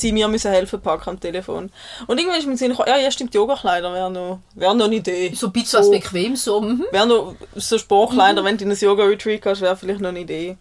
sie 0.00 0.12
mir 0.12 0.28
müssen 0.28 0.50
helfen 0.50 0.80
packen 0.80 1.10
am 1.10 1.20
Telefon. 1.20 1.70
Und 2.06 2.18
irgendwann 2.18 2.40
ist 2.40 2.46
mir 2.46 2.56
Sinn 2.56 2.76
ja, 2.86 2.98
ja 2.98 3.10
stimmt, 3.10 3.34
Yogakleider 3.34 3.92
wäre 3.92 4.10
noch, 4.10 4.40
wär 4.54 4.74
noch 4.74 4.86
eine 4.86 4.96
Idee. 4.96 5.32
So 5.34 5.46
ein 5.46 5.52
bisschen 5.52 5.80
was 5.80 5.90
bequem, 5.90 6.36
so. 6.36 6.60
Mhm. 6.60 6.84
Wäre 6.90 7.06
noch 7.06 7.34
so 7.56 7.78
Sportkleider, 7.78 8.42
wenn 8.44 8.56
du 8.56 8.64
in 8.64 8.70
ein 8.70 8.76
Yoga-Retreat 8.76 9.42
gehst, 9.42 9.60
wäre 9.60 9.76
vielleicht 9.76 10.00
noch 10.00 10.10
eine 10.10 10.20
Idee. 10.20 10.56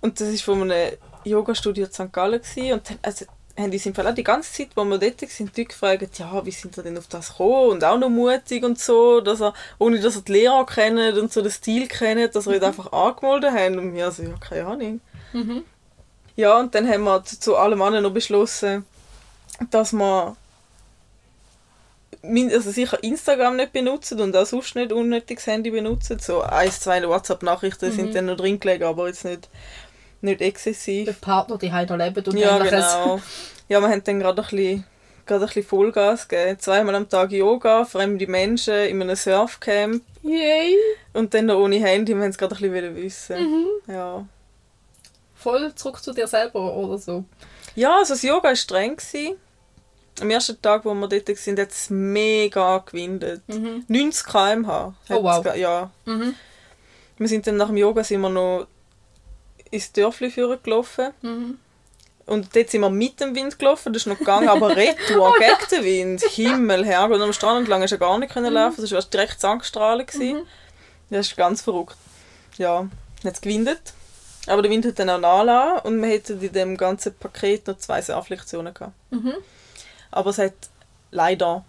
Und 0.00 0.20
das 0.20 0.28
war 0.28 0.54
von 0.54 0.70
einem 0.70 0.96
Yoga-Studio 1.24 1.86
in 1.86 1.92
St. 1.92 2.12
Gallen. 2.12 2.40
Gewesen. 2.40 2.72
Und 2.72 2.90
dann, 2.90 2.98
also, 3.02 3.26
haben 3.58 3.70
die 3.70 3.78
sind 3.78 3.98
auch 3.98 4.14
die 4.14 4.24
ganze 4.24 4.52
Zeit, 4.52 4.68
wo 4.74 4.84
wir 4.84 4.98
dort 4.98 5.22
waren, 5.22 5.52
die 5.54 5.64
gefragt, 5.64 6.18
ja, 6.18 6.46
wie 6.46 6.50
sind 6.50 6.74
sie 6.74 6.82
denn 6.82 6.98
auf 6.98 7.08
das 7.08 7.30
gekommen? 7.30 7.70
Und 7.70 7.84
auch 7.84 7.98
noch 7.98 8.08
mutig 8.08 8.64
und 8.64 8.78
so, 8.78 9.20
dass 9.20 9.40
er, 9.40 9.54
ohne 9.78 10.00
dass 10.00 10.16
er 10.16 10.22
die 10.22 10.32
Lehrer 10.32 10.64
kennt 10.66 11.18
und 11.18 11.32
so 11.32 11.42
den 11.42 11.50
Stil 11.50 11.86
kennt, 11.86 12.34
dass 12.34 12.46
er 12.46 12.56
ihn 12.56 12.64
einfach 12.64 12.92
angemeldet 12.92 13.52
haben. 13.52 13.78
Und 13.78 13.94
wir 13.94 14.10
so, 14.10 14.22
ja, 14.22 14.34
keine 14.40 14.66
Ahnung. 14.66 15.00
Ja, 16.36 16.58
und 16.58 16.74
dann 16.74 16.88
haben 16.88 17.04
wir 17.04 17.22
zu, 17.24 17.56
allem 17.56 17.82
anderen 17.82 18.04
noch 18.04 18.12
beschlossen, 18.12 18.84
dass 19.70 19.92
wir 19.92 20.36
min- 22.22 22.50
also 22.52 22.70
sicher 22.70 23.02
Instagram 23.02 23.56
nicht 23.56 23.72
benutzen 23.72 24.20
und 24.20 24.36
auch 24.36 24.46
sonst 24.46 24.74
nicht 24.74 24.92
unnötiges 24.92 25.46
Handy 25.46 25.70
benutzen. 25.70 26.18
So 26.18 26.42
ein, 26.42 26.70
zwei 26.70 27.06
WhatsApp-Nachrichten 27.06 27.92
sind 27.92 28.14
dann 28.14 28.26
noch 28.26 28.36
drin 28.36 28.58
gelegen, 28.60 28.84
aber 28.84 29.06
jetzt 29.08 29.24
nicht, 29.24 29.48
nicht 30.20 30.40
exzessiv. 30.40 31.06
Der 31.06 31.12
Partner, 31.14 31.58
die 31.58 31.72
heute 31.72 31.96
noch 31.96 32.04
leben 32.04 32.24
und 32.24 32.36
Ja, 32.38 32.56
ähnliches. 32.56 32.70
genau. 32.94 33.20
Ja, 33.68 33.80
wir 33.80 33.88
haben 33.88 34.02
dann 34.04 34.18
gerade 34.20 34.42
ein 34.42 34.48
bisschen, 34.48 34.84
gerade 35.26 35.44
ein 35.44 35.46
bisschen 35.46 35.64
Vollgas 35.64 36.26
gegeben. 36.28 36.58
Zweimal 36.58 36.94
am 36.94 37.08
Tag 37.08 37.32
Yoga, 37.32 37.84
fremde 37.84 38.26
Menschen 38.26 38.74
in 38.74 39.00
einem 39.02 39.16
Surfcamp 39.16 40.02
Yay! 40.22 40.76
und 41.12 41.32
dann 41.34 41.46
noch 41.46 41.58
ohne 41.58 41.76
Handy. 41.76 42.14
Wir 42.14 42.22
haben 42.22 42.30
es 42.30 42.38
gerade 42.38 42.54
ein 42.56 42.60
bisschen 42.72 42.96
wissen. 42.96 43.66
Ja. 43.86 44.26
Voll 45.42 45.74
zurück 45.74 46.02
zu 46.02 46.12
dir 46.12 46.26
selber 46.26 46.74
oder 46.76 46.98
so. 46.98 47.24
ja, 47.74 47.96
also 47.98 48.14
das 48.14 48.22
Yoga 48.22 48.48
war 48.48 48.56
streng. 48.56 48.96
Gewesen. 48.96 49.36
Am 50.20 50.30
ersten 50.30 50.60
Tag, 50.60 50.84
wo 50.84 50.92
wir 50.92 51.08
dort 51.08 51.28
waren, 51.28 51.58
hat 51.60 51.70
es 51.70 51.88
mega 51.90 52.78
gewindet. 52.78 53.42
90 53.48 54.26
km/h. 54.26 54.94
Oh, 55.08 55.22
wow. 55.22 55.56
Ja. 55.56 55.90
Mhm. 56.04 56.34
Wir 57.16 57.28
sind 57.28 57.46
dann 57.46 57.56
nach 57.56 57.68
dem 57.68 57.76
Yoga 57.78 58.04
sind 58.04 58.20
wir 58.20 58.28
noch 58.28 58.66
ins 59.70 59.92
Dörfli 59.92 60.30
führen 60.30 60.58
gelaufen. 60.62 61.10
Mhm. 61.22 61.58
Und 62.26 62.54
dort 62.54 62.70
sind 62.70 62.82
wir 62.82 62.90
mit 62.90 63.18
dem 63.20 63.34
Wind 63.34 63.58
gelaufen, 63.58 63.92
das 63.92 64.02
ist 64.02 64.06
noch 64.06 64.18
gegangen, 64.18 64.48
aber 64.48 64.68
retour 64.76 65.34
gegen 65.38 65.70
den 65.70 65.84
Wind. 65.84 66.22
Himmel, 66.22 66.84
Herrgott. 66.84 67.16
Und 67.16 67.22
am 67.22 67.32
Strand 67.32 67.60
entlang 67.60 67.82
hast 67.82 67.90
du 67.92 67.98
gar 67.98 68.18
nicht 68.18 68.32
können 68.32 68.52
laufen, 68.52 68.80
das 68.82 68.92
war 68.92 69.02
direkt 69.02 69.40
Sandstrahlen. 69.40 70.06
gewesen. 70.06 70.46
Das 71.08 71.26
ist 71.28 71.36
ganz 71.36 71.62
verrückt. 71.62 71.96
Ja, 72.56 72.86
es 73.24 73.40
gewindet. 73.40 73.94
Aber 74.50 74.62
der 74.62 74.70
Wind 74.70 74.84
hat 74.84 74.98
dann 74.98 75.10
auch 75.10 75.18
nachgelassen 75.20 75.86
und 75.86 76.02
wir 76.02 76.08
hätten 76.08 76.40
in 76.40 76.52
dem 76.52 76.76
ganzen 76.76 77.14
Paket 77.14 77.66
noch 77.66 77.78
zwei 77.78 78.02
Surflektionen 78.02 78.74
gehabt. 78.74 78.94
Mhm. 79.10 79.34
Aber 80.10 80.30
es 80.30 80.38
hat 80.38 80.54
leider, 81.10 81.64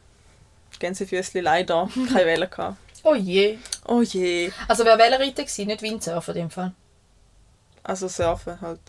Gänsefüßchen 0.79 1.43
leider, 1.43 1.87
keine 2.11 2.25
Wellen 2.25 2.49
gehabt. 2.49 2.77
Oh 3.03 3.15
je. 3.15 3.57
Oh 3.87 4.01
je. 4.01 4.51
Also 4.67 4.83
wer 4.85 4.97
Wellenreiter 4.97 5.43
war, 5.43 5.65
nicht 5.65 5.81
Windsurfen 5.81 6.35
in 6.35 6.41
dem 6.41 6.49
Fall. 6.49 6.71
Also 7.83 8.07
surfen 8.07 8.59
halt. 8.61 8.79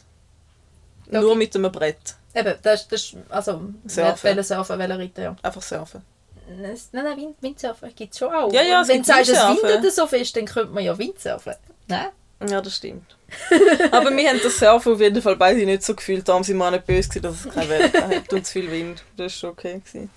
Okay. 1.09 1.21
Nur 1.21 1.37
mit 1.37 1.55
einem 1.57 1.71
Brett. 1.73 2.15
Eben, 2.35 2.55
das, 2.63 2.87
ist- 2.87 3.17
also, 3.29 3.61
Surfen. 3.87 4.23
Wellensurfen, 4.23 4.79
Wellenreiter, 4.79 5.23
ja. 5.23 5.37
Einfach 5.43 5.63
surfen. 5.63 6.03
Nein, 6.49 6.79
nein, 6.93 7.17
Wind, 7.17 7.37
Windsurfen 7.41 7.95
gibt 7.95 8.13
es 8.13 8.19
schon 8.19 8.35
auch. 8.35 8.53
Ja, 8.53 8.63
ja, 8.63 8.81
es 8.83 8.89
Wenn 8.89 9.03
du 9.03 9.07
sagst, 9.07 9.31
es 9.31 9.63
windet 9.63 9.93
so 9.93 10.07
fest, 10.07 10.37
dann 10.37 10.47
könnte 10.47 10.73
man 10.73 10.83
ja 10.85 10.97
Windsurfen. 10.97 11.55
Nein? 11.89 12.09
Ja, 12.49 12.61
das 12.61 12.77
stimmt. 12.77 13.17
Aber 13.93 14.15
wir 14.15 14.29
haben 14.29 14.41
das 14.43 14.59
Surfen 14.59 14.93
auf 14.95 15.01
jeden 15.01 15.23
Fall 15.23 15.37
beide 15.37 15.65
nicht 15.65 15.83
so 15.83 15.95
gefühlt. 15.95 16.29
Darum 16.29 16.43
sind 16.45 16.57
wir 16.59 16.67
auch 16.67 16.71
nicht 16.71 16.87
böse, 16.87 17.09
gewesen, 17.09 17.23
dass 17.23 17.45
es 17.47 17.53
keine 17.55 17.69
Wellen 17.69 17.93
hat 18.17 18.33
und 18.33 18.47
zu 18.47 18.53
viel 18.53 18.71
Wind. 18.71 19.03
Das 19.17 19.25
war 19.25 19.31
schon 19.31 19.51
okay. 19.51 19.81
Gewesen. 19.85 20.11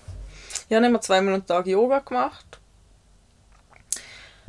Ja, 0.68 0.78
dann 0.78 0.86
haben 0.86 0.92
wir 0.92 1.00
zweimal 1.00 1.34
am 1.34 1.46
Tag 1.46 1.66
Yoga 1.66 2.00
gemacht. 2.00 2.44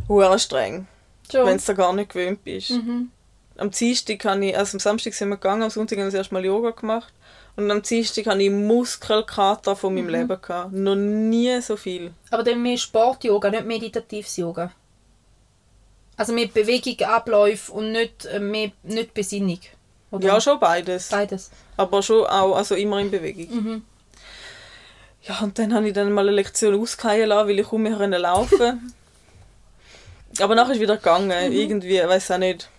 Hure 0.07 0.39
streng, 0.39 0.87
wenn 1.31 1.57
du 1.57 1.63
da 1.65 1.73
gar 1.73 1.93
nicht 1.93 2.11
gewöhnt 2.13 2.43
bist. 2.43 2.71
Mhm. 2.71 3.11
Am 3.57 3.71
Dienstag 3.71 4.23
habe 4.25 4.45
ich, 4.45 4.57
also 4.57 4.75
am 4.75 4.79
Samstag 4.79 5.13
sind 5.13 5.29
wir 5.29 5.35
gegangen, 5.35 5.63
am 5.63 5.69
Sonntag 5.69 5.97
haben 5.97 6.03
wir 6.05 6.11
das 6.11 6.13
erste 6.13 6.33
Mal 6.33 6.45
Yoga 6.45 6.71
gemacht. 6.71 7.13
Und 7.55 7.69
am 7.71 7.81
Dienstag 7.81 8.27
hatte 8.27 8.41
ich 8.43 8.51
Muskelkater 8.51 9.75
von 9.75 9.93
Mhm. 9.93 9.99
meinem 10.01 10.09
Leben. 10.09 10.41
Gehabt. 10.41 10.71
Noch 10.73 10.95
nie 10.95 11.59
so 11.61 11.75
viel. 11.75 12.13
Aber 12.29 12.43
dann 12.43 12.61
mehr 12.61 12.77
Sport-Yoga, 12.77 13.49
nicht 13.49 13.65
meditatives 13.65 14.37
Yoga. 14.37 14.71
Also 16.17 16.33
mehr 16.33 16.47
Bewegung, 16.47 17.07
Abläufe 17.07 17.71
und 17.71 17.91
nicht, 17.91 18.25
äh, 18.25 18.39
mehr, 18.39 18.71
nicht 18.83 19.13
Besinnung. 19.13 19.59
Oder? 20.11 20.27
Ja, 20.27 20.41
schon 20.41 20.59
beides. 20.59 21.09
Beides. 21.09 21.51
Aber 21.77 22.01
schon 22.01 22.25
auch, 22.25 22.55
also 22.55 22.75
immer 22.75 22.99
in 22.99 23.11
Bewegung. 23.11 23.55
Mhm. 23.55 23.83
Ja, 25.23 25.39
und 25.41 25.59
dann 25.59 25.73
habe 25.73 25.87
ich 25.87 25.93
dann 25.93 26.11
mal 26.11 26.21
eine 26.21 26.31
Lektion 26.31 26.79
ausgehen 26.79 27.29
lassen, 27.29 27.49
weil 27.49 27.59
ich 27.59 27.71
mehr 27.71 27.97
konnte 27.97 28.17
laufen 28.17 28.93
Aber 30.39 30.55
nachher 30.55 30.71
ist 30.71 30.77
es 30.77 30.81
wieder 30.81 30.97
gegangen. 30.97 31.31
Irgendwie, 31.51 31.97
ich 31.97 32.07
weiß 32.07 32.31
auch 32.31 32.37
nicht, 32.37 32.69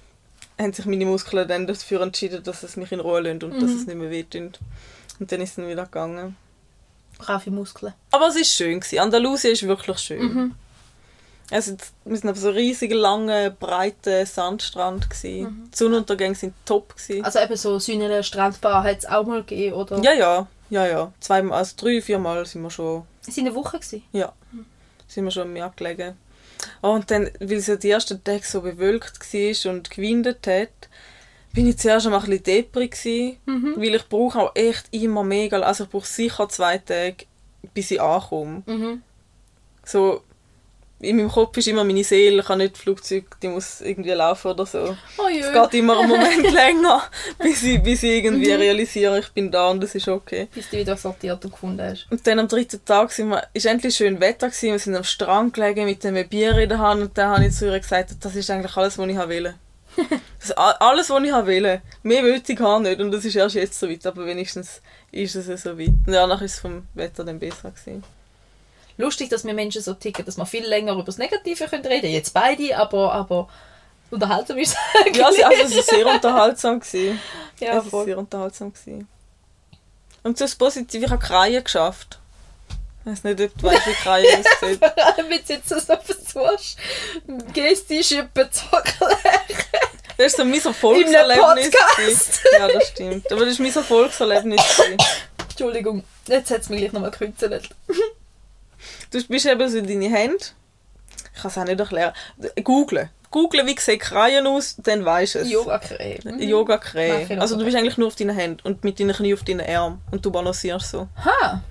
haben 0.58 0.72
sich 0.72 0.86
meine 0.86 1.06
Muskeln 1.06 1.46
dann 1.46 1.66
dafür 1.66 2.02
entschieden, 2.02 2.42
dass 2.42 2.62
es 2.62 2.76
mich 2.76 2.92
in 2.92 3.00
Ruhe 3.00 3.20
lässt 3.20 3.42
und 3.44 3.60
dass 3.60 3.70
es 3.70 3.86
nicht 3.86 3.96
mehr 3.96 4.10
wehtut. 4.10 4.58
Und 5.18 5.32
dann 5.32 5.40
ist 5.40 5.50
es 5.50 5.56
dann 5.56 5.68
wieder 5.68 5.84
gegangen. 5.84 6.36
Brave 7.18 7.50
Muskeln. 7.50 7.94
Aber 8.10 8.28
es 8.28 8.36
war 8.36 8.44
schön. 8.44 8.80
Gewesen. 8.80 9.00
Andalusien 9.00 9.52
ist 9.52 9.66
wirklich 9.66 9.98
schön. 9.98 10.54
Also, 11.50 11.76
wir 12.04 12.16
sind 12.16 12.28
auf 12.30 12.36
so 12.36 12.50
riesigen, 12.50 12.98
langen, 12.98 13.56
breiten 13.58 14.26
Sandstrand. 14.26 15.08
Gewesen. 15.08 15.70
Die 15.72 15.76
Sonnenuntergänge 15.76 16.40
waren 16.40 16.54
top. 16.64 16.96
Gewesen. 16.96 17.24
Also 17.24 17.38
eben 17.38 17.56
so 17.56 17.78
Sühnele 17.78 18.22
Strandbar 18.22 18.84
hat 18.84 18.98
es 18.98 19.06
auch 19.06 19.24
mal 19.26 19.40
gegeben, 19.40 19.74
oder? 19.74 19.98
Ja, 20.02 20.12
ja, 20.12 20.46
ja, 20.70 20.86
ja. 20.86 21.12
Zweimal, 21.20 21.58
also 21.58 21.74
drei, 21.76 22.02
viermal 22.02 22.44
sind 22.44 22.62
wir 22.62 22.70
schon 22.70 23.04
Es 23.26 23.36
war 23.36 23.44
eine 23.44 23.54
Woche. 23.54 23.78
Gewesen. 23.78 24.02
Ja, 24.12 24.32
sind 25.06 25.24
wir 25.24 25.30
schon 25.30 25.44
am 25.44 25.52
Meer 25.52 25.72
gelegen. 25.74 26.16
Oh, 26.82 26.90
und 26.90 27.10
dann, 27.10 27.30
weil 27.40 27.58
es 27.58 27.66
ja 27.66 27.76
die 27.76 27.90
ersten 27.90 28.22
Tage 28.22 28.42
so 28.44 28.60
bewölkt 28.60 29.20
war 29.20 29.72
und 29.72 29.90
gewindet 29.90 30.46
hat, 30.46 30.88
bin 31.52 31.66
ich 31.66 31.78
zuerst 31.78 32.06
einmal 32.06 32.20
ein 32.20 32.26
bisschen 32.26 32.44
depri 32.44 32.88
gsi, 32.88 33.38
weil 33.46 33.94
ich 33.94 34.08
brauche 34.08 34.40
auch 34.40 34.54
echt 34.54 34.86
immer 34.90 35.24
mega, 35.24 35.60
also 35.60 35.84
ich 35.84 35.90
brauche 35.90 36.06
sicher 36.06 36.48
zwei 36.48 36.78
Tage, 36.78 37.26
bis 37.74 37.90
ich 37.90 38.00
ankomme. 38.00 38.62
Mhm. 38.66 39.02
So, 39.84 40.22
in 41.00 41.16
meinem 41.16 41.28
Kopf 41.28 41.56
ist 41.56 41.68
immer 41.68 41.84
meine 41.84 42.02
Seele, 42.02 42.40
ich 42.40 42.46
kann 42.46 42.58
nicht 42.58 42.76
Flugzeug, 42.76 43.24
die 43.40 43.48
muss 43.48 43.80
irgendwie 43.80 44.10
laufen 44.10 44.50
oder 44.50 44.66
so. 44.66 44.96
Oh. 45.16 45.28
Es 45.28 45.52
geht 45.52 45.74
immer 45.80 45.98
einen 45.98 46.08
Moment 46.08 46.50
länger, 46.52 47.02
bis 47.38 47.62
ich, 47.62 47.80
bis 47.82 48.02
ich 48.02 48.24
irgendwie 48.24 48.50
realisiere, 48.50 49.20
ich 49.20 49.28
bin 49.28 49.50
da 49.50 49.70
und 49.70 49.80
das 49.80 49.94
ist 49.94 50.08
okay. 50.08 50.48
Bis 50.52 50.68
du 50.70 50.76
wieder 50.76 50.96
sortiert 50.96 51.44
und 51.44 51.52
gefunden 51.52 51.82
hast. 51.82 52.06
Und 52.10 52.26
dann 52.26 52.40
am 52.40 52.48
dritten 52.48 52.84
Tag 52.84 53.12
sind 53.12 53.28
wir, 53.28 53.44
ist 53.52 53.66
endlich 53.66 53.94
schön 53.94 54.20
Wetter 54.20 54.48
gewesen, 54.48 54.72
wir 54.72 54.78
sind 54.78 54.96
am 54.96 55.04
Strand 55.04 55.54
gelegen 55.54 55.84
mit 55.84 56.04
einem 56.04 56.28
Bier 56.28 56.58
in 56.58 56.68
der 56.68 56.78
Hand 56.78 57.00
und 57.00 57.16
dann 57.16 57.30
habe 57.30 57.46
ich 57.46 57.54
zu 57.54 57.66
ihr 57.66 57.78
gesagt, 57.78 58.16
das 58.20 58.34
ist 58.34 58.50
eigentlich 58.50 58.76
alles, 58.76 58.98
was 58.98 59.08
ich 59.08 59.28
will. 59.28 59.54
Das 60.40 60.52
alles, 60.52 61.10
was 61.10 61.22
ich 61.24 61.46
will. 61.46 61.80
Mehr 62.04 62.22
will 62.22 62.40
ich 62.46 62.56
gar 62.56 62.78
nicht 62.78 63.00
und 63.00 63.10
das 63.10 63.24
ist 63.24 63.34
erst 63.34 63.56
jetzt 63.56 63.78
so 63.78 63.90
weit, 63.90 64.06
aber 64.06 64.24
wenigstens 64.26 64.80
ist 65.10 65.34
es 65.34 65.62
so 65.62 65.76
weit. 65.76 65.88
Und 65.88 66.12
danach 66.12 66.40
ist 66.40 66.54
es 66.54 66.60
vom 66.60 66.86
Wetter 66.94 67.24
dann 67.24 67.40
besser 67.40 67.72
gewesen. 67.72 68.04
Lustig, 68.98 69.30
dass 69.30 69.44
wir 69.44 69.54
Menschen 69.54 69.80
so 69.80 69.94
ticken, 69.94 70.24
dass 70.24 70.36
wir 70.36 70.44
viel 70.44 70.66
länger 70.66 70.92
über 70.92 71.04
das 71.04 71.18
Negative 71.18 71.68
können 71.68 71.86
reden 71.86 72.10
Jetzt 72.10 72.34
beide, 72.34 72.76
aber, 72.76 73.12
aber 73.14 73.48
unterhalten 74.10 74.56
wir 74.56 74.62
uns 74.62 74.74
Ja, 75.14 75.26
also, 75.26 75.40
es 75.40 75.76
war 75.76 75.82
sehr 75.84 76.06
unterhaltsam. 76.06 76.80
Gewesen. 76.80 77.20
Ja, 77.60 77.78
es 77.78 77.92
war 77.92 78.04
sehr 78.04 78.18
unterhaltsam. 78.18 78.72
Gewesen. 78.72 79.08
Und 80.24 80.36
so 80.36 80.44
das 80.44 80.54
Positive, 80.56 81.04
ich 81.04 81.10
habe 81.10 81.24
Kreien 81.24 81.62
geschafft. 81.62 82.18
Ich 83.04 83.12
weiß 83.12 83.24
nicht, 83.24 83.40
ob 83.40 83.58
du 83.58 83.66
weißt, 83.66 83.86
wie 83.86 83.92
Kreien 83.92 84.26
aussieht. 84.62 84.80
Wenn 84.80 85.28
du 85.28 85.36
jetzt 85.46 85.68
so 85.68 85.76
versuchst, 85.80 86.78
gestisch 87.54 88.12
etwas 88.12 88.50
zu 88.50 88.64
erklären. 88.72 89.38
Das 90.16 90.26
ist 90.26 90.36
so 90.36 90.44
mein 90.44 90.60
Erfolgserlebnis. 90.60 91.70
Ja, 92.58 92.66
das 92.66 92.88
stimmt. 92.88 93.32
Aber 93.32 93.46
das 93.46 93.58
war 93.58 93.66
mein 93.66 93.74
Erfolgserlebnis. 93.74 94.60
Entschuldigung, 95.50 96.02
jetzt 96.26 96.50
hat 96.50 96.62
es 96.62 96.68
mich 96.68 96.80
gleich 96.80 96.92
nochmal 96.92 97.12
gekünstelt. 97.12 97.68
Du 99.10 99.22
bist 99.26 99.46
eben 99.46 99.68
so 99.68 99.78
in 99.78 99.86
deine 99.86 100.08
Hände. 100.08 100.44
Ich 101.34 101.42
kann 101.42 101.50
es 101.50 101.58
auch 101.58 101.64
nicht 101.64 101.80
erklären. 101.80 102.12
Google. 102.62 103.10
Google, 103.30 103.66
wie 103.66 103.78
sehen 103.78 103.98
Kreien 103.98 104.46
aus, 104.46 104.76
dann 104.78 105.04
weisst 105.04 105.34
du 105.34 105.40
es. 105.40 105.50
Yoga-Creme. 105.50 106.40
yoga 106.40 106.76
Mach 106.76 106.84
ich 106.84 106.92
creme 106.92 107.28
noch 107.36 107.42
Also 107.42 107.56
du 107.56 107.64
bist 107.64 107.76
eigentlich 107.76 107.98
nur 107.98 108.08
auf 108.08 108.16
deinen 108.16 108.34
Händen 108.34 108.60
und 108.64 108.84
mit 108.84 108.98
deinen 108.98 109.14
Knien 109.14 109.34
auf 109.34 109.44
deinen 109.44 109.66
Armen. 109.68 110.00
Und 110.10 110.24
du 110.24 110.30
balancierst 110.30 110.90
so. 110.90 111.08
Ha! 111.24 111.62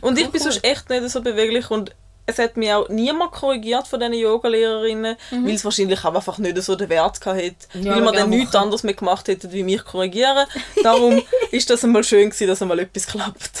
Und 0.00 0.18
ich 0.18 0.30
bin 0.30 0.40
cool. 0.40 0.52
sonst 0.52 0.64
echt 0.64 0.88
nicht 0.88 1.08
so 1.08 1.22
beweglich 1.22 1.70
und 1.70 1.94
es 2.26 2.38
hat 2.38 2.56
mich 2.56 2.72
auch 2.72 2.88
niemand 2.88 3.32
korrigiert 3.32 3.86
von 3.86 4.00
diesen 4.00 4.14
Yogalehrerinnen, 4.14 5.16
weil 5.30 5.54
es 5.54 5.64
wahrscheinlich 5.64 6.04
auch 6.04 6.14
einfach 6.14 6.38
nicht 6.38 6.60
so 6.62 6.74
den 6.76 6.88
Wert 6.88 7.20
gehabt 7.20 7.42
hat, 7.42 7.54
Mhm. 7.74 7.82
Ja, 7.82 7.94
weil 7.94 8.02
aber 8.02 8.12
dann 8.12 8.30
nichts 8.30 8.52
Woche. 8.54 8.62
anderes 8.62 8.82
mehr 8.82 8.94
gemacht 8.94 9.28
hätten, 9.28 9.52
wie 9.52 9.62
mich 9.62 9.84
korrigieren. 9.84 10.46
Darum 10.82 11.22
ist 11.50 11.70
das 11.70 11.84
einmal 11.84 12.04
schön 12.04 12.30
gewesen, 12.30 12.46
dass 12.48 12.62
einmal 12.62 12.78
etwas 12.80 13.06
klappt. 13.06 13.60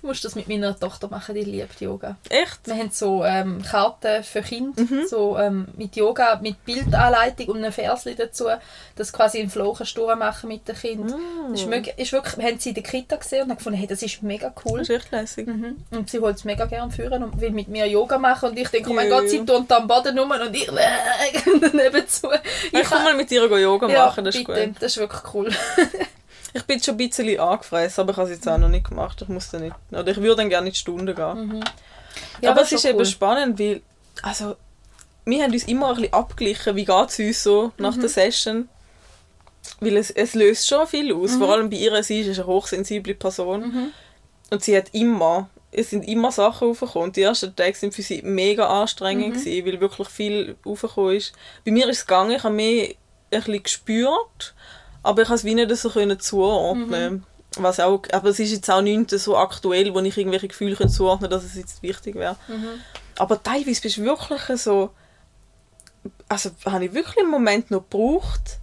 Du 0.00 0.06
musst 0.06 0.24
das 0.24 0.34
mit 0.34 0.48
meiner 0.48 0.78
Tochter 0.78 1.08
machen, 1.08 1.34
die 1.34 1.42
liebt 1.42 1.78
Yoga. 1.82 2.16
Echt? 2.30 2.60
Wir 2.66 2.74
haben 2.74 2.90
so 2.90 3.22
ähm, 3.22 3.60
Karten 3.62 4.24
für 4.24 4.40
Kinder, 4.40 4.80
Mhm. 4.82 5.06
so 5.06 5.36
ähm, 5.38 5.68
mit 5.76 5.94
Yoga, 5.94 6.38
mit 6.42 6.64
Bildanleitung 6.64 7.48
und 7.48 7.58
einem 7.58 7.70
Versli 7.72 8.14
dazu, 8.14 8.44
dass 8.96 9.12
du 9.12 9.16
quasi 9.18 9.40
einen 9.40 9.50
Flow 9.50 9.74
kannst 9.74 9.96
durchmachen 9.98 10.48
mit 10.48 10.66
den 10.66 10.74
Kindern. 10.76 11.20
Das 11.50 11.60
ist, 11.60 11.68
mög- 11.68 11.94
ist 11.98 12.12
wirklich, 12.12 12.38
wir 12.38 12.46
haben 12.46 12.58
sie 12.58 12.70
in 12.70 12.74
der 12.76 12.84
Kita 12.84 13.16
gesehen 13.16 13.42
und 13.42 13.50
haben 13.50 13.58
gefunden, 13.58 13.78
hey, 13.78 13.86
das 13.86 14.02
ist 14.02 14.22
mega 14.22 14.54
cool. 14.64 14.78
Das 14.78 14.88
ist 14.88 14.96
echt 14.96 15.12
lässig. 15.12 15.46
Mhm. 15.46 15.76
Und 15.90 16.08
sie 16.08 16.18
holt 16.18 16.36
es 16.36 16.44
mega 16.44 16.64
gerne 16.64 16.90
führen 16.90 17.22
und 17.22 17.38
will 17.40 17.50
mit 17.50 17.68
mir 17.68 17.86
Yoga 17.90 18.18
machen 18.18 18.50
und 18.50 18.58
ich 18.58 18.68
denke, 18.68 18.90
oh 18.90 18.94
mein. 18.94 19.08
Gott, 19.10 19.28
sie 19.28 19.44
tut 19.44 19.70
am 19.72 19.86
Boden 19.86 20.18
rum 20.18 20.30
und 20.30 20.54
ich 20.54 20.70
nebenzu. 21.72 22.28
Ich 22.72 22.82
kann 22.82 23.04
mal 23.04 23.14
mit 23.14 23.30
gehen 23.30 23.58
Yoga 23.58 23.88
ja, 23.88 24.06
machen, 24.06 24.24
das 24.24 24.34
ist 24.34 24.46
bitte, 24.46 24.66
gut. 24.68 24.76
das 24.80 24.92
ist 24.92 24.98
wirklich 24.98 25.34
cool. 25.34 25.50
Ich 26.52 26.64
bin 26.64 26.82
schon 26.82 26.94
ein 26.94 26.96
bisschen 26.96 27.38
angefressen, 27.38 28.00
aber 28.02 28.10
ich 28.10 28.16
habe 28.16 28.28
es 28.28 28.34
jetzt 28.36 28.48
auch 28.48 28.58
noch 28.58 28.68
nicht 28.68 28.88
gemacht. 28.88 29.22
Ich 29.22 29.28
muss 29.28 29.50
dann 29.50 29.60
nicht. 29.62 29.76
Oder 29.92 30.08
ich 30.08 30.16
würde 30.16 30.34
dann 30.34 30.48
gerne 30.48 30.66
in 30.66 30.72
die 30.72 30.78
Stunde 30.80 31.14
gehen. 31.14 31.46
Mhm. 31.46 31.60
Ja, 32.40 32.50
aber 32.50 32.62
es 32.62 32.72
ist 32.72 32.82
schon 32.82 32.90
eben 32.90 32.98
cool. 32.98 33.06
spannend, 33.06 33.56
weil 33.60 33.82
also, 34.22 34.56
wir 35.24 35.44
haben 35.44 35.52
uns 35.52 35.62
immer 35.68 35.90
ein 35.90 35.94
bisschen 35.94 36.12
abgeglichen, 36.12 36.74
wie 36.74 36.84
geht 36.84 37.08
es 37.08 37.18
uns 37.20 37.42
so 37.44 37.70
nach 37.78 37.94
Mhm. 37.94 38.00
der 38.00 38.08
Session. 38.10 38.68
Weil 39.78 39.96
es, 39.96 40.10
es 40.10 40.34
löst 40.34 40.66
schon 40.66 40.88
viel 40.88 41.14
aus. 41.14 41.36
Vor 41.36 41.52
allem 41.52 41.70
bei 41.70 41.76
ihr, 41.76 42.02
sie 42.02 42.20
ist 42.22 42.38
eine 42.38 42.46
hochsensible 42.48 43.14
Person. 43.14 43.60
Mhm. 43.60 43.92
Und 44.50 44.64
sie 44.64 44.76
hat 44.76 44.86
immer, 44.92 45.48
es 45.72 45.90
sind 45.90 46.06
immer 46.08 46.32
Sachen 46.32 46.70
aufgekommen. 46.70 47.12
Die 47.12 47.22
ersten 47.22 47.54
Tage 47.54 47.74
sind 47.74 47.94
für 47.94 48.02
sie 48.02 48.22
mega 48.22 48.66
anstrengend 48.66 49.28
Mhm. 49.28 49.32
gewesen, 49.34 49.66
weil 49.66 49.80
wirklich 49.80 50.08
viel 50.08 50.56
aufgekommen 50.64 51.16
ist. 51.16 51.32
Bei 51.64 51.70
mir 51.70 51.88
ist 51.88 51.98
es 51.98 52.06
gegangen, 52.06 52.32
ich 52.32 52.42
habe 52.42 52.54
mehr 52.54 52.88
ein 52.88 52.94
bisschen 53.30 53.62
gespürt, 53.62 54.54
aber 55.02 55.22
ich 55.22 55.28
konnte 55.28 55.40
es 55.40 55.44
wie 55.44 55.54
nicht 55.54 55.76
so 55.76 55.90
können 55.90 56.18
zuordnen. 56.18 57.12
Mhm. 57.12 57.22
Was 57.56 57.80
auch, 57.80 58.02
aber 58.12 58.28
es 58.28 58.38
ist 58.38 58.52
jetzt 58.52 58.70
auch 58.70 58.80
nichts 58.80 59.24
so 59.24 59.36
aktuell, 59.36 59.92
wo 59.92 60.00
ich 60.00 60.16
irgendwelche 60.16 60.48
Gefühle 60.48 60.76
könnte 60.76 60.92
zuordnen 60.92 61.30
dass 61.30 61.44
es 61.44 61.56
jetzt 61.56 61.82
wichtig 61.82 62.14
wäre. 62.14 62.36
Mhm. 62.46 62.80
Aber 63.18 63.42
teilweise 63.42 63.80
bist 63.80 63.96
du 63.96 64.02
wirklich 64.04 64.40
so. 64.60 64.90
Also 66.28 66.50
habe 66.64 66.84
ich 66.86 66.94
wirklich 66.94 67.18
einen 67.18 67.30
Moment 67.30 67.70
noch 67.70 67.80
gebraucht, 67.80 68.58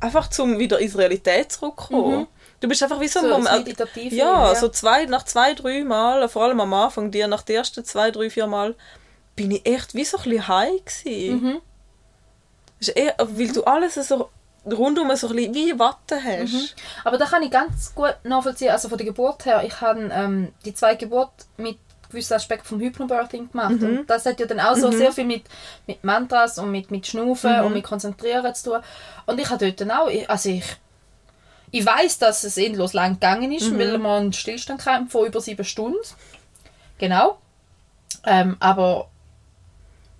einfach 0.00 0.30
zum 0.30 0.58
wieder 0.58 0.78
ins 0.78 0.96
Realität 0.96 1.52
zurückzukommen. 1.52 2.20
Mhm. 2.20 2.26
Du 2.62 2.68
bist 2.68 2.82
einfach 2.82 3.00
wie 3.00 3.08
so 3.08 3.18
ein 3.18 3.24
So, 3.24 3.30
das 3.30 3.38
Moment. 3.38 3.66
Meditative. 3.66 4.14
Ja, 4.14 4.54
so 4.54 4.68
zwei, 4.68 5.04
nach 5.06 5.24
zwei, 5.24 5.52
drei 5.54 5.82
Mal, 5.82 6.28
vor 6.28 6.44
allem 6.44 6.60
am 6.60 6.72
Anfang, 6.72 7.10
dir 7.10 7.26
nach 7.26 7.42
den 7.42 7.56
ersten 7.56 7.84
zwei, 7.84 8.10
drei, 8.12 8.30
vier 8.30 8.46
Mal, 8.46 8.76
bin 9.34 9.50
ich 9.50 9.66
echt 9.66 9.94
wie 9.94 10.04
so 10.04 10.16
ein 10.18 10.22
bisschen 10.22 10.46
high 10.48 10.84
gewesen. 10.84 11.42
Mhm. 11.42 11.60
Eher, 12.94 13.14
weil 13.18 13.48
du 13.52 13.64
alles 13.64 13.94
so 13.94 14.30
rundum 14.64 15.14
so 15.16 15.28
ein 15.28 15.34
bisschen 15.36 15.54
wie 15.54 15.78
Watte 15.78 16.22
hast. 16.22 16.52
Mhm. 16.52 16.68
Aber 17.04 17.18
da 17.18 17.26
kann 17.26 17.42
ich 17.42 17.50
ganz 17.50 17.94
gut 17.94 18.14
nachvollziehen, 18.22 18.70
also 18.70 18.88
von 18.88 18.96
der 18.98 19.06
Geburt 19.06 19.44
her, 19.44 19.62
ich 19.64 19.80
habe 19.80 20.08
ähm, 20.12 20.52
die 20.64 20.72
zwei 20.74 20.94
Geburt 20.94 21.30
mit 21.56 21.78
gewissen 22.10 22.34
Aspekten 22.34 22.66
vom 22.68 22.78
Hypnobirthing 22.80 23.50
gemacht 23.50 23.80
Mhm. 23.80 23.98
und 23.98 24.10
das 24.10 24.26
hat 24.26 24.38
ja 24.38 24.46
dann 24.46 24.60
auch 24.60 24.76
so 24.76 24.90
sehr 24.92 25.10
viel 25.12 25.24
mit, 25.24 25.44
mit 25.86 26.04
Mantras 26.04 26.58
und 26.58 26.70
mit, 26.70 26.90
mit 26.90 27.06
Schnaufen 27.06 27.58
Mhm. 27.58 27.64
und 27.66 27.72
mit 27.72 27.84
Konzentrieren 27.84 28.54
zu 28.54 28.70
tun 28.70 28.80
und 29.26 29.40
ich 29.40 29.48
habe 29.50 29.64
dort 29.64 29.80
dann 29.80 29.90
auch, 29.90 30.08
also 30.28 30.48
ich 30.50 30.64
ich 31.72 31.84
weiß, 31.84 32.18
dass 32.18 32.44
es 32.44 32.56
endlos 32.58 32.92
lang 32.92 33.14
gegangen 33.14 33.50
ist, 33.50 33.70
Mhm. 33.70 33.78
weil 33.78 33.98
man 33.98 34.22
einen 34.22 34.32
Stillstand 34.32 34.80
kam 34.82 35.08
von 35.08 35.26
über 35.26 35.40
sieben 35.40 35.64
Stunden. 35.64 35.98
Genau. 36.98 37.38
Ähm, 38.24 38.56
aber 38.60 39.08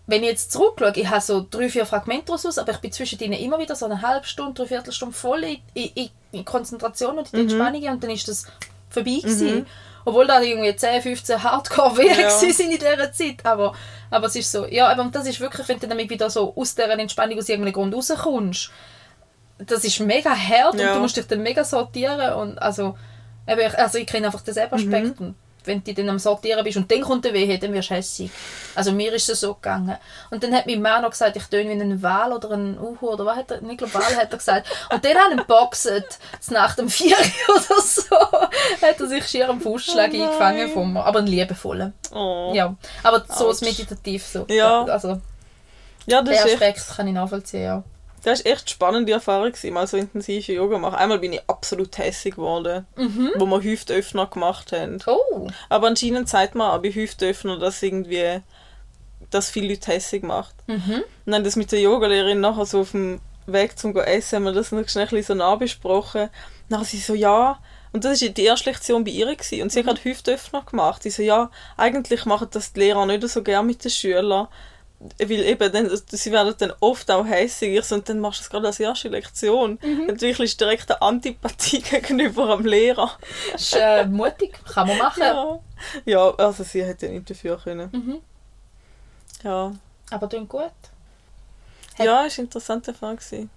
wenn 0.06 0.22
ich 0.24 0.30
jetzt 0.30 0.50
zurückschaue, 0.52 0.92
ich 0.96 1.08
habe 1.08 1.20
so 1.20 1.46
drei, 1.48 1.68
vier 1.68 1.86
Fragmente 1.86 2.26
daraus, 2.26 2.58
aber 2.58 2.72
ich 2.72 2.78
bin 2.78 2.90
zwischen 2.92 3.20
ihnen 3.20 3.34
immer 3.38 3.58
wieder 3.58 3.76
so 3.76 3.86
eine 3.86 4.02
halbe 4.02 4.26
Stunde, 4.26 4.54
dreiviertel 4.54 4.92
Stunde 4.92 5.14
voll 5.14 5.44
in, 5.44 5.58
in, 5.94 6.10
in 6.32 6.44
Konzentration 6.44 7.18
und 7.18 7.32
in 7.32 7.38
Mhm. 7.40 7.48
Entspannung 7.48 7.82
und 7.88 8.02
dann 8.02 8.10
ist 8.10 8.26
das 8.26 8.46
vorbei 8.90 9.18
gewesen. 9.22 9.66
Obwohl 10.04 10.26
da 10.26 10.40
irgendwie 10.42 10.74
10, 10.74 11.00
15 11.00 11.42
hardcore 11.44 11.96
wäre 11.98 12.22
Ja. 12.22 12.28
ja. 12.28 12.40
in 12.40 12.70
dieser 12.78 13.12
Zeit. 13.12 13.44
Aber, 13.46 13.72
aber 14.10 14.26
es 14.26 14.34
ist 14.34 14.50
so, 14.50 14.66
ja, 14.66 14.88
aber 14.88 15.04
das 15.12 15.26
ist 15.28 15.38
wirklich, 15.38 15.68
wenn 15.68 15.78
du 15.78 15.86
damit 15.86 16.10
wieder 16.10 16.28
so 16.28 16.52
aus 16.56 16.74
dieser 16.74 16.98
Entspannung 16.98 17.38
aus 17.38 17.48
irgendeinem 17.48 17.74
Grund 17.74 17.94
rauskommst, 17.94 18.70
das 19.66 19.84
ist 19.84 20.00
mega 20.00 20.30
hart 20.30 20.74
Ja. 20.74 20.88
und 20.90 20.94
du 20.96 21.00
musst 21.00 21.16
dich 21.16 21.26
dann 21.26 21.42
mega 21.42 21.64
sortieren 21.64 22.34
und 22.34 22.58
also, 22.58 22.96
eben, 23.46 23.60
ich- 23.60 23.78
also 23.78 23.98
ich 23.98 24.06
kenne 24.06 24.26
einfach 24.26 24.40
denselben 24.42 24.74
Aspekt 24.74 25.20
und 25.20 25.34
wenn 25.64 25.84
du 25.84 25.94
dann 25.94 26.08
am 26.08 26.18
Sortieren 26.18 26.64
bist 26.64 26.76
und 26.76 26.90
dann 26.90 27.02
kommt 27.02 27.24
der 27.24 27.32
Wehe, 27.34 27.56
dann 27.56 27.72
wirst 27.72 27.90
du 27.90 27.94
hässig. 27.94 28.32
Also 28.74 28.90
mir 28.90 29.12
ist 29.12 29.28
es 29.28 29.38
so 29.38 29.54
gegangen. 29.54 29.96
Und 30.32 30.42
dann 30.42 30.52
hat 30.52 30.66
mein 30.66 30.82
Mann 30.82 31.02
noch 31.02 31.10
gesagt, 31.10 31.36
ich 31.36 31.44
töne 31.44 31.70
wie 31.70 31.80
ein 31.80 32.02
Wal 32.02 32.32
oder 32.32 32.50
ein 32.50 32.76
Uhu 32.76 33.10
oder 33.10 33.24
was 33.26 33.36
hat 33.36 33.52
er, 33.52 33.60
nicht 33.60 33.78
global 33.78 34.02
hat 34.16 34.32
er 34.32 34.38
gesagt. 34.38 34.66
Und 34.92 35.04
dann 35.04 35.14
hat 35.14 35.30
er 35.30 35.36
geboxt, 35.36 35.88
nach 36.50 36.74
dem 36.74 36.88
Vier 36.88 37.14
oder 37.48 37.80
so, 37.80 38.16
hat 38.16 38.98
er 38.98 39.06
sich 39.06 39.24
schier 39.28 39.48
am 39.48 39.60
Fußschlag 39.60 40.10
Oh 40.12 40.22
eingefangen 40.24 40.68
von 40.72 40.92
mir. 40.94 41.04
Aber 41.04 41.20
ein 41.20 41.28
liebevoller. 41.28 41.92
Oh. 42.12 42.50
Ja, 42.52 42.74
aber 43.04 43.22
so 43.32 43.48
ist 43.52 43.62
meditativ 43.62 44.26
so. 44.26 44.44
Ja. 44.48 44.82
Also 44.86 45.20
ja, 46.06 46.22
das 46.22 46.34
der 46.42 46.46
ist 46.46 46.60
echt 46.60 46.62
Aspekt 46.80 46.96
kann 46.96 47.06
ich 47.06 47.14
nachvollziehen, 47.14 47.62
ja. 47.62 47.82
Das 48.22 48.44
war 48.44 48.52
echt 48.52 48.62
eine 48.62 48.70
spannende 48.70 49.12
Erfahrung, 49.12 49.52
mal 49.70 49.86
so 49.86 49.96
intensive 49.96 50.52
Yoga 50.52 50.78
machen. 50.78 50.96
Einmal 50.96 51.18
bin 51.18 51.32
ich 51.32 51.42
absolut 51.48 51.96
hässig 51.98 52.36
geworden, 52.36 52.86
wo 53.36 53.46
wir 53.46 53.62
Hüftöffner 53.62 54.26
gemacht 54.26 54.72
haben. 54.72 54.98
Oh, 55.06 55.48
Aber 55.68 55.88
anscheinend 55.88 56.28
sagt 56.28 56.54
man 56.54 56.70
auch 56.70 56.82
bei 56.82 56.90
Hüftöffner, 56.90 57.58
dass 57.58 57.82
irgendwie 57.82 58.40
das 59.30 59.50
viele 59.50 59.68
Leute 59.68 59.90
hässig 59.92 60.22
macht. 60.22 60.54
mhm. 60.66 61.02
Und 61.24 61.32
dann 61.32 61.44
das 61.44 61.56
mit 61.56 61.72
der 61.72 61.80
Yogalehrerin 61.80 62.40
nachher 62.40 62.66
so 62.66 62.80
auf 62.80 62.92
dem 62.92 63.20
Weg 63.46 63.78
zum 63.78 63.96
essen, 63.96 64.36
haben 64.36 64.44
wir 64.44 64.52
das 64.52 64.70
noch 64.72 64.88
schnell 64.88 65.22
so 65.22 65.34
nachbesprochen. 65.34 66.28
Nachher 66.68 66.84
sie 66.84 66.98
so, 66.98 67.14
ja, 67.14 67.58
und 67.92 68.04
das 68.04 68.22
war 68.22 68.28
die 68.28 68.44
erste 68.44 68.70
Lektion 68.70 69.04
bei 69.04 69.10
ihr. 69.10 69.26
Gewesen. 69.26 69.62
Und 69.62 69.72
sie 69.72 69.80
hat 69.80 69.86
gerade 69.86 70.04
Hüftöffner 70.04 70.62
gemacht. 70.62 71.02
Sie 71.02 71.10
so, 71.10 71.22
ja, 71.22 71.50
eigentlich 71.76 72.24
machen 72.24 72.48
das 72.50 72.72
die 72.72 72.80
Lehrer 72.80 73.04
nicht 73.06 73.28
so 73.28 73.42
gerne 73.42 73.66
mit 73.66 73.84
den 73.84 73.90
Schülern. 73.90 74.48
Weil 75.18 75.30
eben, 75.32 75.72
dann, 75.72 75.90
sie 76.08 76.30
werden 76.32 76.54
dann 76.58 76.72
oft 76.80 77.10
auch 77.10 77.26
so, 77.82 77.94
und 77.94 78.08
dann 78.08 78.20
machst 78.20 78.38
du 78.40 78.42
das 78.44 78.50
gerade 78.50 78.66
als 78.68 78.78
erste 78.80 79.08
Lektion. 79.08 79.78
Mhm. 79.82 80.08
Entwickelst 80.08 80.60
direkt 80.60 80.90
eine 80.90 81.02
Antipathie 81.02 81.80
gegenüber 81.90 82.50
am 82.50 82.64
Lehrer. 82.64 83.10
ist 83.54 83.74
äh, 83.76 84.06
mutig, 84.06 84.58
kann 84.64 84.86
man 84.88 84.98
machen. 84.98 85.22
Ja. 85.22 85.58
ja, 86.04 86.30
also 86.36 86.62
sie 86.64 86.84
hätte 86.84 87.08
nicht 87.08 87.28
dafür 87.28 87.58
können. 87.58 87.88
Mhm. 87.92 88.20
Ja, 89.42 89.72
Aber 90.10 90.28
tun 90.28 90.46
gut. 90.48 90.62
Hat- 91.98 92.06
ja 92.06 92.24
ist 92.24 92.38
eine 92.38 92.46
interessante 92.46 92.94
Frage. 92.94 93.16
gewesen. 93.16 93.50